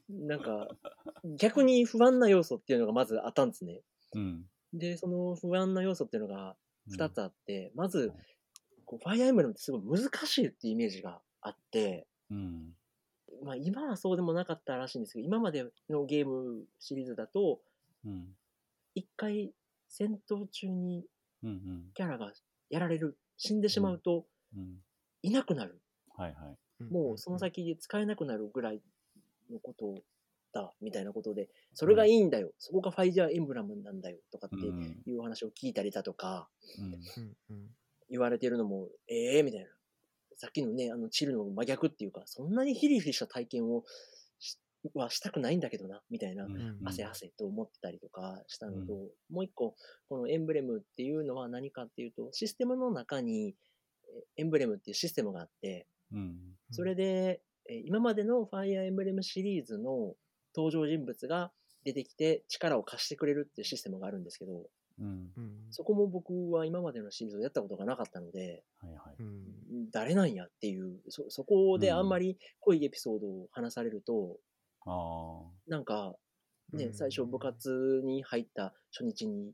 [0.08, 0.68] なんか、
[1.38, 3.80] 逆に不安な要素っていうのがまずあったんですね。
[4.14, 4.44] うん。
[4.72, 6.56] で、その不安な要素っていうのが
[6.90, 8.10] 2つあって、まずはい、
[8.84, 12.72] こうファイアーエンブレムってすごい難しいっていうイメージがあって、うん。
[13.42, 17.60] まあ今はそうでもなかったらしいんですけど、今までのゲームシリーズだと、
[18.04, 18.26] うん。
[18.94, 19.52] 一回
[19.88, 21.04] 戦闘中に
[21.42, 21.50] うん。
[21.50, 21.84] うん。
[21.94, 22.32] キャラが
[22.70, 24.26] やられる、死んでしまうと
[24.56, 24.78] うん。
[25.22, 25.80] いなくなる。
[26.16, 26.56] はいはい。
[26.90, 28.80] もうその先で使えなくなるぐらい
[29.50, 30.02] のこと
[30.54, 32.52] だ、みたいなことで、それがいいんだよ。
[32.58, 35.02] そこがファイアーエンブラムなんだよ、とかってうん。
[35.04, 36.48] いう話を聞いたりだとか、
[38.08, 39.66] 言われてるのも、ええみたいな。
[40.36, 43.84] さっきのね、あの、チルの真逆っていうか、そんなにヒリヒリした体験を
[44.38, 44.58] し
[44.94, 49.74] はしたくないんだけどな、みたいな、うん汗汗と思ってたりとかしたのと、うんもう一個、
[50.08, 53.56] このエンブレムっていうのは何かっていうと、システムの中に、
[54.36, 56.38] えエンブレムっていうシステムがあって、うん。
[56.70, 60.14] それで、え今までのファイアーエンブレムシリーズの
[60.54, 61.52] 登場人物が
[61.84, 64.62] 出てきて力を貸してくれるっていうシステムがあるんですけど、
[64.98, 65.32] うん。
[65.36, 65.52] うん。
[65.70, 69.22] そこも僕は今までのシリーズをやったことがなかったので、はいはい。
[69.22, 69.90] うん。
[69.90, 74.36] 誰なんやっていう、そ、そこであんまり濃いエピソードを話されると、
[74.86, 76.14] あなんか、
[76.72, 76.94] ね、うん。
[76.94, 79.52] 最初部活に入った初日に、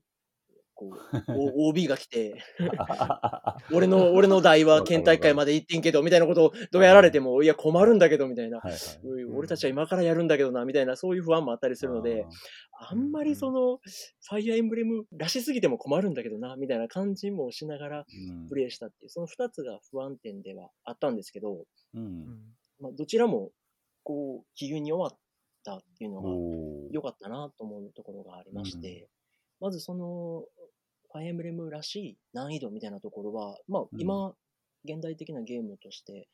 [0.81, 0.93] こう、
[1.69, 2.43] OB が来て、
[2.79, 3.59] あ。
[3.71, 8.61] 俺の、俺の代は県大会まで行ってんけど、みたいなことをどうやられても、いや困るんだけど、みたいな。
[8.61, 9.25] はいはい。
[9.37, 12.25] 俺たちは今からやるんだけどな、みたいな、そういう不安もあったりするので、
[12.73, 21.67] あんまりその、ファイアーエンブレムらしすぎても困るんだけどな、みたいな感じもしながらうんプレイしたっていう、その二つが不安点ではあったんですけど、う。
[21.95, 22.27] うんん
[22.81, 23.51] まあ、どちらも、
[24.03, 25.21] こう、気運に終わっ
[25.65, 26.31] たっていうのが
[26.91, 29.09] 良かったなと思うところがありまして、
[29.61, 30.45] まずその、
[31.13, 34.35] ファイエンブレムらしい難易度みたいなところは、まあうん今、
[34.85, 36.29] 現代的なゲームとして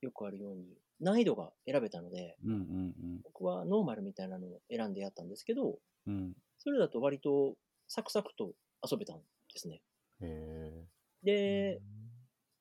[0.00, 0.64] よくあるように、
[1.00, 6.14] 難易度が選べたので、うんうん僕はノーマルみたいなのを選んでやったんですけど、うん。
[6.14, 6.32] うん。
[6.58, 7.56] それだと割と
[7.88, 8.52] サクサクと
[8.88, 9.22] 遊べたんで
[9.56, 9.80] すね。
[10.20, 10.84] へえ。
[11.22, 11.80] で、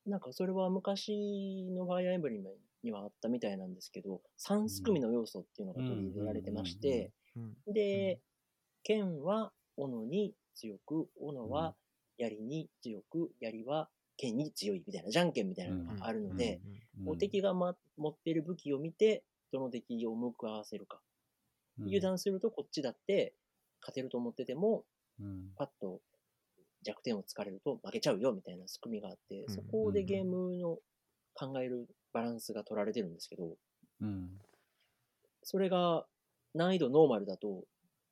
[0.05, 8.19] なんかそれは昔のファイアーエンブレムにはあったみたいなんですけど、3すくみの要素っていうのが取り入れられてまして、うんで、
[8.83, 11.75] 剣は斧に強く、斧は
[12.17, 21.01] 槍に強く、槍は剣に強いみたいな、じゃんけんみたいなのがあるので、うんお敵が、ま、持っている武器を見て、どの敵を向かわせるか。
[21.79, 23.33] 油断するとこっちだって
[23.81, 24.85] 勝てると思ってても、
[25.19, 25.49] うん。
[25.57, 26.01] パッと
[26.83, 30.77] 弱点を突かれると負けちゃうよみたいな仕組みがあって、うんそこでゲームの
[31.33, 33.55] 考えるバランスが取られてるんですけど、
[34.01, 34.29] うん。
[35.41, 36.05] それが
[36.53, 37.63] 難易度ノーマルだと、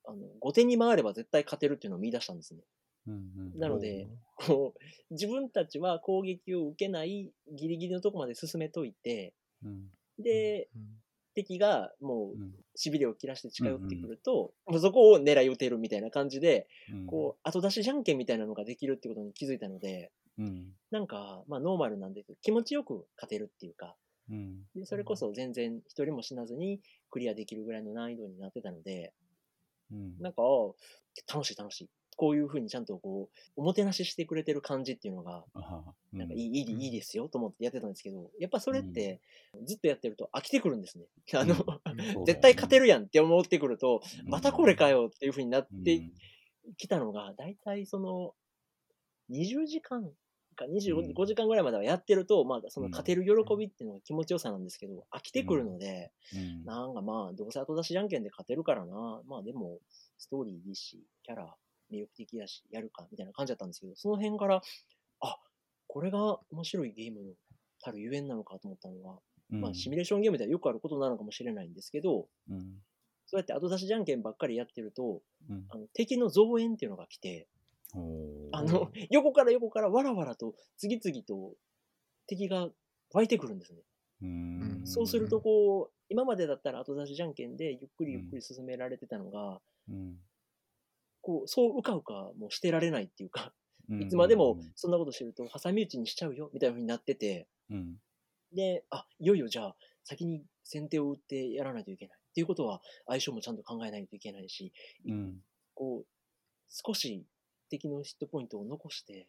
[0.06, 2.62] あの、後手に回れば絶対勝てるっていうのを見出したんですね。
[3.08, 3.14] うん
[3.54, 3.60] うん。
[3.60, 9.34] なので、こう、自分たちは攻撃を受けないギリギリのとこまで進めといて、
[9.64, 9.90] うん。
[10.20, 10.70] で、
[11.34, 20.74] 敵がもううんしびれを切らして近寄ってくると、もうそこを狙い撃てるみたいな感じで、うんこう、後出しじゃんけんみたいなのができるってことに気づいたので、うん。
[20.90, 23.96] なんか、まあノーマルなんで気持ちよく勝てるっていうか、
[24.30, 24.64] うん。
[24.76, 26.80] でそれこそ全然一人も死なずに
[27.10, 29.14] クリアできるぐらいの難易度になってたので、
[29.92, 30.18] うん。
[30.20, 31.90] なんか、あ楽しい楽しい。
[32.18, 35.46] こういう風にちゃんとこう、おもてなししてくれてる感じっていうのが、
[36.14, 36.46] なんかいい。
[36.46, 39.22] い,、いいうんいいですよと思ってやってたんですけど、やっぱそれって、
[39.66, 41.06] ずっとやってると飽きてくるんですね。
[41.34, 41.56] あの、
[42.26, 46.12] 絶対勝てるやんって思ってくると、うんまたこれかよっていう風になっうんて
[46.78, 48.36] きたのが、だいたいその、
[49.30, 50.12] 20時間
[50.56, 51.28] か25、うん。
[51.28, 52.92] 時間ぐらいまではやってると、まあ、そのうん。
[52.92, 56.66] 勝てる喜びっていうのが気持ちよさなんですけど、飽きてくるので、うん。
[56.66, 59.22] なんかまあ、どうせ後出しじゃんけんで勝てるからな。
[59.28, 59.80] まあでも、
[60.18, 61.56] ストーリーいいし、キャラ
[61.92, 64.62] 魅力的だし、やるか、みたいな感じだったんですけど、その辺から、
[65.22, 65.38] あ、
[65.88, 67.34] これが面白いゲームの
[67.82, 69.20] たるゆえんなのかと思ったのは、
[69.52, 69.62] うん。
[69.62, 72.82] まあシミュレーションゲームではよくあることなのかもしれないんですけど、うん。
[73.26, 75.66] そうやって後出しじゃんけんばっかりやってると、うん。
[75.70, 77.48] あの敵の増援っていうのが来て、
[77.94, 81.56] あの、 横から横からわらわらと次々と
[82.28, 82.70] 敵が
[83.14, 83.82] 湧いてくるんですね。
[84.22, 84.82] うん。
[84.86, 90.20] そうするとこう、今までだったら後出しじゃんけんでゆっくりゆっくり進められてたのが、うん。
[91.22, 93.54] こう、そううかうかもうしてられないっていうか、
[93.90, 94.02] うん。
[94.04, 97.98] いつまでもそんなことしてると挟み撃ちにしちゃうよみたいな風になってて、うん。
[98.54, 102.18] で、あ、いよいよじゃあ先に先手を打ってやらないといけない。
[102.18, 104.72] っていうことは相性もちゃんと考えないといけないし、
[105.06, 105.42] うん。
[105.74, 106.08] こう、
[106.70, 107.26] 少し
[107.72, 109.28] 敵のヒットポイントを残して、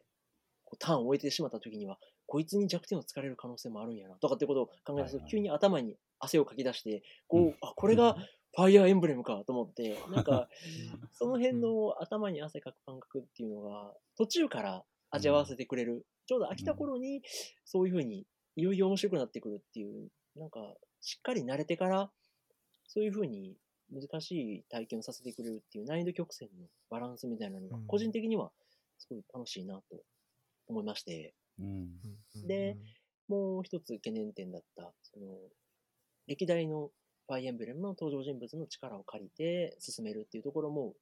[0.65, 7.57] こうターンを終えてしまった時には、こいつに弱点を突かれる可能性もあるんやな、とかってことを考え出すと、急に頭に汗をかき出して、こう、うん。
[7.63, 8.17] あ、これが
[8.55, 10.49] ファイアーエンブレムかと思って、なんか、
[11.13, 16.07] その辺の頭に汗かく感覚っていうのが、途中から味わわせてくれる。
[16.27, 17.23] ちょうど飽きた頃に、
[17.65, 22.13] そういうふうに、いよいよ面白くなってくるっていう、なんか、しっかり慣れてから、
[22.87, 23.57] そういうふうに
[23.93, 28.51] 難しい体験をさせてくれるっていう難易度曲線のバランスみたいなのがうん、個人的には
[28.99, 29.83] すごい楽しいなと
[30.67, 32.47] 思いまして、うん。
[32.47, 32.77] で、
[33.29, 35.27] もう一つ懸念点だった、その、
[36.27, 36.91] 歴代の
[37.29, 40.95] ファイアエンブレムの登場人物の力を借りて進めるっていうところも、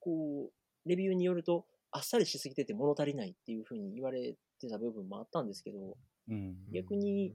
[0.00, 5.96] こう、レビューによると、あっさりしすぎてて物足りないっていうふうに言われてた部分もあったんですけど、
[6.28, 6.56] うん。
[6.72, 7.34] 逆に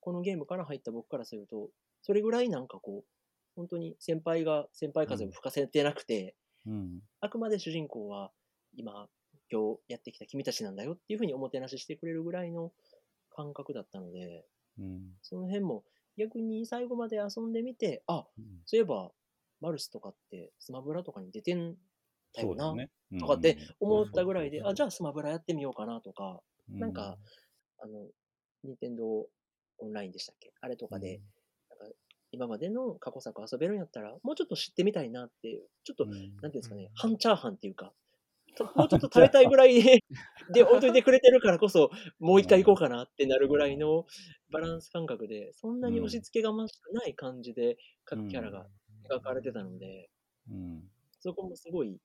[0.00, 1.68] このゲームから入った僕からすると、
[2.02, 3.17] それぐらいなんかこう、
[3.58, 7.00] 本当に先輩が先輩風を吹かせてなくて、うん。
[7.20, 8.30] あくまで主人公は
[8.76, 9.08] 今、
[9.50, 12.70] 今日やってきた君たちなんだよっていうふうにおもてなししてくれるぐらいの
[13.34, 14.44] 感覚だったので、
[14.78, 15.00] うん。
[15.22, 15.82] その辺も
[16.16, 18.44] 逆に最後まで遊んでみて、あ、うん。
[18.64, 19.10] そういえば、
[19.60, 21.74] マルスとかってスマブラとかに出てん
[22.32, 22.76] だよな、
[23.18, 27.18] とかってうん思ったぐらいで、あ、じゃあスマブラやってみようかなとか、なんか、
[27.80, 28.06] あの、
[28.62, 29.04] 任天堂
[29.78, 30.52] オンラインでしたっけ？
[30.60, 31.20] あれとかで、
[32.30, 36.12] 今までの過去作遊べるんやったら、もうちょっと知ってみたいなって、ちょっと、うん。
[36.12, 37.92] なんていうんですかねうん、半チャーハンっていうか、
[38.58, 40.04] ともうちょっと食べたいぐらいで、
[40.52, 44.06] で、置いといてくれてるからこそ、もう一回行こうかなってなるぐらいの
[44.50, 48.68] バランス感覚で、そんなに押し付けがましくない感じで、各キャラが
[49.08, 50.10] 描かれてたので、
[50.50, 50.90] うん。
[51.20, 52.00] そこもすごい、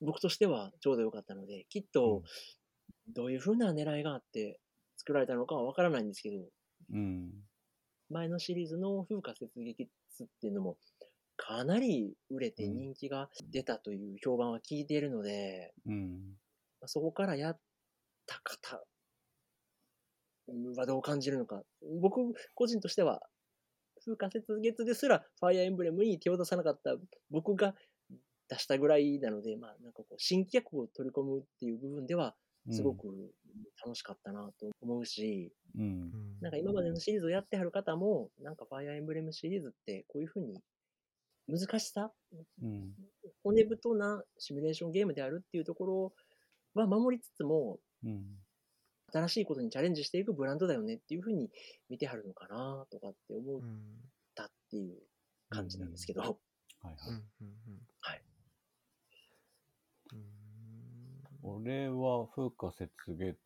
[0.00, 2.22] 僕としてはちょうど良かったので、きっと、
[3.08, 4.60] どういう風な狙いがあって
[4.96, 6.48] 作られたのかはわからないんですけど、
[6.92, 7.32] うん
[8.12, 9.88] 前のシリーズの風化雪月
[10.24, 10.76] っていうのも、
[11.36, 16.20] かなり売れて人気が出たという評判は聞いているので、うん
[16.86, 17.60] そこからやっ
[18.26, 18.82] た方
[20.76, 21.62] はどう感じるのか。
[22.00, 22.20] 僕
[22.54, 23.20] 個人としては、
[24.04, 26.96] 風化雪月ですらファイアーエンブレムに手を出さなかった
[27.30, 27.74] 僕が
[28.48, 32.34] 出したぐらいなので、まあなんかこう新規客を取り込むっていう部分では
[32.70, 33.32] すごく
[33.84, 36.12] 楽しかったなと思うし、うん。
[36.40, 40.62] なんか今までのシリーズをやってはる方も、なんかファイアーエンブレムシリーズってこういうふうに
[41.48, 42.12] 難しさ、
[42.62, 42.92] うん。
[43.42, 46.12] 骨太なシミュレーションゲームであるっていうところ
[46.74, 48.24] は守りつつも、うん。
[49.12, 51.50] 新しいことにチャレンジしていくブランドだよねっていうふうに
[51.90, 53.60] 見てはるのかなとかって思っ
[54.34, 54.96] たっていう
[55.50, 56.94] 感じなんですけど、はいはい
[58.00, 58.22] はい。
[61.42, 63.42] 俺は風化雪月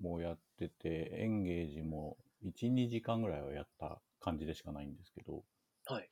[0.00, 5.44] もやってて、エンゲージも1、2時間ぐらいはやった感じでしかないんですけど、
[5.86, 6.08] はい。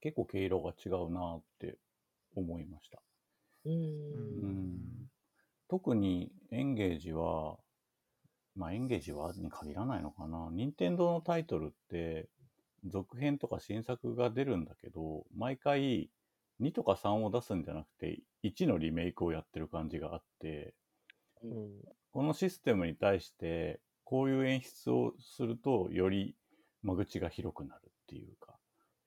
[0.00, 1.78] 結構毛色が違うなって
[2.34, 3.02] 思いました。
[3.66, 5.08] うん
[5.68, 7.56] 特にエンゲージは、
[8.54, 10.48] まあエンゲージはに限らないのかな。
[10.52, 12.28] 任天堂のタイトルって、
[12.86, 16.10] 続編とか新作が出るんだけど、毎回
[16.60, 20.74] 2とか3を出すんじゃなくて、1のリメイクをやってる感じがあって、
[22.12, 26.36] このシステムに対して、こういう演出をすると、より
[26.82, 28.58] 間口が広くなるっていうか、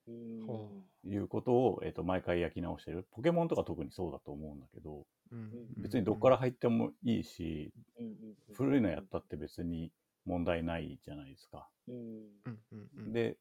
[0.06, 0.46] うん。
[0.46, 0.70] ほ
[1.04, 3.06] いうことを、えっと毎回焼き直してる。
[3.10, 8.54] ポケモンとか特にそうだと思うんだけど、うん別にどっから入ってもいいし、うんうん。
[8.54, 9.92] 古いのやったって別に
[10.24, 11.68] 問題ないじゃないですか。
[11.88, 11.96] うん。
[11.96, 13.12] うんうんうん。
[13.12, 13.38] で、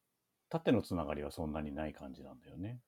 [0.49, 2.79] 縦のつながりはそんなにない感じなんだよね。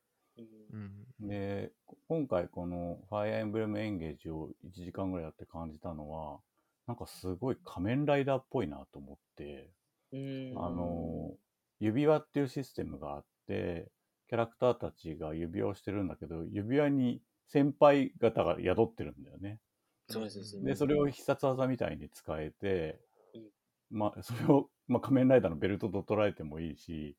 [0.71, 1.05] うん。
[1.21, 1.27] うん。
[1.27, 1.71] で、
[2.07, 6.39] 今回このファイアーエンブレムエンゲージを1時間ぐらいやって感じたのは、
[6.87, 9.71] なんかすごい仮面ライダーっぽいなと思って、
[10.11, 10.53] うん。
[10.57, 11.31] あの、
[11.79, 13.91] 指輪っていうシステムがあって、
[14.27, 19.59] キャラクターたちが指輪をしてるんだけど、指輪に先輩方が宿ってるんだよね。
[20.07, 22.99] そうですそうで、それを必殺技みたいに使えて
[23.33, 27.15] うん、まあ、それを、まあ、仮面ライダーのベルトと捉えてもいいし、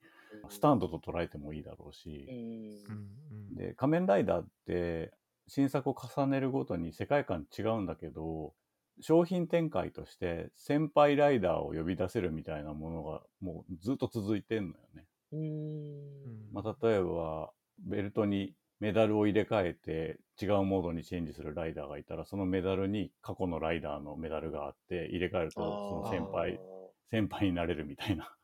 [0.49, 2.31] スタンドと捉えてもいいだろうし、
[3.57, 5.13] で、仮面ライダーって、
[5.49, 8.55] 新作を重ねるごとに世界観違うんだけど、
[9.01, 15.07] 商品展開として先輩ライダーを呼び出せるみたいなものがもうずっと続いてんのよね。
[16.53, 26.61] まあ、例えば、ベルトにメダルを入れ替えて違うモードにチェンジするライダーがいたら、そのメダルに過去のライダーのメダルがあって、入れ替えるとその先輩、
[27.11, 28.35] 先輩になれるみたいな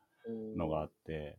[0.55, 1.37] のがあって、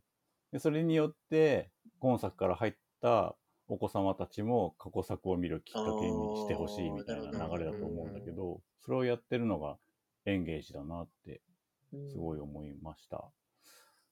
[0.51, 1.69] でそれによって
[1.99, 3.35] 今作から入った
[3.67, 9.77] お子様たちも過去作を見るきっかけにしてほしいみたいな流れだと思うんだけど、それをやってるのが
[10.25, 11.41] エンゲージだなって
[12.09, 13.25] すごい思いました。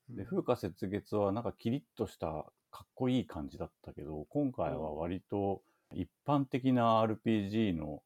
[0.10, 2.28] で、風花雪月はなんかキリッとした
[2.70, 8.04] かっこいい感じだったけど、今回は割と一般的な RPG の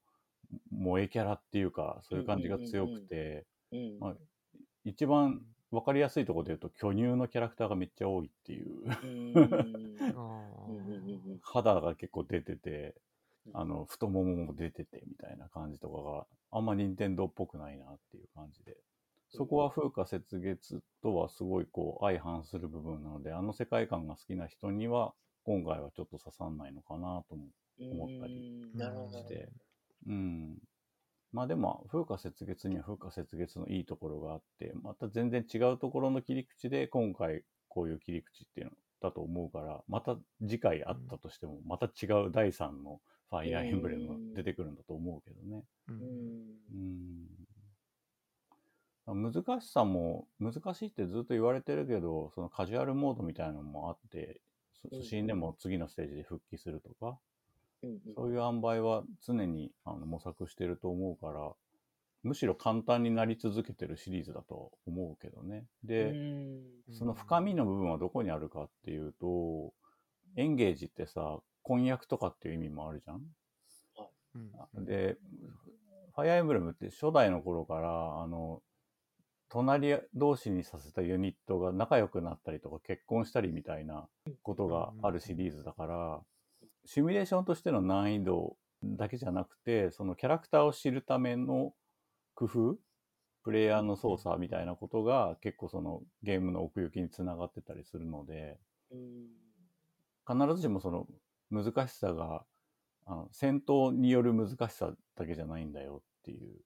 [0.71, 3.99] 萌えキャラっていうか、そういう感じが強くて、うん。
[3.99, 4.15] まあ
[4.83, 5.41] 一番
[5.72, 8.89] わかりやすいところで言うと巨乳のキャラクターがめっちゃ多いっていう。
[11.41, 12.95] 肌が結構出てて、
[13.53, 18.77] あの、太ももも出ててみたいな感じとかがあんま任天堂っぽくないなっていう感じで。
[19.34, 27.48] そこは風花雪月とはすごいこう相反する部分なので、あの世界観が好きな人には今回はちょっと刺さんないのかなとも
[27.80, 29.49] 思ったりうんなるほどして。
[30.06, 30.57] うん。
[31.31, 38.71] まあでも、風花雪月には風花雪月のいいところがあって、また全然違うところの切り口で今回こういう切り口っていうの
[39.01, 42.99] だと思うから、また次回あったとしても、また違う第3の
[43.29, 45.63] ファイアーエンブレムが出てくるんだと思うけどね。
[45.87, 46.03] ううんん
[49.07, 49.31] うん。
[49.33, 54.41] 難しさも、難しいってずっと言われてるけど、そのカジュアルモードみたいなのもあって、
[54.73, 57.17] そうん死んでも次のステージで復帰するとか、
[57.83, 61.51] うんそういう塩梅は常にあの模索してると思うから、
[62.23, 65.65] むしろ簡単になり続けてるシリーズだと思うけどね。
[65.83, 66.61] で、うん。
[66.91, 69.73] その深みの部分はどこにあるかっていうと、
[70.35, 73.21] エンゲージってさ、婚約とかっていう意味もあるじゃん。
[74.75, 75.17] うんで、
[76.13, 78.61] ファイアーエンブレムって初代の頃から、あの、
[79.49, 84.07] 隣同士にさせたユニットが仲良くなったりとか結婚したりみたいな
[84.43, 86.21] ことがあるシリーズだから、
[86.85, 91.73] シミュレーションとしての難易度だけじゃなくて、そのキャラクターを知るための
[92.33, 92.77] 工夫
[93.43, 98.57] プレイヤーの操作みたいなことが結構そのゲームの奥行きにつながってたりするので、
[98.91, 98.99] うん
[100.27, 101.07] 必ずしもその
[101.49, 102.45] 難しさが
[103.05, 106.61] あの戦闘による難しさだけじゃないんだよっていう。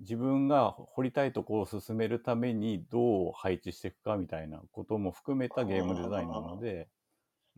[0.00, 6.88] 自分が掘りたいところを進めるためにどう配置していくかみたいなことも含めたゲームデザインなので、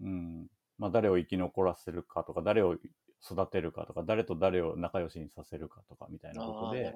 [0.03, 0.47] うん。
[0.79, 2.75] まあ、誰を生き残らせるかとか誰を
[3.23, 6.95] 育てるかとか誰と誰を仲良しにさせるかとかみたいなことで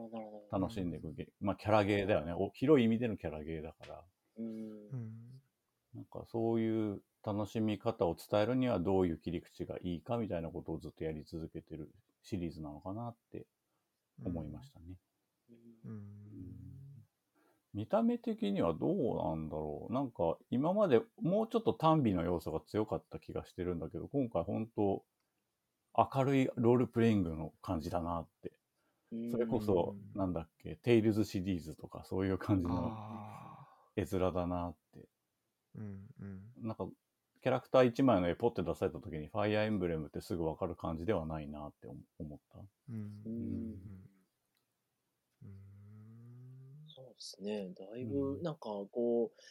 [0.53, 2.35] 楽しんでいくゲーまあキャラゲーだよね。
[2.35, 4.01] お広い意味でのキャラゲーだから。
[4.39, 4.47] うん。
[4.47, 5.31] うん
[5.95, 11.91] なんかそういう楽しみ方を伝えるにはどういう切り口がいいかみたいなことをずっとやり続けてる
[12.23, 13.47] シリーズなのかなって
[14.25, 14.87] 思いましたね。
[15.85, 16.30] うん
[17.73, 25.05] 見た目的にはどうなんだろうなんか今までもうちょっと単美の要素が強かった気がしてるんだけど、今回本当
[25.97, 28.53] 明るいロールプレイングの感じだなって。
[29.13, 33.67] うんそれこそ、なんだっけ、テイルズシリーズとかそういう感じのあ
[33.97, 35.01] 絵面だなって。
[35.77, 36.87] ーうんうんなんか、
[37.43, 42.59] キャラクター1枚の絵ポッて出された時にファイアーエンブレムってすぐわかる感じではないなって思思った。
[42.91, 43.79] うんうん
[46.87, 47.71] そうですね。
[47.79, 48.43] だいうぶ、ん。
[48.43, 48.61] なんか
[48.91, 49.43] こう、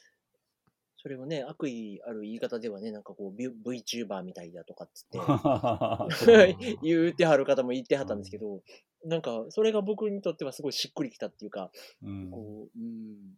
[1.01, 5.17] それをね、悪意ある言い方ではね、なんかこう、V- VTuber みたいだとかっつって、
[6.77, 8.61] ん言ってはる方も言ってはったんですけど、
[9.05, 11.71] なんか、それが僕にとってはすごいしっくりきたっていうか、
[12.03, 12.31] うん。
[12.31, 13.37] こう、うん、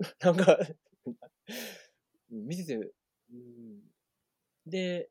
[0.20, 0.58] なんか、
[2.28, 3.80] 見てて、うん、
[4.66, 5.08] で、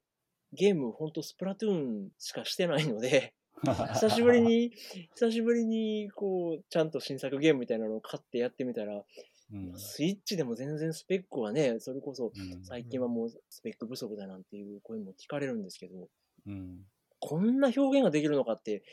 [0.54, 3.34] ゲーム、ほんとスプラトゥーンしかしてないので、
[3.94, 4.72] 久しぶりに、
[5.16, 9.06] 久しぶりに、こう、ちゃんと新作ゲームみたいなのを買ってやってみたら、
[9.54, 9.78] うん。
[9.78, 12.64] スイッチでも全然スペックはね、それこそうん。
[12.64, 16.10] 最近はもうスペック不足だなんていう声も聞かれるんですけど、
[16.48, 16.86] うん。
[17.20, 18.84] こんな表現ができるのかって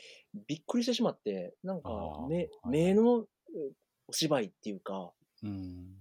[0.47, 1.89] びっくりしてしまって、なんか
[2.29, 3.71] 目はい目のえ
[4.07, 5.11] お芝居っていうか、
[5.43, 5.95] うん。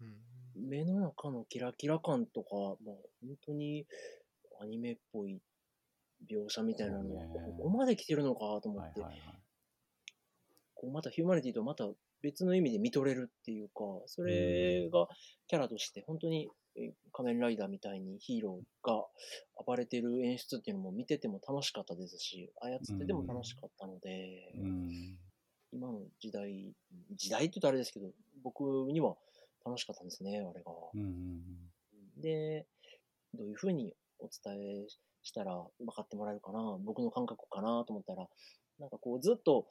[0.00, 0.68] うん。
[0.68, 2.48] 目の中のキラキラ感とか、
[2.84, 3.86] まあ、本当に
[4.60, 5.40] アニメっぽい
[6.30, 7.54] 描写みたいなのがそうね。
[7.58, 9.00] ここまで来てるのかと思って、
[10.74, 11.88] こうまたヒューマニティとまた
[12.22, 15.08] 別の意味で見とれるっていうか、それが
[15.46, 16.48] キャラとして本当に
[16.78, 19.04] え仮面ライダーみたいにヒーローが
[19.64, 25.18] 暴れてる演出っていうのも見てても楽しかったですし、操ってても楽しかったので、うん。
[25.72, 26.72] 今の時代、
[27.16, 28.10] 時代って言うとあれですけど、
[28.42, 28.60] 僕
[28.92, 29.16] には
[29.64, 30.72] 楽しかったんですね、あれが。
[32.18, 32.66] で、
[33.34, 34.86] どういうふうにお伝え
[35.26, 38.28] したら分かってもらえるかな、僕の感覚かなと思ったら、
[38.78, 39.66] なんかこうずっと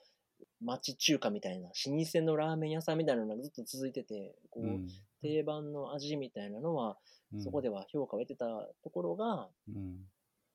[0.62, 4.88] 町中華みたいな、老舗のラーメン屋さんみたいなのがずっと続いてて、こう、うん。
[5.22, 6.98] 定番の味みたいなのは、
[7.34, 7.42] うん。
[7.42, 8.46] そこでは評価を得てた
[8.84, 10.06] ところが、うん。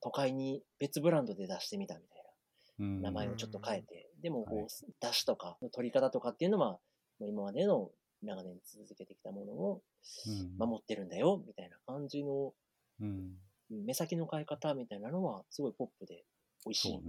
[0.03, 2.25] 都会に別ブランドで出してみたみたい
[2.81, 3.03] うん。
[3.03, 4.69] な、名前をちょっと変えて、でもこう、はい。
[5.01, 6.79] 出汁とかの取り方とかっていうのは、
[7.21, 7.91] 今までの
[8.23, 9.83] 長年続けてきたものを
[10.27, 10.57] うん。
[10.59, 12.53] 守ってるんだよ、みたいな感じの
[13.01, 13.39] うん
[13.75, 16.25] 目先の変え方みたいなのは、すごいポップで
[16.65, 17.01] 美味しい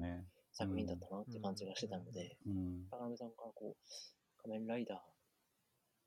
[0.54, 2.88] 作品だったなって感じがしてたので、うん。
[2.90, 5.04] 高鍋さんからこう、仮面ライダ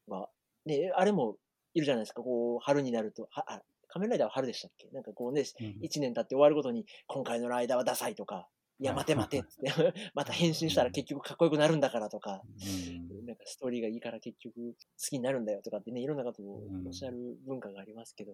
[0.09, 0.29] ーが、
[0.67, 1.37] ね、あれも
[1.75, 4.89] いるじゃないですか、こう、春になると、はあ仮面ライダーは春でしたっけ？
[4.93, 5.79] なんかこうね、うん。
[5.83, 8.49] 一年経って終わるごとに、今回のライダーはダサいとか、
[8.81, 13.27] いや、待て待てって、 また変身したら結局かっこよくなるんだからとか、うん。
[13.27, 14.77] なんかストーリーがいいから結局好
[15.11, 18.33] きになるんだよとかってね、いろんなことをうんおっしゃる文化がありますけど、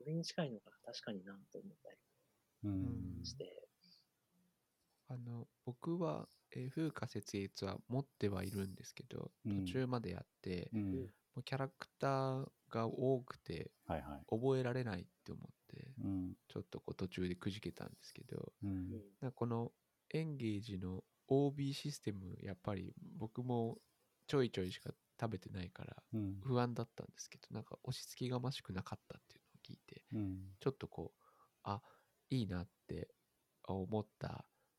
[0.00, 1.96] それに近いのが確かになと思ったり
[2.64, 3.20] うん。
[3.22, 3.68] して、
[5.08, 9.66] あの僕は、えー風化雪月は持ってはいるんですけど、うん。
[9.66, 10.92] 途中までやって、うん。
[11.34, 14.20] もうキャラクターが多くてはいはい。
[14.28, 16.32] 覚えられないって思ってうん。
[16.48, 18.90] ちょっとこう途中でくじけたんですけどうん。
[19.20, 19.72] なんかこの
[20.12, 23.78] エンゲージの OB システムやっぱり僕も
[24.26, 24.90] ちょいちょいしか
[25.20, 26.40] 食べてないからうん。
[26.42, 29.39] 不安だったんですけどなんか押し付けがましくなかったって
[29.70, 30.56] 聞いてうん。
[30.60, 31.22] ちょっとこう
[31.64, 31.82] あ
[32.30, 33.14] いいなって
[33.64, 34.28] 思った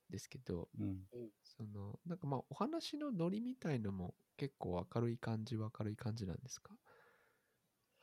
[0.09, 1.07] んですけどうん。
[1.43, 6.77] そのなんかまあお話のノリみたいのも結構明るい感じは明るい感じなんですか？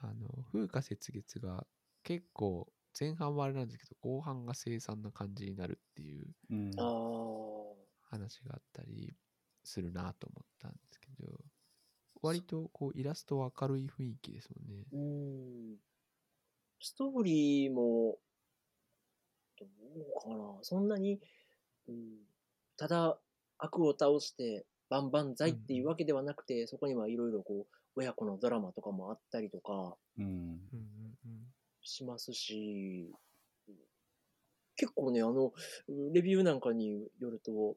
[0.00, 1.66] あの風化雪月が
[2.04, 6.34] 結構前半はあれなんですけど後半が凄惨な感じになるっていう
[8.02, 9.16] 話があったり
[9.64, 11.44] するなと思ったんですけど
[12.22, 14.86] 割とこうイラストは明るい雰囲気ですもんね。
[14.90, 15.78] うん。
[16.80, 18.18] ストーリーも、
[19.60, 20.58] どうかな？
[20.62, 21.20] そんなに、
[21.88, 21.96] うん、
[22.76, 23.18] ただ
[23.58, 30.24] 悪を倒して万々歳っていうわけではなくて、そこにはいろいろこう、親子のドラマとかもあったりとかうん。
[30.24, 31.38] うんうんうん
[31.80, 33.10] しますし、
[34.76, 35.54] 結構ね、あの、
[36.12, 37.76] レビューなんかによると、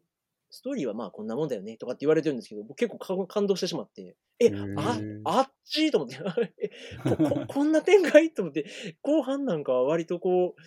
[0.50, 5.92] ストーリーはまあこんなもんだよねとかって言われてるんですけど、僕結構か感動してしまって、え、あ、あっち？
[5.92, 6.18] と思って、
[6.62, 6.70] え
[7.04, 8.34] ここ こんな展開？
[8.34, 8.66] と思って、
[9.02, 10.62] 後半なんかは割とこう、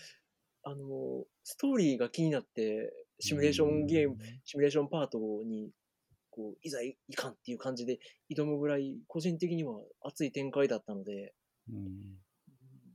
[0.62, 5.70] あの、ストーリーが気になって、シミュレーションゲーム、シミュレーションパートに、
[6.30, 7.98] こう、いざいかんっていう感じで
[8.30, 11.34] 挑むぐらい、個人的には熱い展開だったので、
[11.68, 12.18] うん。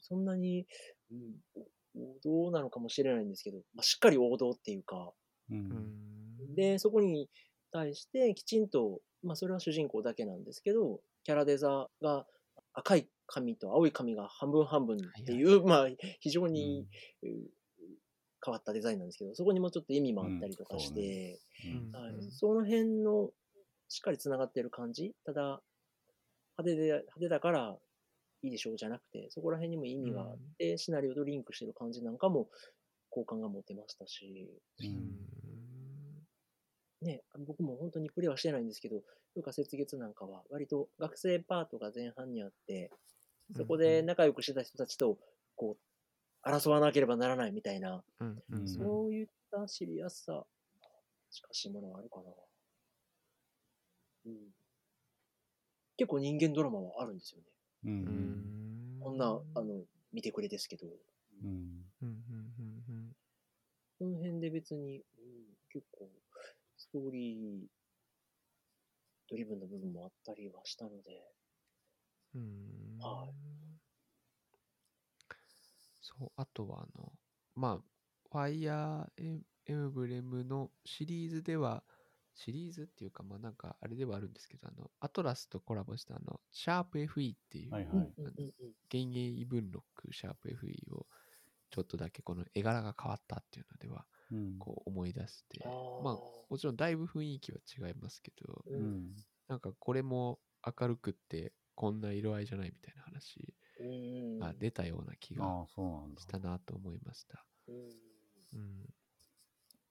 [0.01, 0.65] そんなに、
[1.11, 1.35] うん、
[1.95, 5.13] 王道なのかもしれないんですけど、まあ、しっかり王道っていうか、
[5.49, 5.59] ううん
[6.51, 6.55] ん。
[6.55, 7.29] で、そこに
[7.71, 12.25] 対してきちんと、まあそれは主人公だけなんですけど、キャラデザが
[12.73, 15.87] 赤い髪と青い髪が半分半分っていう、まあ
[16.19, 16.87] 非常に、
[17.23, 17.49] うん。
[18.43, 23.31] 変わったデザインなんですけど、そこにもちょっと意味もあったりとかして、うんはいうんその辺の
[23.89, 25.61] しっかり繋がってる感じ、ただ
[26.57, 27.75] 派手で派手だから
[28.43, 32.47] いいでしょうじゃなくて、そこら辺にも意味があって、シナリオとリンクしてる感じなんかも
[33.09, 34.47] 好感が持てましたし、
[34.81, 35.38] ううんん
[37.01, 39.01] ね、僕も本当にプレイはしてないんですけど、
[39.33, 42.91] 風化雪月なんかは割と学生パートが前半にあって、
[43.55, 45.17] そこで仲良くしてた人たちと、
[45.55, 45.77] こ
[46.45, 48.67] う、争わなければならないみたいな、うんうんうん。
[48.67, 50.45] そういった知りやすさ、
[51.31, 52.31] 近しいものはあるかな。
[54.25, 54.53] うん。
[55.97, 57.45] 結構人間ドラマはあるんですよね。
[57.83, 58.99] ううんん。
[58.99, 61.85] こんな、あの、見てくれですけど、うん。
[62.01, 63.11] うんうんうんうん。
[63.99, 65.03] その辺で別に、うん、
[65.69, 66.09] 結構、
[66.89, 67.67] ストーリー
[69.29, 71.33] ドリブンの部分もあったりはしたので、
[72.33, 72.99] うん。
[72.99, 73.49] はい。
[76.01, 77.13] そう、あとはあの、
[77.55, 77.83] まあ、
[78.31, 81.83] ファイヤーエムブレムのシリーズでは
[82.35, 87.93] シリーズっていうか、まあなんかあれではあるんですけど、あの、アトラスとコラボしたあの、シャープ FE っていう、はいはい。
[87.93, 89.83] うんうんうんうん幻影異文録
[90.13, 91.07] シャープ FE を
[91.71, 94.18] ちょっとだけこの絵柄が変わったっていうのでは、うん。
[94.57, 96.13] こう思い出して、あーまあ
[96.49, 99.15] もちろんだいぶ雰囲気は違いますけど、ううんん。
[99.47, 100.39] なんかこれも
[100.79, 106.27] 明るくってこんな色合いじゃないみたいな話うんが出たような気がし。
[106.27, 107.45] たなと思いました。
[107.67, 107.75] うん
[108.53, 108.93] うん、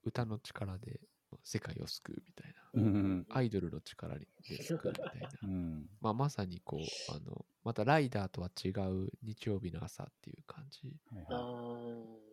[0.04, 1.00] 歌の力で
[1.44, 2.70] 世界を救うみたいな。
[2.74, 3.26] うん。
[3.30, 4.26] アイドルの力で
[4.62, 5.46] 救うみたいなう。
[5.46, 5.86] ん。
[6.00, 10.96] まあ、まさにこう、あの、またライダーとは違う日曜日の朝っていう感じ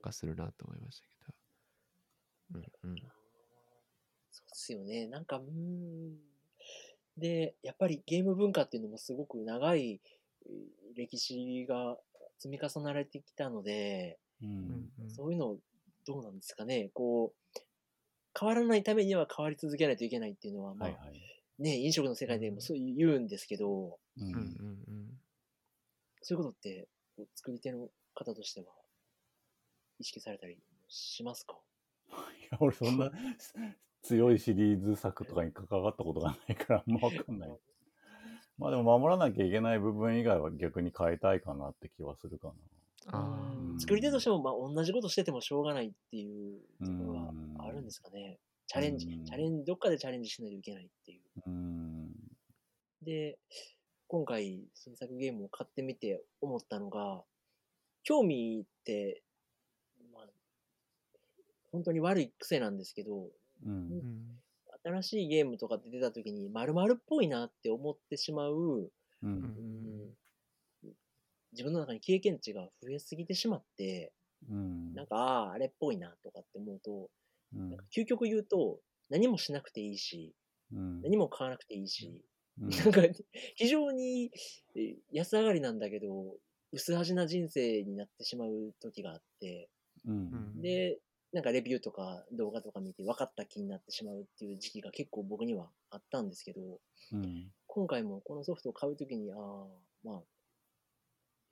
[0.02, 1.15] がするなと思いましたけど。
[2.54, 3.12] うんうん。
[4.32, 5.08] そうですよね。
[5.08, 6.18] なんか、うーん。
[7.18, 10.02] で、やっぱりゲーム文化っていうのもすごく長い
[10.48, 11.98] えー歴史が
[12.38, 14.46] 積み重なられてきたので、い。
[14.46, 14.90] ううんん。
[15.00, 15.58] うんそういうの
[16.06, 16.90] どうなんですかね。
[16.94, 17.60] こう、
[18.40, 21.22] 変わらないためには変わり続けないといけないっていうのは、まあ、はいはい。
[21.60, 25.20] ね、飲食の世界でもそう言うんですけど、ううんうんん
[26.22, 28.68] そういうことって、こう作り手の方としては、
[30.00, 30.58] 意識されたり
[30.88, 31.60] しますか？
[32.10, 32.14] い
[32.52, 33.12] や、俺そんな
[34.02, 37.50] 強いシリーズ作とかに関わったことがないからあんまわかんない。
[38.58, 42.54] まあでも守らなきゃいけない部分以外は逆に変えたいかなって気はするか
[43.08, 48.40] あーうん作り手としても、まあ、同じことしててもしょうがないっていうところはあるんですかね。
[48.68, 51.22] チャレンジ、うんチャレンジ、どっかでチャレンジしないといけないっていう。
[51.38, 51.44] な。
[51.48, 52.10] うん。
[53.04, 53.38] で、
[54.08, 57.22] 今回新作ゲームを買ってみて思ったのが、
[58.04, 59.25] 興味って、まあ、
[61.76, 63.32] 本当に悪い癖なんですけど、
[63.66, 63.94] うんう。
[63.96, 64.40] ん
[64.84, 68.92] 新しいゲームとかって出た時に〇〇っぽいなって思ってしまう、
[69.22, 69.28] う。
[69.28, 70.16] うんんうん
[71.52, 74.14] 自分の中に経験値が増えすぎてしまって、
[74.50, 74.96] うん。
[74.96, 77.10] なんか、ああー、あれっぽいなとかって思うと、
[77.56, 80.36] うんなんか究極言うと、何もしなくていいし、
[80.72, 81.02] うん。
[81.04, 82.26] 何も買わなくていいし、
[82.60, 83.02] うんなんか、
[83.56, 84.32] 非常に
[84.76, 86.38] え安上がりなんだけど、
[86.72, 89.70] 薄味な人生になってしまう時があって、
[90.06, 90.56] うん。
[90.56, 91.00] で、
[91.36, 96.62] なんかレビューとか動画とか見て分かった気になってしまうっていう時期が結構僕にはあったんですけど、
[97.12, 97.52] うん。
[97.68, 99.40] 今回もこのソフトを買うときに、ああ、
[100.06, 100.22] まあ、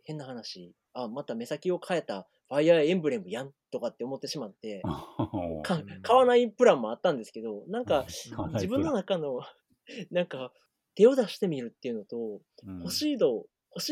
[0.05, 4.83] 変な話、あまた目先を変えたファイアーエンブレムやんとかって思ってしまって、
[6.01, 8.05] 買わないプランもあったんですけど、なんか
[8.53, 9.41] 自分の中の、
[10.11, 10.53] なんか
[10.95, 12.91] 手を出してみるっていうのと、欲い。
[12.91, 13.89] しい度、欲し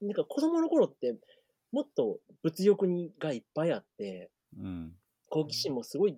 [0.00, 0.04] い。
[0.06, 1.18] なんか子供の頃って
[1.70, 4.35] もっと物欲にがいっぱいあって、うん。
[5.28, 6.16] 好奇心もすごい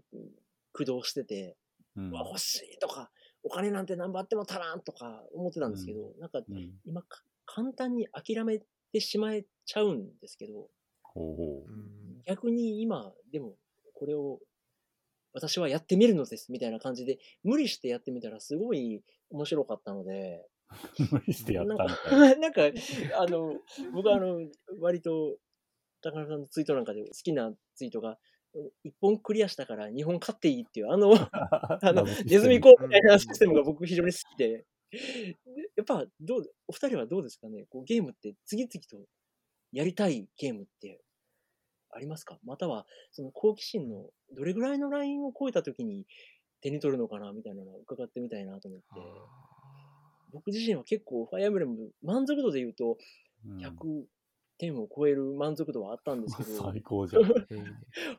[0.72, 1.56] 駆動してて、
[1.96, 2.10] うん。
[2.10, 3.10] 欲しいとか、
[3.42, 6.72] お金なんて何ばあっても足らんとか思ってたんですけど、なんかうん。
[6.84, 8.60] 今か簡単に諦め
[8.92, 10.68] てしまえちゃうんですけど、
[12.26, 13.56] 逆に今、でも
[13.94, 14.38] これを
[15.32, 20.46] 私はやってみるのですみたいな感じで、無理してやってみたらすごい面白かったので、
[21.10, 22.62] 無理してやったな。、なんか、
[23.18, 23.54] あの、
[23.92, 24.40] 僕はあの、
[24.80, 25.38] 割と、
[26.02, 28.18] 高野さんのツイートなんかで好きなツイートが、
[28.82, 31.12] 一本クリアしたから二本買っていいっていう、あの、
[31.84, 34.48] あの、ネズミ講みたいなシステムが僕非常に好きで、
[34.90, 35.36] で
[35.76, 37.66] やっぱ、どう、お二人はどうですかね？
[37.68, 39.06] こうゲームって次々と
[39.72, 41.02] やりたいゲームって
[41.90, 42.38] ありますか？
[42.42, 46.06] または、その好奇心のどれぐらいのラインを超えた時に
[46.62, 48.86] 手に取るのかなみたいなのを伺ってみたいなと思って。
[50.30, 52.98] 僕自身は結構ファイアーエンブレム満足度で言うと
[53.46, 53.58] うん。
[53.58, 54.04] 100
[54.58, 57.22] 点を超える満足度はあったんですけど、 最高じゃん。
[57.22, 57.64] え ー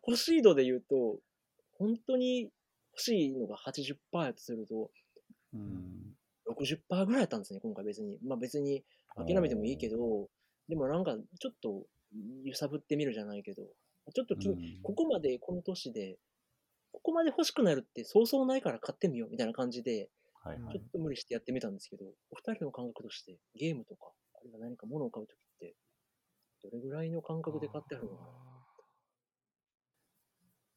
[0.07, 1.20] 欲しい度で言うと、
[1.74, 2.52] 本当に
[2.91, 4.91] 欲しいのが80%やとすると、
[5.53, 6.16] うん。
[6.48, 8.18] 60%ぐらいやったんですね、今回別に。
[8.24, 8.84] まあ別に
[9.16, 10.30] 諦めてもいいけど、
[10.68, 11.86] でもなんかちょっと
[12.44, 13.64] 揺さぶってみるじゃないけど、
[14.14, 16.18] ちょっとき、うんここまでこの年で、
[16.91, 20.90] ここまで欲しくなるってそうそうないから買ってみようみたいな感じで、はいはいちょっ。
[20.91, 25.40] と無理してやってみたんですけど、お二人の感覚として、ゲームとか、あるいは何か物を買うとき
[26.64, 28.30] どれぐらいの感覚で買ってあるのかな。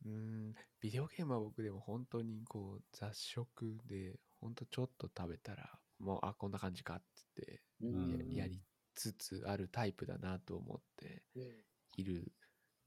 [0.05, 7.01] うーん、ビデオゲームは僕でも本当にこう雑食で、本当ちょっと食べたら、もう、あ、こんな感じかっ
[7.35, 8.39] てう言って、うん。
[8.39, 8.63] ややり
[8.95, 11.65] つつあるタイプだなと思ってうん
[11.97, 12.35] いる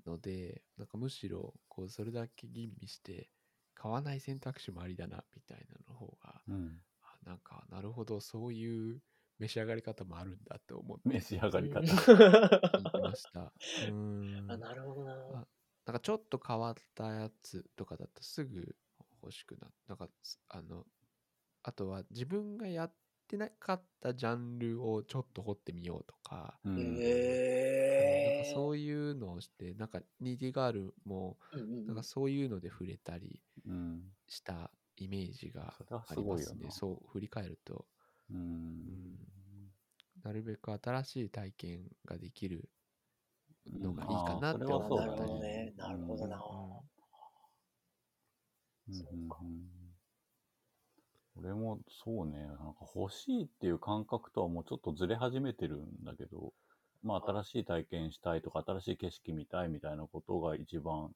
[0.06, 3.32] ので、なんかむしろ、こう、それだけ吟味して、
[3.76, 6.82] 買わない選択肢もありだな、みたいなの方が、うん。
[7.02, 9.04] あなんか、なるほど、そういう
[9.40, 11.94] 召し上がり方もあるんだと思って召し上がり方。
[12.74, 13.54] 聞いてました。
[13.78, 13.92] うーん。
[14.48, 15.14] あ、なるほどな。
[15.34, 15.48] あ
[15.86, 18.76] なんかちょっと変わったやつとかだとすぐ
[19.22, 20.86] 欲しくななんかすあの
[21.64, 22.96] あとは自分がやっ
[23.28, 27.04] てなかったジャンルをちょっと掘ってみようとか、うん
[28.24, 34.16] なんへかそういうのをしてなんかニディガールもうんうんうんなんかそういうので触れたりうん。
[34.28, 36.70] したイメージがありすごいよなますね。
[36.72, 37.88] そう、振り返ると、
[38.32, 38.38] うん。
[38.38, 39.18] ん
[40.24, 42.70] なるべく新しい体験ができる
[43.68, 45.12] のがいいかなって思ったり。
[45.12, 46.28] それはそうだねなるほどね。
[46.28, 46.42] なるほどな。
[48.88, 49.76] うん
[51.38, 56.54] 俺もそうね、なんか欲しいっていう感覚とはもうちょっとずれ始めてるんだけど、
[57.04, 61.12] まあ新しい体験したいとか新しい景色見たいみたいなことが一番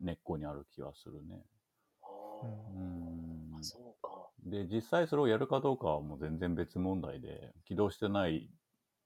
[0.00, 1.42] 根っこにある気はするね。
[2.02, 2.06] あ
[2.42, 3.03] うーん。
[4.44, 8.50] で、実際それをやるかどうかはもう全然別問題で、起動してない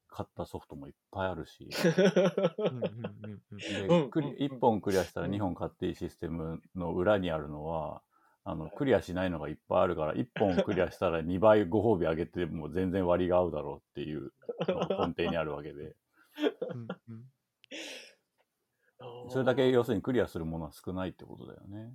[0.09, 1.71] 買ったソフトもいっぱいあるし、で
[3.91, 4.45] うんクリうんうん。
[4.45, 5.33] 1本クリアしたらうん。
[5.33, 8.03] 2本買っていいシステムの裏にあるのは、
[8.45, 8.73] あのはい。
[8.77, 14.33] クリアしないのがいっぱいあるから、1本クリアしたら2倍ご褒美上げても全然割が合うだろうっていう
[14.67, 15.95] のが根底にあるわけで、
[19.31, 21.93] それだけ要するにクリアするものは少ないってことだよね。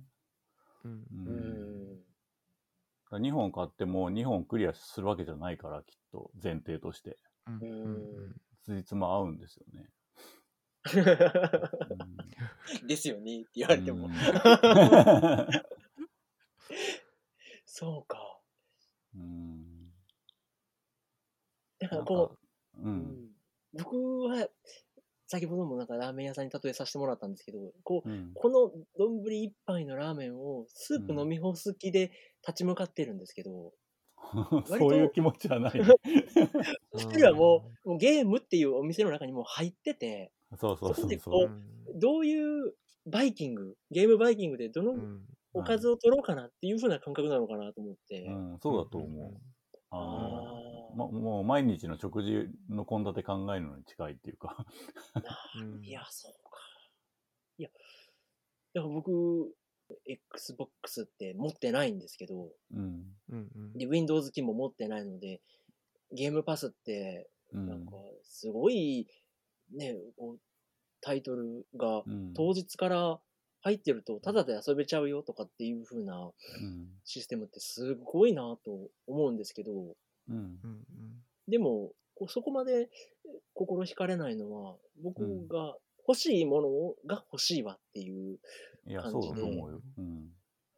[0.84, 0.92] うん。
[0.92, 0.94] う
[1.26, 2.00] うんん。
[3.18, 7.18] 2本買っても2本クリアするわけじゃないから、きっと前提として。
[7.46, 7.88] うんうんう
[8.28, 9.90] んついつも合うんですよね。
[12.88, 14.14] ですよねって言われてもうん。
[17.66, 18.40] そうか。
[19.14, 19.92] うん
[21.78, 22.34] だからこか
[22.78, 23.30] う、ううんん
[23.74, 23.96] 僕
[24.28, 24.48] は、
[25.26, 32.12] 先ほどもなんかラーメン屋さんに例えさせてもらったんですけど、こう、うんこの丼一杯のラーメンをスープ飲み干す気で
[32.46, 33.72] 立ち向かってるんですけど、
[34.66, 35.86] そういう気持ちはないね。
[36.92, 41.46] そしたらもう もうゲームっていうお店の中にもう入ってて、そうそうそうそこでそう。
[41.46, 42.74] うんどういう
[43.06, 45.22] バイキング、ゲームバイキングでどのうん
[45.52, 48.24] おかずを取ろうかなっていう風な感覚なのかなと思って。
[48.24, 49.53] うん、そうだと思う。
[49.94, 54.64] ああま、もう毎日の食事の献立考えるのに近いっていうか。
[55.60, 56.58] うんいや、そうか。
[57.58, 57.68] いや、
[58.74, 59.10] だから僕、
[60.06, 63.04] Xbox って持ってないんですけど、うん。
[63.30, 65.40] うんうんで、Windows 機も持ってないので、
[66.12, 67.68] ゲームパスって、うん。
[67.68, 67.92] なんか、
[68.22, 69.08] すごい、
[69.72, 70.40] ね、こう
[71.00, 73.20] タイトルがうん、当日から
[73.64, 76.88] 入ってると、ただで遊べちゃうよとかっていう風なうん。
[77.04, 79.72] システムってすごいなと思うんですけど、
[80.28, 80.58] うん。
[81.48, 82.90] でも、こうそこまで
[83.54, 85.76] 心惹かれないのは、僕が
[86.06, 88.38] 欲しいものをが欲しいわっていう、
[89.00, 89.80] 感じでそうだと思うよ。
[89.96, 90.28] うん。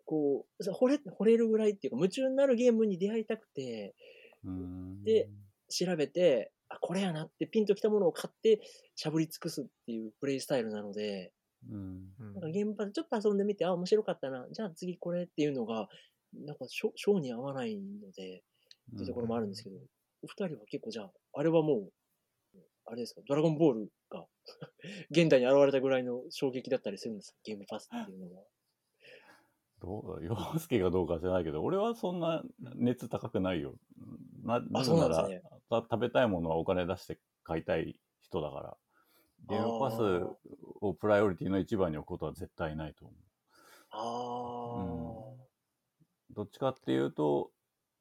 [0.04, 3.96] こう、さ惚れ、惚れるぐらいっていうか、夢中になるゲームに出会いたくて、
[4.44, 5.02] うん。
[5.02, 5.28] で
[5.68, 8.60] 調べて、あ、これやなってピンときたものを買って、
[8.94, 11.32] しゃぶり尽くすっていうプレイスタイルなので、
[11.70, 12.14] うん。
[12.18, 12.34] うん。
[12.34, 15.88] なんかゲームパスちょっと遊んでみて、あ、面白かったな、じゃあ次これっていうのが、
[16.34, 18.42] なんか性性に合わないので、
[18.94, 19.76] っていうところもあるんですけど、
[20.22, 21.90] お二人は結構じゃあ、あれはも
[22.54, 24.26] う、あれですか、ドラゴンボールが
[25.10, 28.44] 現代に現れたぐらいの衝撃だったりするんですか、ゲームパスっていうのは。
[29.80, 33.74] どうだ、洋介がどうかじゃないけど、俺はそんな熱高くないよ。
[34.42, 35.60] な、なぜなら、そうなんですね。
[35.68, 38.76] た食べたいものはお金出して買いたい人だから、
[39.48, 43.16] ゲームパスをプライオリティの一番に置くことは絶対ないと思う。
[43.90, 43.96] あ
[46.34, 47.50] どっちかっていうと、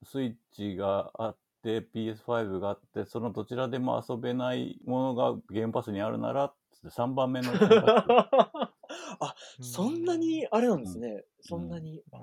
[0.03, 8.71] スイッチがあって、PS5 があって、そのどちらでも遊べないものがゲームパスにあるなら、つって3番目の あ。
[9.19, 11.23] あ、そんなにあれなんですね。
[11.41, 12.03] そんなに。
[12.11, 12.19] ああ。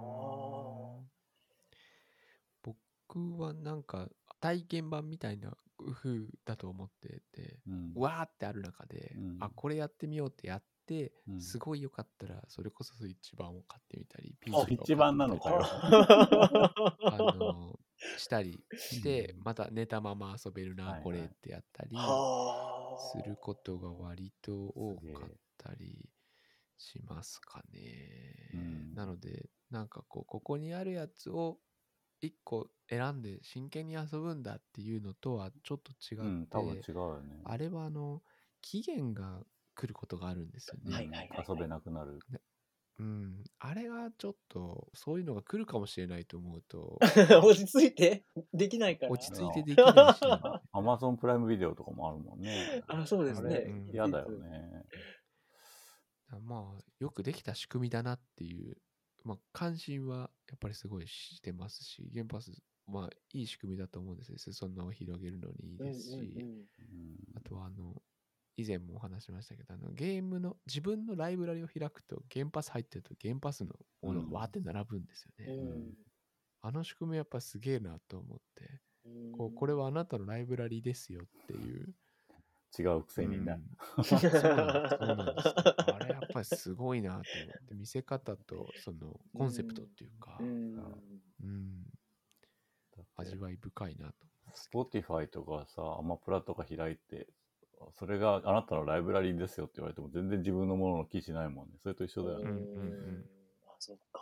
[2.62, 4.08] 僕はなんか
[4.42, 5.56] 体験版みたいな
[5.94, 7.92] 風だと思ってて、うん。
[7.94, 9.36] わーってある中で、うん。
[9.38, 11.40] あ、これやってみようってやって、うん。
[11.40, 15.64] すごい良かったら、それこそスイッチ版を買ってみたり、あ PC 版を買ってみたり一番なのかよ。
[17.04, 17.78] あの
[18.18, 21.02] したりして、また寝たまま遊べるな、はいはい。
[21.04, 23.22] これってやったりはあ。
[23.22, 26.10] することが割と多かったり
[26.76, 28.50] しますかね。
[28.54, 28.94] うん。
[28.94, 31.60] なので、なんかこう、ここにあるやつを
[32.22, 37.40] 一個選んで真剣に遊ぶんだっていうのとはちょっと違って、うん、多分違うよね。
[37.44, 38.22] あれはあの、
[38.62, 39.42] 期限が
[39.74, 40.94] 来ることがあるんですよね。
[40.94, 42.20] はいはいはい遊べなくなる。
[42.98, 43.44] うん。
[43.58, 46.98] あれがちょっと、そういうのが来るかもしれないと思うと、
[47.42, 49.12] 落ち着いてできないから。
[49.12, 50.20] 落ち着いてできないし、
[50.72, 52.84] アマゾンプライムビデオとかもあるもんね。
[52.86, 53.90] あ、そうですねうん。
[53.92, 54.84] 嫌だよね。
[56.42, 58.76] まあ、よくできた仕組みだなっていう、
[59.24, 62.52] まあ、関心はやっぱりすごいしてますし、ゲームパス、
[62.86, 64.38] まあ、いい仕組みだと思うんですね。
[64.38, 66.66] 裾野を広げるのにいいですし、
[67.36, 68.02] あとは、あの、
[68.56, 75.52] 以前もお話ししましたけど、あのゲームの、自分のライブラリを開くと、ゲームパス入ってると、ゲームパスのものがわーって並ぶんですよね。
[75.52, 75.94] うん
[76.64, 81.92] あの仕組みやっぱすげえなと思って、うんこうこれはあなたのライブラリですよっていう。
[82.78, 83.54] 違うくせにな。
[83.54, 84.40] うんそうなんです。
[84.40, 87.24] そうなんですよあれやっぱりすごいなと思っ
[87.68, 90.76] て、見せ方とそのコンセプトっていうか、うん
[93.16, 94.14] 味わい深いなと。
[94.54, 97.28] Spotify とかさ、アマプラとか開いて、
[97.94, 101.74] それがあなたのライブラリーですよって言われても全然自分のものの記事ないもんね。
[101.82, 102.44] それと一緒だよね。
[102.44, 103.26] うんうんうん
[103.66, 104.20] あ、そっか。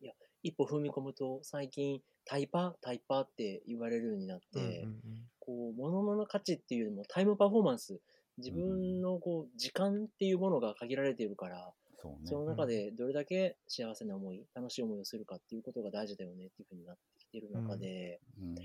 [0.00, 8.00] いや、一歩踏み込むと、最近、タイパ、タイパって言われるようになって、うんうんこう、物の価値っていうよりもタイムパフォーマンス、
[8.38, 12.18] 自分のこう、時間っていうものが限られているから、そうね。
[12.24, 18.58] その中でどれだけ幸せな思い、楽しい思いをするかっていうことが大事だよねっていうふうになってきてる中で、うん。
[18.58, 18.60] い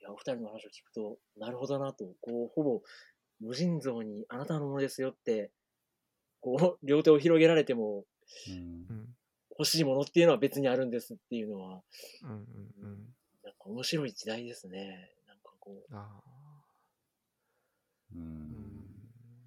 [0.00, 2.82] や、お二人の話を聞くと、なるほどなと、こう、ほぼ
[3.40, 5.50] 無尽蔵にあなたのものですよって、
[6.40, 8.04] こう、両手を広げられても
[9.50, 11.82] 欲しいものっていうのは別にあるんですっていうのは、
[12.22, 13.14] うんうんうん。
[13.42, 15.13] なんか面白い時代ですね。
[15.64, 16.20] こう、あ
[18.14, 18.84] うんん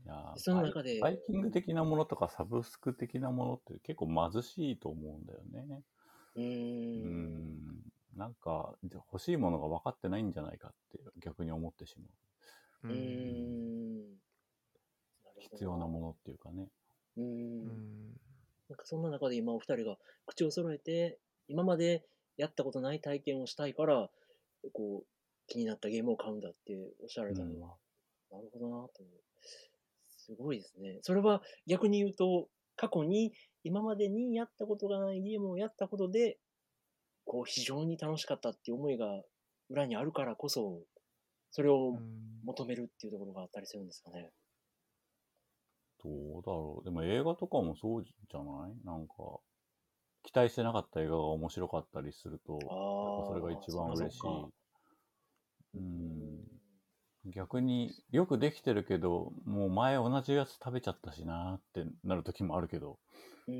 [0.06, 5.84] いやその中でバイキング的なものとかサブスク的なものって結構貧しいと思うんだよね。
[6.35, 7.03] うー。
[7.03, 7.84] うんん。
[8.15, 12.07] なんか、じゃあ欲しいものが分かってないんじゃないかって逆に思ってしま
[12.85, 12.88] う。
[12.88, 14.18] うーん。
[15.39, 16.68] 必要なものっていうかね。
[17.18, 17.68] うん
[18.69, 22.03] なんかそんな中で今お二人が口を揃えて、今まで
[22.38, 24.10] やったことない体験をしたいから、
[24.73, 25.06] こう、
[25.48, 27.76] 気になったゲームを買うんだっておっしゃられたのは、
[28.32, 29.03] なるほどなと。
[30.07, 30.99] すごいですね。
[31.02, 33.34] それは逆に言うと、過去に
[33.64, 36.38] 今までにやったことがないゲームをやったことで、
[37.26, 39.24] こう非常に楽しかったっていう思いが
[39.69, 40.82] 裏にあるからこそ、
[41.52, 44.32] それをうん求めるっていうところがあったりするんですかね。
[46.03, 46.84] どうだろう。
[46.86, 48.86] でも映画とかもそうじゃない？
[48.86, 49.15] なんか、
[50.24, 52.60] 期待してなかった映画が面白かったりすると、
[53.28, 54.19] それが一番嬉しい。
[55.78, 57.32] うん。
[57.32, 62.99] 逆によくできてるけど、もう前同じやつ食べちゃったしなってなる時もあるけど、
[63.48, 63.54] うー。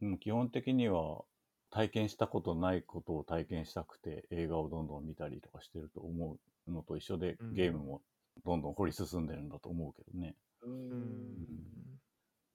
[0.00, 0.18] うん。
[0.18, 1.22] 基本的には
[1.70, 6.38] 体験したことないことを体験したくて映画をどんどん見たりとかしてると思
[6.68, 7.54] うのと一緒でうん。
[7.54, 8.02] ゲームも
[8.44, 10.34] どんどん掘り進んでるんだと思うけどね。
[10.62, 10.72] うーん。
[10.72, 12.00] うん。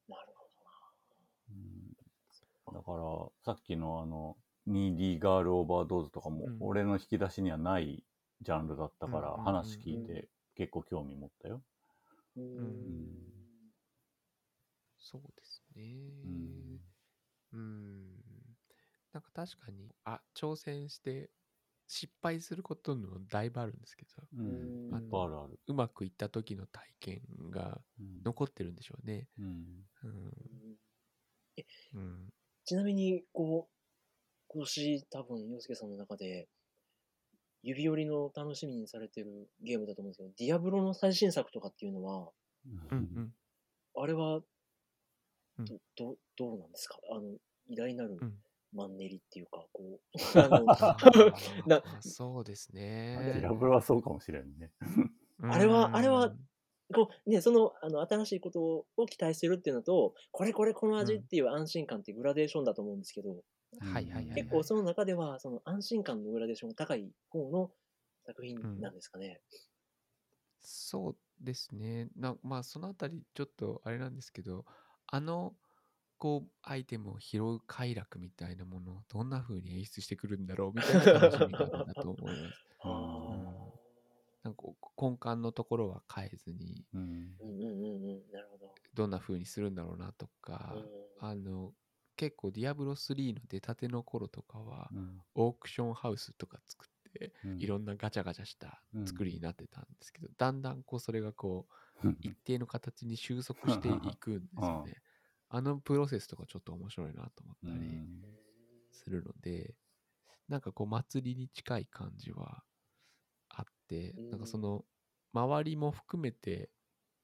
[0.10, 0.48] なるほ
[1.52, 1.94] うん。
[2.74, 2.98] だから
[3.46, 4.38] さっきのあの
[4.68, 8.06] 2D ガールオーバードーズとかもうん俺の引き出しにはない
[8.42, 11.64] ジャンルだったからうんうんうん話聞いて結構興味持ったよ。
[12.36, 13.34] うーうんん。
[14.98, 15.84] そうですね。
[16.24, 16.80] うん
[17.54, 18.18] うん。
[19.14, 21.32] なんか確かに、あ、挑戦して
[21.88, 24.46] 失敗することもだいぶあるんですけど、うん。
[24.92, 25.62] うんいっぱいあるある。
[25.68, 29.30] うまくいった時の体験がうん残ってるんでしょうね。
[29.38, 30.34] うんうん。
[31.94, 32.34] うん。
[32.66, 33.73] ちなみに、こう、
[34.54, 36.48] 今年多分、洋介さんの中で、
[37.64, 42.30] 指折りの楽しみにされてるゲームだと思うんですけど、ディアブロの最新作とかっていうのは、
[42.92, 43.34] うんうん。
[43.96, 44.42] あれは
[45.60, 46.98] うんど、ど、どうなんですか？
[47.12, 48.34] あの、偉大なるうん
[48.76, 50.00] マンネリっていうか、こう、
[50.40, 53.42] あの、 そうですデね。
[53.44, 54.72] ィアブロはそうかもしれんね。
[55.42, 56.48] あれはあれはうん
[56.94, 63.44] こう、ね、その、あの、新しいことを期待するっていうのと、これこれこの味っていう安心感っていうグラデーションだと思うんですけど、
[63.80, 64.36] はいはいはいはい。
[64.36, 67.72] 結構その中では、その安心感のグラデーションが高い方の
[68.26, 69.42] 作品なんですかね。
[70.62, 72.08] そうですね。
[72.16, 74.66] なまあそのあたりちょっとあれなんですけど、
[75.08, 75.54] あの
[76.18, 82.66] こうアイテムを拾う快楽みたいなものをどんな風に演出してくるんだろうみたいな楽しみ方だと思います。
[82.80, 83.30] あ
[84.44, 84.64] なんか
[85.02, 88.32] 根幹のところは変えずにうんーうんうんうんうん。
[88.32, 88.74] なるほど。
[88.94, 91.74] どんな風にするんだろうなとか、うんあの
[92.16, 95.24] 結構ディアブロ3の出たての頃とかはうん。
[95.36, 97.60] オークションハウスとか作ってうん。
[97.60, 99.06] いろんなガチャガチャしたうん。
[99.06, 101.74] 作りになってたんですけど、だんだんこうそれがこう
[102.04, 102.18] うん。
[102.22, 105.02] 一定の形に収束していくんですよね。
[105.50, 108.02] あのプロセスとかちょっと面白いなと思ったり
[108.92, 109.76] するので、
[110.50, 112.66] なんかこう祭りに近い感じは
[113.50, 114.26] あって、うん。
[114.32, 114.86] なんかその
[115.34, 116.72] 周りも含めて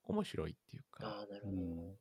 [0.04, 1.58] 面白いっていうあか、あ、なるほど。
[1.58, 2.00] うん。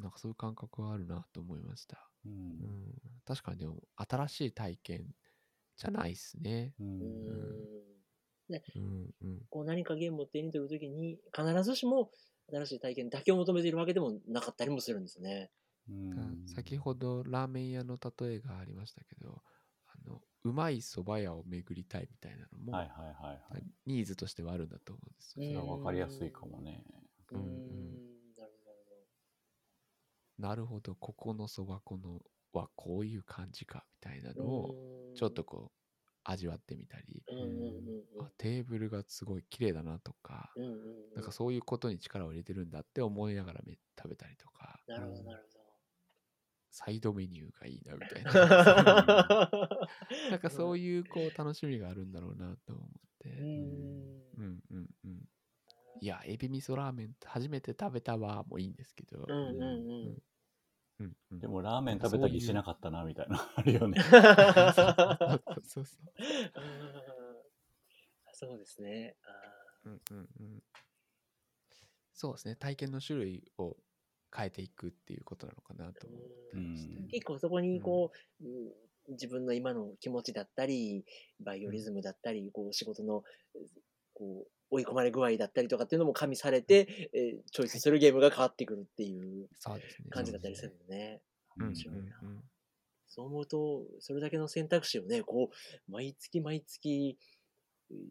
[0.00, 2.11] なんかそういう感覚はあるなと思いました。
[2.24, 2.28] う
[2.60, 2.94] うんん、
[3.24, 5.14] 確かにでも新しい体験
[5.76, 6.76] じゃないっすね。
[6.78, 7.68] ううんん
[8.74, 9.48] うんうん。
[9.50, 12.10] こう何かゲームを手に取るときに、必ずしも
[12.50, 15.52] 新しい体験だけを求めているわけでもなかったりもするんですね。
[15.88, 19.42] うん先ほどラーメン屋の例えがありましたけど、
[19.86, 23.66] あのうまい蕎麦屋を巡りたいみたいなのも、はいはいはいはい。
[23.86, 25.42] ニーズとしてはあるんだと思うんですよ。
[25.42, 26.84] それは分かりやすいかもね。
[27.34, 28.02] うーんうん
[30.42, 32.20] なるほど、ここのそば粉の
[32.52, 34.56] はこういう感じかみたいなのほど。
[34.58, 35.78] をちょっとこう
[36.24, 37.22] 味わってみたり、
[38.18, 40.52] あテーブルがすごい綺麗だなとか、
[41.14, 45.42] なんかそういうことに力を入れてるんだって思いながらめ食べたりとか、なるほど、なる
[46.72, 48.40] サイドメニューがいいなみたいほど。
[50.32, 50.40] な。
[50.50, 52.88] そういうこう楽しみがあるんだろうなと思っ
[53.18, 53.28] て。
[53.28, 54.22] うーん。
[54.38, 55.28] うんうんうん。
[56.00, 59.24] いや、エビ味噌ラーメン初めて食べたわもいいんですけど。
[59.28, 59.62] うんうんうん。
[60.06, 60.22] うん
[61.30, 64.00] うんでもラーメン食べた気しなかったな、みたいな、あるよね。
[65.64, 65.86] そう
[68.32, 69.16] そうですね。
[69.24, 69.30] あ
[69.84, 70.62] うんうんうん。
[72.12, 72.56] そうですね。
[72.56, 73.76] 体験の種類を
[74.34, 76.20] 変えていくっていうことなのかなと思っ
[76.50, 76.94] てまして。
[76.94, 78.10] うん結構そこにこ
[78.40, 78.72] う、うん
[79.08, 81.04] 自分の今の気持ちだったり、
[81.40, 83.24] バイオリズムだったり、こう仕事の
[84.14, 90.08] こう追い込まれ具合だったりとかっていうのも加味されて、えーチョイスするゲームが変わってくるっていうそうですね。
[90.10, 91.20] 感じだったりするのね。
[91.58, 92.18] 面白いな。
[92.22, 92.42] うん
[93.14, 97.18] そう思うと、それだけの選択肢をね、こう、毎月毎月、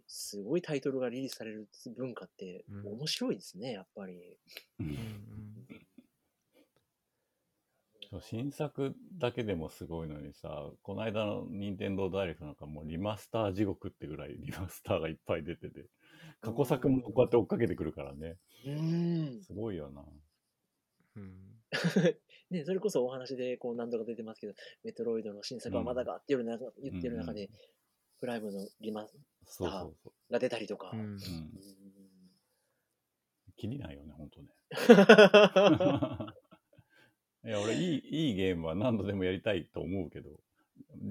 [0.06, 1.68] すごいタイトルがリリースされる
[1.98, 2.94] 文化ってうん。
[3.00, 4.38] 面白いですね、やっぱり。
[4.80, 4.86] うん。
[4.86, 5.88] うんうん。
[8.12, 15.86] そう新作だけでもすごいのにさ、この間の任天堂ダイレクトなんかもうリマスター地獄ってぐらいリマスターがいっぱい出てて、
[16.42, 18.38] 過去作もこうやって追っかけてくるからね。
[18.66, 19.44] うん。
[19.44, 20.04] すごいよな。
[21.16, 21.52] うん
[22.52, 24.54] ね、それこそお話でこう何度か出てますけど、
[24.84, 27.50] メトロイドの新作はまだかっていう中言ってる中で、
[28.20, 29.08] プライムのリマ
[29.46, 30.92] そうそうそが出たりとか。
[30.94, 31.04] うんう。
[31.04, 31.18] ううんん。
[33.56, 34.50] 気にないよね、ほんとね。
[37.44, 40.30] いや、俺いい、いいゲームは何度でもやりたいと思うけど、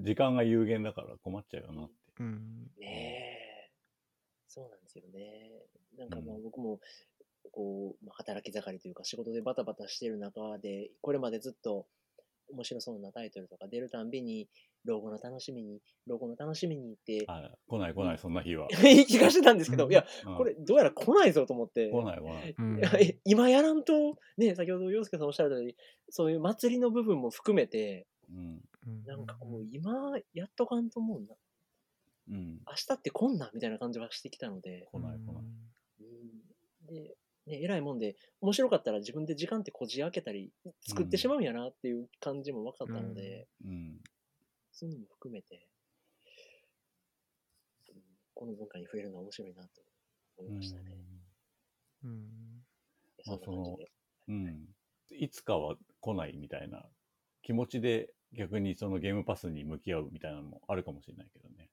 [0.02, 1.94] 時間が有限だから困っちゃうよなって。
[2.20, 3.39] うんねえ。
[4.50, 5.62] そうなんですよね。
[5.96, 6.80] なんかもうう僕も、
[7.52, 11.86] こう、まあ、働き盛りというか仕事でバタバタしてる中で、これまでずっと
[12.52, 14.48] 面白そうなタイトルとか出るたんびに、
[14.84, 18.66] 老後の楽しみに、老後の楽しみにって、あ、来ない来ない、そんな日は。
[18.82, 21.88] 言い気がしてたんですけど、うんいや、うんこれどうやら来ないぞと思って。
[21.90, 22.18] 来ない
[22.54, 23.20] 来ない。
[23.24, 25.76] 今やらんと、ね、先ほど洋介さんおっしゃられたように、
[26.08, 28.62] そういう祭りの部分も含めて、うん。
[28.86, 31.36] うんなんかこう、今やっとかんと思うな。
[32.28, 32.60] うん。
[32.66, 35.44] 明日ってこんなんみたいな感じはしてきたので、来ない来ない。
[35.44, 37.16] うんで、
[37.46, 40.52] ね、偉いもんで、面白かったら自分で時間ってこじ開けたり、
[40.86, 44.00] 作ってしまうんやなっていう感じも分かったので、うん。
[44.72, 45.60] そういうのも含めて、うん
[48.40, 49.68] この文化に触れるのは面白いなと
[50.38, 50.96] 思いましたね。
[52.04, 52.64] うん
[53.26, 53.90] まあそんな感じで。
[54.28, 54.68] うん。
[55.10, 56.86] いつかは来ないみたいな
[57.42, 61.68] 気持ちで逆にそのゲームパスに向き合うみたいなのもあるかもしれないけどね。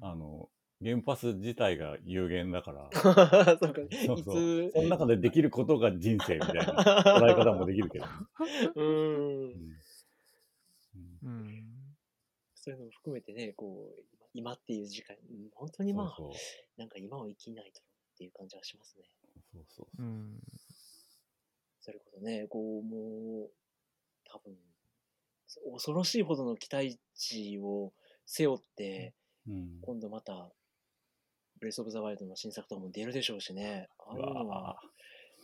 [0.00, 0.48] あの、
[0.80, 3.24] ゲームパス自体が有限だから、 そうか、
[3.56, 4.16] そういそう。
[4.16, 6.64] つ、その中でできることが人生みたいな
[7.18, 8.04] 捉え方もできるけど。
[8.04, 8.10] ね。
[8.76, 9.44] うん。
[9.44, 9.56] う。
[9.56, 11.18] ん。
[11.22, 11.96] うん。
[12.54, 14.04] そういうのも含めてね、こう、
[14.34, 16.30] 今っていう時間、うん本当にまあ、そう
[16.76, 17.84] なんか今を生きないとっ
[18.18, 19.04] ていう感じはしますね。
[19.52, 19.96] そうそうう。
[19.96, 20.40] そうん。
[21.80, 23.50] それこそね、こう、もう、
[24.24, 24.56] 多分、
[25.72, 27.92] 恐ろしいほどの期待値を
[28.26, 29.14] 背負って、
[29.46, 29.80] うん。
[29.82, 30.50] 今度また、
[31.60, 33.88] ブレス・オブ・ザ・ワイルドの新作とかも出るでしょうしね。
[33.98, 34.76] ああいうのは、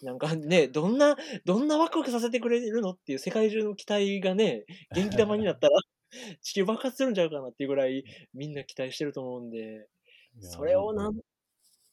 [0.02, 5.78] なんかね、どんな、どんなワクワクさせてくれるのっていう世界中の期待がね、元気玉になったら、
[6.42, 8.04] 地球爆発するんちゃうかなっていうぐらい、
[8.34, 9.88] みんな期待してると思うんで、
[10.40, 11.20] それをなん、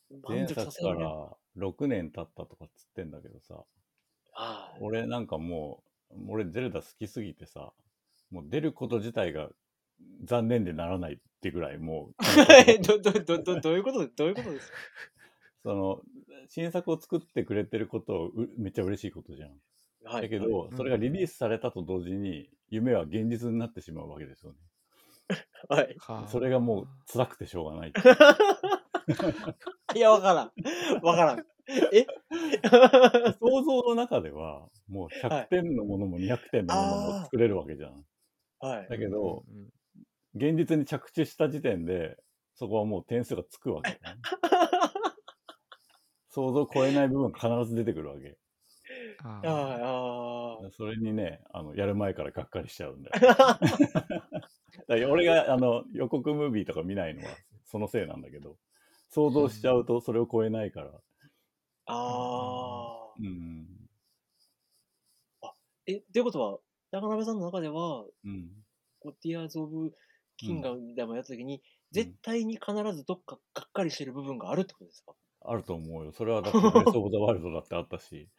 [0.09, 3.65] 前満足さ作せら6年経ったとかっつってんだけどさ、
[4.31, 4.79] はい。
[4.81, 7.73] 俺なんかもう、俺ゼルダ好きすぎてさ、
[8.29, 9.49] もう出ること自体が
[10.23, 13.99] 残念でならないってぐらいもう、ど、ど、ど、ど、どういうこと？
[13.99, 14.77] でどういうことですか？
[15.63, 16.01] その、
[16.49, 19.51] 新作を作ってくれてることをうめっちゃ嬉しいことじゃん。
[20.05, 20.21] はい。
[20.23, 24.57] だけど、それがリリースされたと同時に、夢は現実になってしまうわけですよね。
[25.69, 25.95] はい。
[25.99, 27.93] はあそれがもう辛くてしょうがない。
[29.95, 30.51] いや、わからん。
[31.05, 31.45] わからん。
[31.93, 32.05] え？
[33.39, 36.87] 想像の中では、もう100点のものも200点のもの
[37.19, 38.05] も作れるわけじゃん。
[38.59, 38.87] はい。
[38.89, 39.69] だけど、うん
[40.37, 42.17] 現実に着地した時点で、
[42.55, 43.99] そこはもう点数がつくわけ、ね。
[46.29, 48.37] 想像を超えない部分が必ず出てくるわけ。
[49.23, 49.51] あああ
[50.63, 53.15] あ、あそれにね、あの、やる前からがっかりしちゃうんだよ。
[53.39, 53.59] あ。
[54.87, 57.35] だ俺があの予告ムービーとか見ないのは
[57.65, 58.57] そのせいなんだけど、
[59.09, 60.91] 想像しちゃうとそれを超えないから。
[61.85, 63.13] ああ。
[63.19, 63.67] うん。
[65.87, 66.59] え、ということは、
[66.91, 68.49] 高鍋さんの中では、うん。
[68.99, 69.39] こうティ
[70.43, 71.61] アーズ・オブ・キンガダムやった時に、
[71.91, 75.15] 絶対に必ずどっかがっかりしてる部分があるってことですか？
[75.41, 76.11] あると思うよ。
[76.11, 78.29] それはだって ブレス・オブ・ザ・ワールドだってあったし、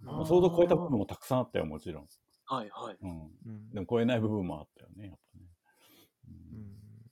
[0.00, 2.08] まあ想像を超えた部分もたくさんあったよ、もちろん。
[2.44, 2.98] はいはい。
[3.02, 3.26] うん。
[3.46, 5.46] うんでも超えない部分もあったよね、やっぱね。
[6.28, 7.10] ううんん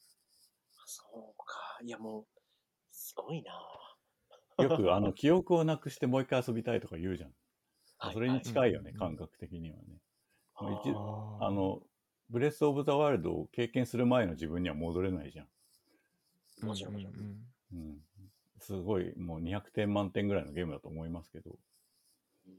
[0.86, 1.78] そうか。
[1.82, 2.26] いやもう、
[2.92, 3.52] すごいな
[4.58, 7.32] よくあの 記憶をなくしてもう一回遊びたいとか言うじゃん。
[7.98, 10.00] はいそれに近いよね、はい感覚的にはね。
[11.40, 11.82] あの、
[12.30, 15.46] ブレス・オブ・ザ・ワイルドを経験する前の自分には戻れないじゃん。
[16.66, 17.14] もちろんもちろん。
[18.58, 21.50] すごい、もう200点満点ぐらいのゲームだと思いますけど、
[22.46, 22.54] うん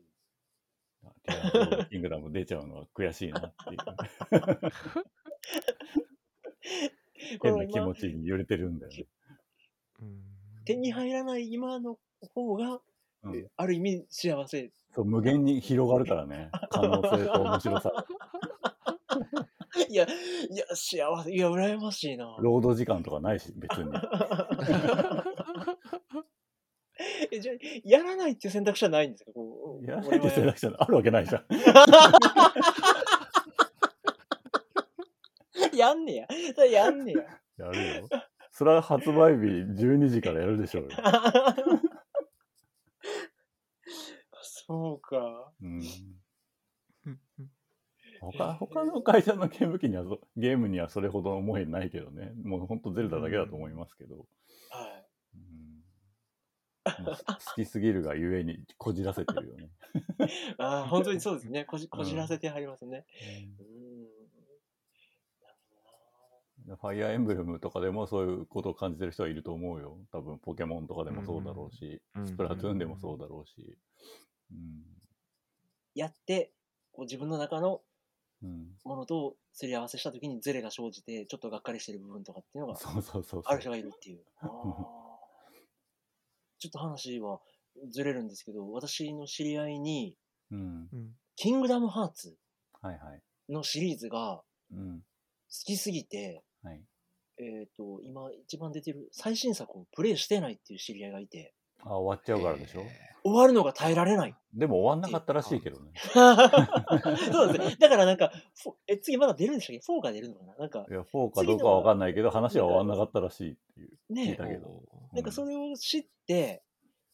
[1.24, 3.80] ティアラキングダム出ちゃうのは悔しいなっていう。
[7.42, 9.06] 変な気持ちに揺れてるんだよね。
[10.02, 10.36] うん
[10.66, 12.00] 手に入らない今の
[12.34, 12.82] 方が、
[13.24, 14.72] うん、ある意味幸せ。
[14.94, 16.50] そう無限に広がるからね。
[16.72, 17.92] 可能性と面白さ。
[19.90, 20.08] いや、い
[20.58, 21.32] や、幸せ。
[21.32, 22.36] いや、羨ましいな。
[22.40, 23.92] 労働時間とかないし、別に。
[27.32, 29.32] えじゃあやらないっていう選択肢はないんですか？
[29.34, 31.46] こうやらないって選択肢あるわけないじゃん。
[35.76, 36.28] やんねや。
[36.56, 37.22] それやんねや。
[37.66, 38.08] やるよ。
[38.52, 39.46] それは発売日
[39.84, 40.90] 12時からやるでしょうよ。
[44.68, 45.52] そうか。
[45.62, 45.82] うん
[48.32, 52.34] 他他の会社のゲーム機にはそゲームにはそれほど思いないけどね。
[52.44, 54.18] もうほんとゼルダだけだと思いますけど。
[54.70, 55.06] はい。
[55.36, 55.66] うん
[57.04, 59.72] もう 好きすぎるがゆえにこじらせてるよね。
[60.60, 61.66] ああ、本当にそうですね。
[61.66, 63.06] こじこじらせてはりますね。
[66.68, 70.00] ファイアーエンブレムとかでもそういうことを感じてる人はいると思うよ。
[70.12, 73.78] 多分ポケモンとかでもそうだろうし、うんスプラトゥーンでもそうだろうし。
[74.52, 74.84] うん。
[75.94, 76.54] やって、
[76.92, 77.95] こう自分の中のうん。
[78.42, 83.44] ものとすり合わせしたときにズレが生じて、ちょっとがっかりしてる部分とかっていうのがそうそうそうそう。
[83.46, 84.24] ある人がいるっていう。
[84.42, 84.50] あー
[86.58, 87.42] ちょっと話は
[87.90, 90.16] ずれるんですけど、私の知り合いに、
[90.52, 90.90] うん。
[90.92, 92.38] うんキングダムハーツ
[92.82, 93.22] はいはい。
[93.52, 94.42] のシリーズが
[94.72, 95.00] うん。
[95.00, 95.06] 好
[95.66, 96.82] きすぎて、はい。
[97.38, 102.84] えっ、と、今一番出てる最新作をプレイしてないっていう知り合いがいて、あ、終わっちゃうからでしょ、
[103.24, 104.36] 終わるのが耐えられない。
[104.54, 105.92] でも終わんなかったらしいけどね。
[106.14, 107.76] そうですね。
[107.80, 108.32] だからなんか、
[108.88, 110.56] え、次まだ出るんでしたっけ ?4 が出るのかな？
[110.56, 113.90] なんかい、や、4かどうかはわかんないけど、話は終わんなかったらしいっていう。
[114.12, 114.68] 聞いねたけど。
[114.68, 116.64] おーなんかそれを知って、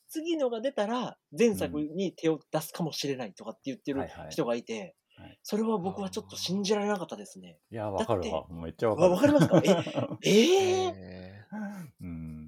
[0.10, 7.60] 次のが出たら前作に手を出すかもしれないとかって言ってるはいはい人がいてはい、それは僕はちょっと信じられなかったですね。
[7.72, 8.48] いや、わかるわ。
[8.50, 9.10] めっちゃわかる。
[9.10, 11.46] わわかりますかええーえ
[12.02, 12.41] うん。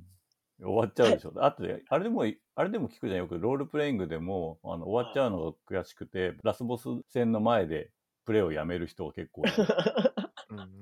[0.62, 1.34] 終わっちゃうでしょ。
[1.38, 2.26] あとで、あれでも、
[2.56, 3.20] あれでも聞くじゃん。
[3.20, 7.92] よくロールプレイングでも、あの、終わっちゃうのが悔しくて、ラスボス戦の前で
[8.26, 9.46] プレイをやめる人が結構い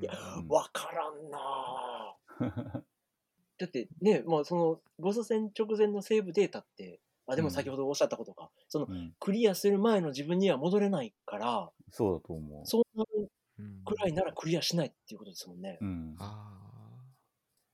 [0.04, 2.82] やうんわからんなぁ
[3.58, 12.66] だってね、まあその、ボス戦直前のセーブデータって、あ、でも先ほどおっしゃったことか、その、うんクリアする前の自分には戻れないから、そうだと思う。
[12.66, 15.78] そうなるうんくらいならクリアしないっていうことですもんね。
[15.80, 16.16] うん。
[16.20, 16.58] あ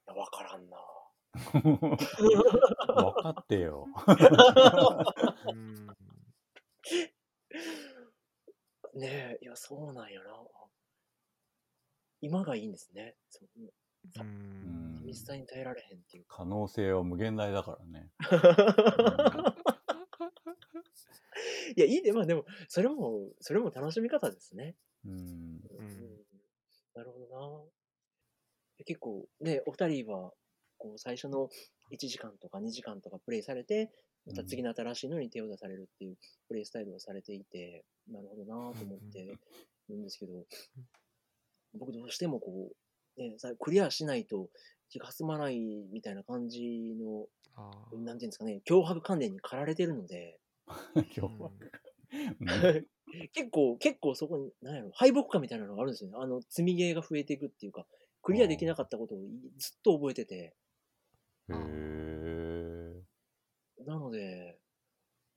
[0.08, 0.78] いやわからんな
[1.62, 1.98] 分
[3.24, 3.88] かってよ。
[8.96, 10.34] ねえ、いや、そうなんやな。
[12.22, 13.16] 今がいいんですね。
[13.30, 16.38] そうんん寂しさに耐えられへんっていうか。
[16.38, 18.10] 可能性は無限大だからね。
[21.76, 24.76] いや、いいで、まあでも、それも、それも楽しみ方ですね。
[25.06, 25.62] うん。
[25.78, 26.08] うん
[26.96, 28.84] なるほどな。
[28.86, 30.34] 結構、ね、お二人は、
[30.78, 31.50] こう、最初の
[31.92, 33.92] 1時間とか2時間とかプレイされて、
[34.26, 36.18] また次の新しいのに手を出されるっていう
[36.48, 39.26] プレイスタイルをされていて、なるほどなと思って
[39.90, 40.46] るんですけど、
[41.80, 42.70] 僕どうしてもこ
[43.18, 44.50] う、ね、さクリアしないと
[44.90, 45.58] 気が済まない
[45.92, 46.62] みたいな感じ
[47.00, 47.28] の、
[48.04, 50.40] なんていうんですかね、脅迫観念に駆られてるので、
[50.96, 51.52] 今日は。
[53.34, 56.18] 結構、結構そこに、なんやろ、敗北感みたいなのがあるんですよね。
[56.20, 57.86] あの、積みゲーが増えていくっていうか、
[58.22, 59.20] クリアできなかったことを
[59.58, 60.56] ずっと覚えてて、
[61.50, 63.04] へえ。
[63.86, 64.60] なので、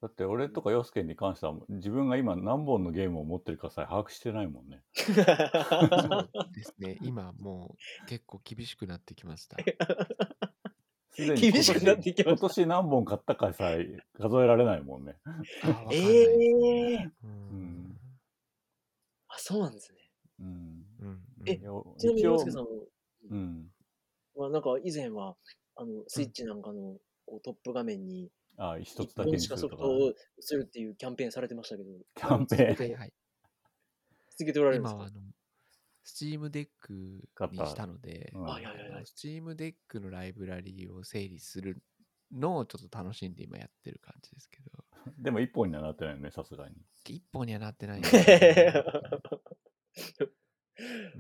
[0.01, 4.83] だって俺とかヨスケに関しては自分が今何本のゲームを持ってるかさえ把握してないもんね。
[4.95, 6.99] そうですね。
[7.03, 9.59] 今もう結構厳しくなってきました。
[11.11, 15.17] すでに厳しくなってきました今年何本買ったかさえ数えられないもんね。
[15.27, 16.39] あええ
[16.97, 18.01] ねううんん
[19.29, 19.99] あ、そうなんですね。
[20.41, 20.85] うん。
[21.01, 21.57] うんえ
[21.99, 22.69] ちなみに、洋介さんも、
[23.31, 23.67] うん。
[24.37, 25.37] まあ、なんか以前は、
[25.77, 29.83] あの、スイッチなんかの、こうトップ画面に、あ一つ一だけに本しかソするとか。
[29.83, 32.77] フトをするっていうキャンペーンされてましたけど、キャンペーン。
[32.77, 33.13] はいはい。
[34.39, 34.97] 続けておられるんですか？
[34.97, 35.21] 今はあの、
[36.03, 38.43] スチームデックにしたので、うん。
[38.43, 39.07] はいはいはいはい。
[39.07, 41.83] スチームデックのライブラリーを整理する
[42.33, 44.85] のをちょっと楽しんで今やってる感じですけど、
[45.19, 46.77] でも一本にはなってないよね、さすがに。
[47.07, 48.01] 一本にはなってない。
[48.01, 48.03] ん。
[48.03, 48.11] で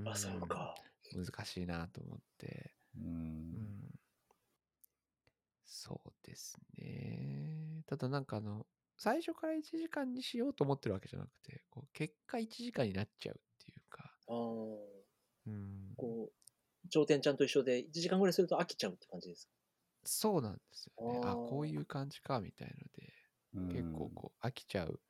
[0.07, 0.75] あ、そうか。
[1.15, 3.01] 難しいなと思って、う。
[3.01, 3.80] うんん、
[5.83, 7.83] そうですね。
[7.87, 8.67] ただなんかあの、
[8.97, 15.11] 最初から1時間にしようと思ってるわけじゃなくて、こう結果1時間になっちゃうっていうか、あー
[15.47, 16.33] うん、こ
[16.85, 19.53] う、頂点ちゃんと一緒で、1時間ぐらいすると飽きちゃうって感じですか？
[20.05, 21.19] そうなんですよね。
[21.23, 23.13] ああーこういう感じかみたいので、
[23.55, 25.01] うん結構こう飽きちゃう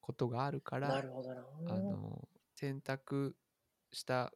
[0.00, 1.42] ことがあるかならるほどな。
[1.64, 3.36] あの選択
[3.92, 4.32] した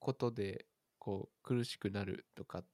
[0.00, 0.66] ことで
[0.98, 2.64] こう苦しくなるとか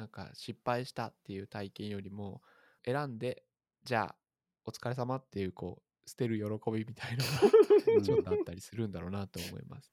[0.00, 2.42] なんか失敗したっていう体験よりも
[2.84, 3.44] 選んで
[3.84, 4.16] じゃあ
[4.64, 7.50] お疲れ様っていうこう捨てる喜びみたいなのが
[8.02, 9.92] ちょっとあったりするんだろうなと思います。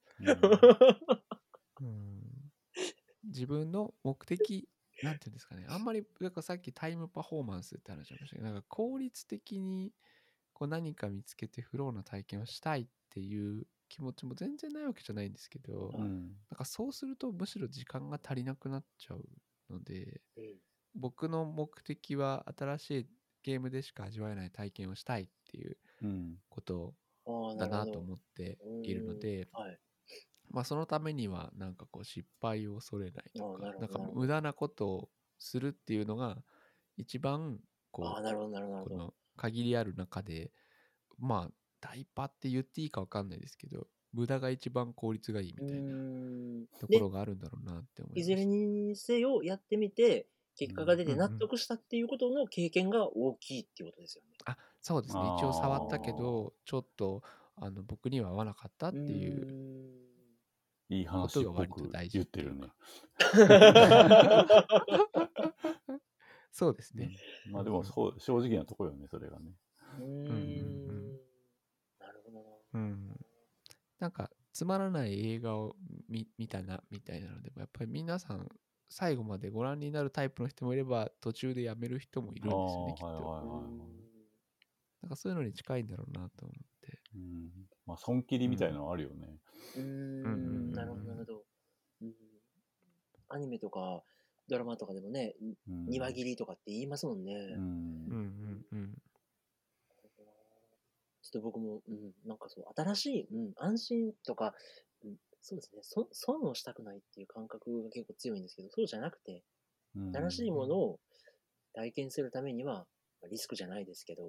[1.79, 2.51] うん。
[3.23, 4.69] 自分の目的
[5.01, 5.65] なんていうんですかね。
[5.69, 9.93] あんまりなんかさっきタイムパフォーマンスって話しましたけどなんか効率的に
[10.53, 19.25] こう何か見つけてフローな体験をしたいっていう気持ちも全然ないわけじゃないんですけど、うなんんかそうするとむしろ時間が足りなくなっちゃう
[19.69, 20.55] のでうん
[20.95, 23.07] 僕の目的は新しい
[23.43, 26.95] ゲームでしか味わえない体験をしたいっていううんこと。
[27.57, 29.77] だなと思っているので、はい。
[30.49, 36.37] まあ、そのためにはなんかこう失敗を恐れないとかなんか無駄なことをするっていうのが
[36.95, 37.59] 一番
[37.91, 38.05] こう。
[38.89, 40.51] この限りある中で
[41.19, 45.93] まあタイパって言っていいか分かんないですけど無駄が一番効率がいいみたいな
[46.79, 48.19] とこでろがあるんだろうなって思います。
[48.19, 54.29] いずれにせよやってみて、結果が出て納得したっていうことの経験が大きいっていうことですよね。
[54.45, 57.21] あそうですね一応触ったけどちょっと
[57.57, 60.07] あの僕には合わなかったっていう
[60.89, 62.67] いい話っぽことが割とく大事言ってるね。
[66.51, 67.11] そうですね。
[67.51, 69.51] まあでもそう正直なところよね、それがね。
[69.99, 71.19] うーんうんうん
[71.99, 72.49] なるほどな。
[72.73, 73.16] うん、
[73.99, 75.75] なんかつまらない映画を
[76.09, 77.31] 見見たなみたいな。
[77.31, 78.47] のでもやっぱり皆さん
[78.89, 84.07] 最後までご覧になるタイプの人もいれば途中でやめる人もいるんですよねきっと、あーはいはい
[85.01, 86.51] なんかそういうのに近いんだろうなと思っ
[86.81, 86.99] て。
[87.15, 87.49] うん、
[87.85, 89.37] まあ損切りみたいなのあるよね。
[89.77, 89.83] うん。
[89.83, 90.23] うん。
[90.23, 90.71] うん。
[90.71, 90.73] ん。
[90.73, 91.43] なるほど、なるほど。
[92.01, 92.13] うん。
[93.29, 94.03] アニメとか
[94.49, 95.35] ドラマとかでもね、
[95.67, 97.23] うん、庭切りとかって言いますもん。
[97.23, 97.33] ね。
[97.33, 97.61] うん。
[97.61, 98.11] うん。
[98.11, 98.65] うん。
[98.71, 98.97] うん
[101.37, 104.53] と僕も、うん、なんかそう、新しい、うん、安心とか、
[105.03, 109.43] うん、そうですねそ、損をしたくないっていう感覚が結構強いんですけど、そうじゃなくて、
[109.95, 110.99] うん新しいものを
[111.73, 112.85] 体験するためには、
[113.21, 114.23] まあリスクじゃないですけど、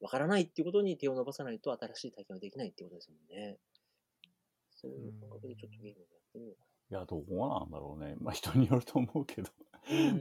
[0.00, 3.56] わからないっていうことに手を伸ばさないと新しい体験はできないっていうことですもんね。
[4.70, 8.14] そういう感覚でちょっとゲームをやってみようかいや、どうなんだろうね。
[8.20, 9.48] まあ人によると思うけど。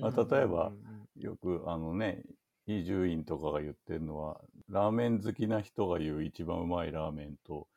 [0.02, 0.12] な。
[0.12, 0.74] まあ例えば
[1.18, 2.24] よくあのね、
[2.68, 7.68] 伊集院とかが言ってるのは、ラーメン好きな人が言う一番うまいラーメンと、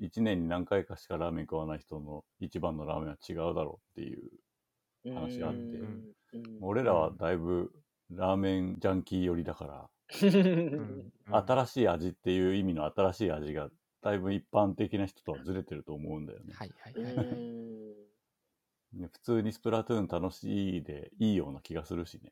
[0.00, 4.22] 一年に何回かしかラーメン食わない人の一番のラーメンは違うだろうっていう。
[5.04, 5.80] うん話があって
[6.60, 7.72] 俺らはだいぶ
[8.10, 9.90] ラーメンジャンキー寄りだから、
[10.22, 13.70] うん新しい味っていう意味の新しい味が
[14.02, 16.54] だいぶ一般的な人とはずれてると思うんだよね。
[16.54, 16.94] はいはい
[19.10, 22.30] 普通にスプラトゥーン楽しいでいいような気がするしね。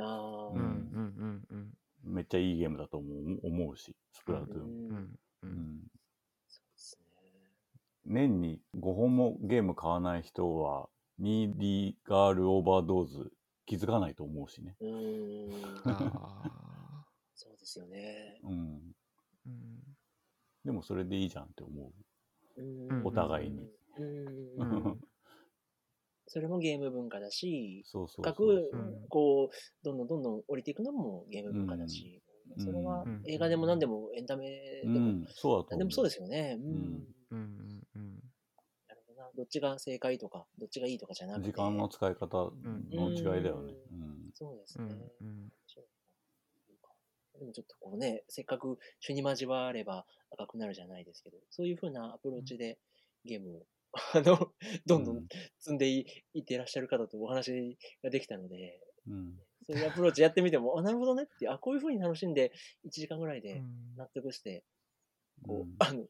[0.00, 4.62] ああ、うんうんうんうんめっちゃいいゲームだと思う思うし、スプラトゥーン。
[4.62, 5.80] うんうんううんん
[6.48, 7.06] そうですね。
[8.06, 13.30] 年に5本もゲーム買わない人は、ニーディーガールオーバードーズ
[13.66, 14.76] 気づかないと思うしね。
[14.80, 15.82] うーん。
[15.84, 17.04] あ
[17.34, 18.40] そうですよね。
[18.42, 18.50] うん。
[18.52, 18.80] ー
[19.46, 19.96] うん
[20.64, 21.92] でもそれでいいじゃんって思
[22.56, 22.62] う。
[22.62, 23.70] うんお互いに。
[26.32, 28.70] それもゲーム文化だし、そうそうそう。
[28.72, 35.26] うんこう、どんどんどんどん降りていくのもゲーム文化だし、うんそれはうん映画でも何でもエンタメでも、うん。
[35.70, 36.56] 何でもそうですよね。
[36.60, 36.70] うん。
[36.70, 38.14] んうんうんうん
[38.88, 39.30] なるほどな。
[39.36, 41.48] どっちが正解とか、どっちがいいとかじゃなくて。
[41.48, 42.52] 時間の使い方
[42.92, 43.74] の違いだよね。
[43.92, 44.30] うん。
[44.34, 44.94] そうですうんね。
[45.20, 45.52] うん
[47.40, 52.78] でもちょっとこうね、せっかく主に交われば赤くなるじゃないですけど、そういう風なアプローチで
[53.24, 53.66] ゲームを、
[54.14, 54.52] あの、
[54.86, 55.26] どんどん
[55.58, 59.38] 積んでいいってらっしゃる方とお話ができたので、うん。
[59.62, 62.52] そういうアプローチやってみても、あ、なるほどねって、あ、こういう風に楽しんで
[62.84, 64.64] 1時間ぐらいでうん納得して、
[65.46, 66.06] こう、うんあの、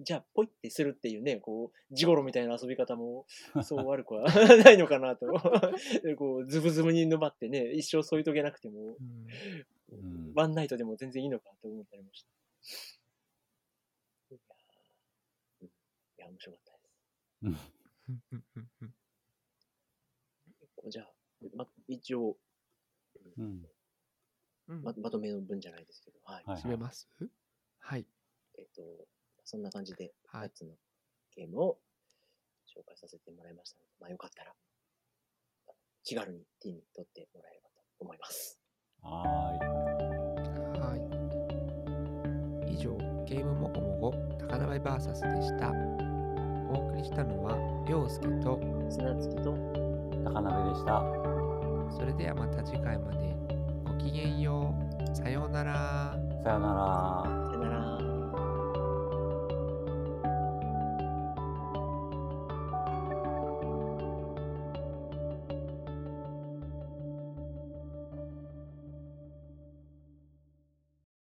[0.00, 3.26] じゃあ、ポイってするっていうね、こう、ジゴロみたいな遊び方も、
[3.64, 4.22] そう悪くは
[4.64, 5.26] ないのかなと。
[6.16, 9.28] こう、ズブズブに沼ってね、一生添い遂げなくても、うん
[9.90, 12.28] うんワンナイトでも全然いいのかと思ったりました。
[14.30, 16.67] いや面白かった。
[17.42, 17.52] うんう
[18.12, 18.94] んうんうんうん
[20.76, 21.12] こうじゃあ、
[21.56, 22.36] ま、一応、
[23.36, 23.66] うん。
[24.68, 26.44] うんま、まとめの文じゃないですけど、はい。
[26.46, 27.08] はい締めます？
[27.80, 28.06] はい
[28.58, 28.82] えっと、
[29.44, 30.74] そんな感じで、はい2つの
[31.34, 31.78] ゲームを
[32.66, 34.52] 紹介させてもらいましたので、まあよかったら、
[36.04, 38.58] 気軽に手に取ってもらえればと思います。
[39.02, 39.22] は
[40.80, 40.96] は
[42.66, 42.72] い。
[42.72, 42.96] 以上、
[43.26, 44.12] ゲームもごもご
[44.46, 46.07] 高鍋 VS でした。
[46.70, 47.56] お送りにしたのは
[47.88, 49.54] 陽介と砂月と
[50.24, 51.02] 高鍋でした。
[51.90, 53.34] それではまた次回まで
[53.84, 54.74] ごきげんよ
[55.12, 57.47] うさようならさよなら。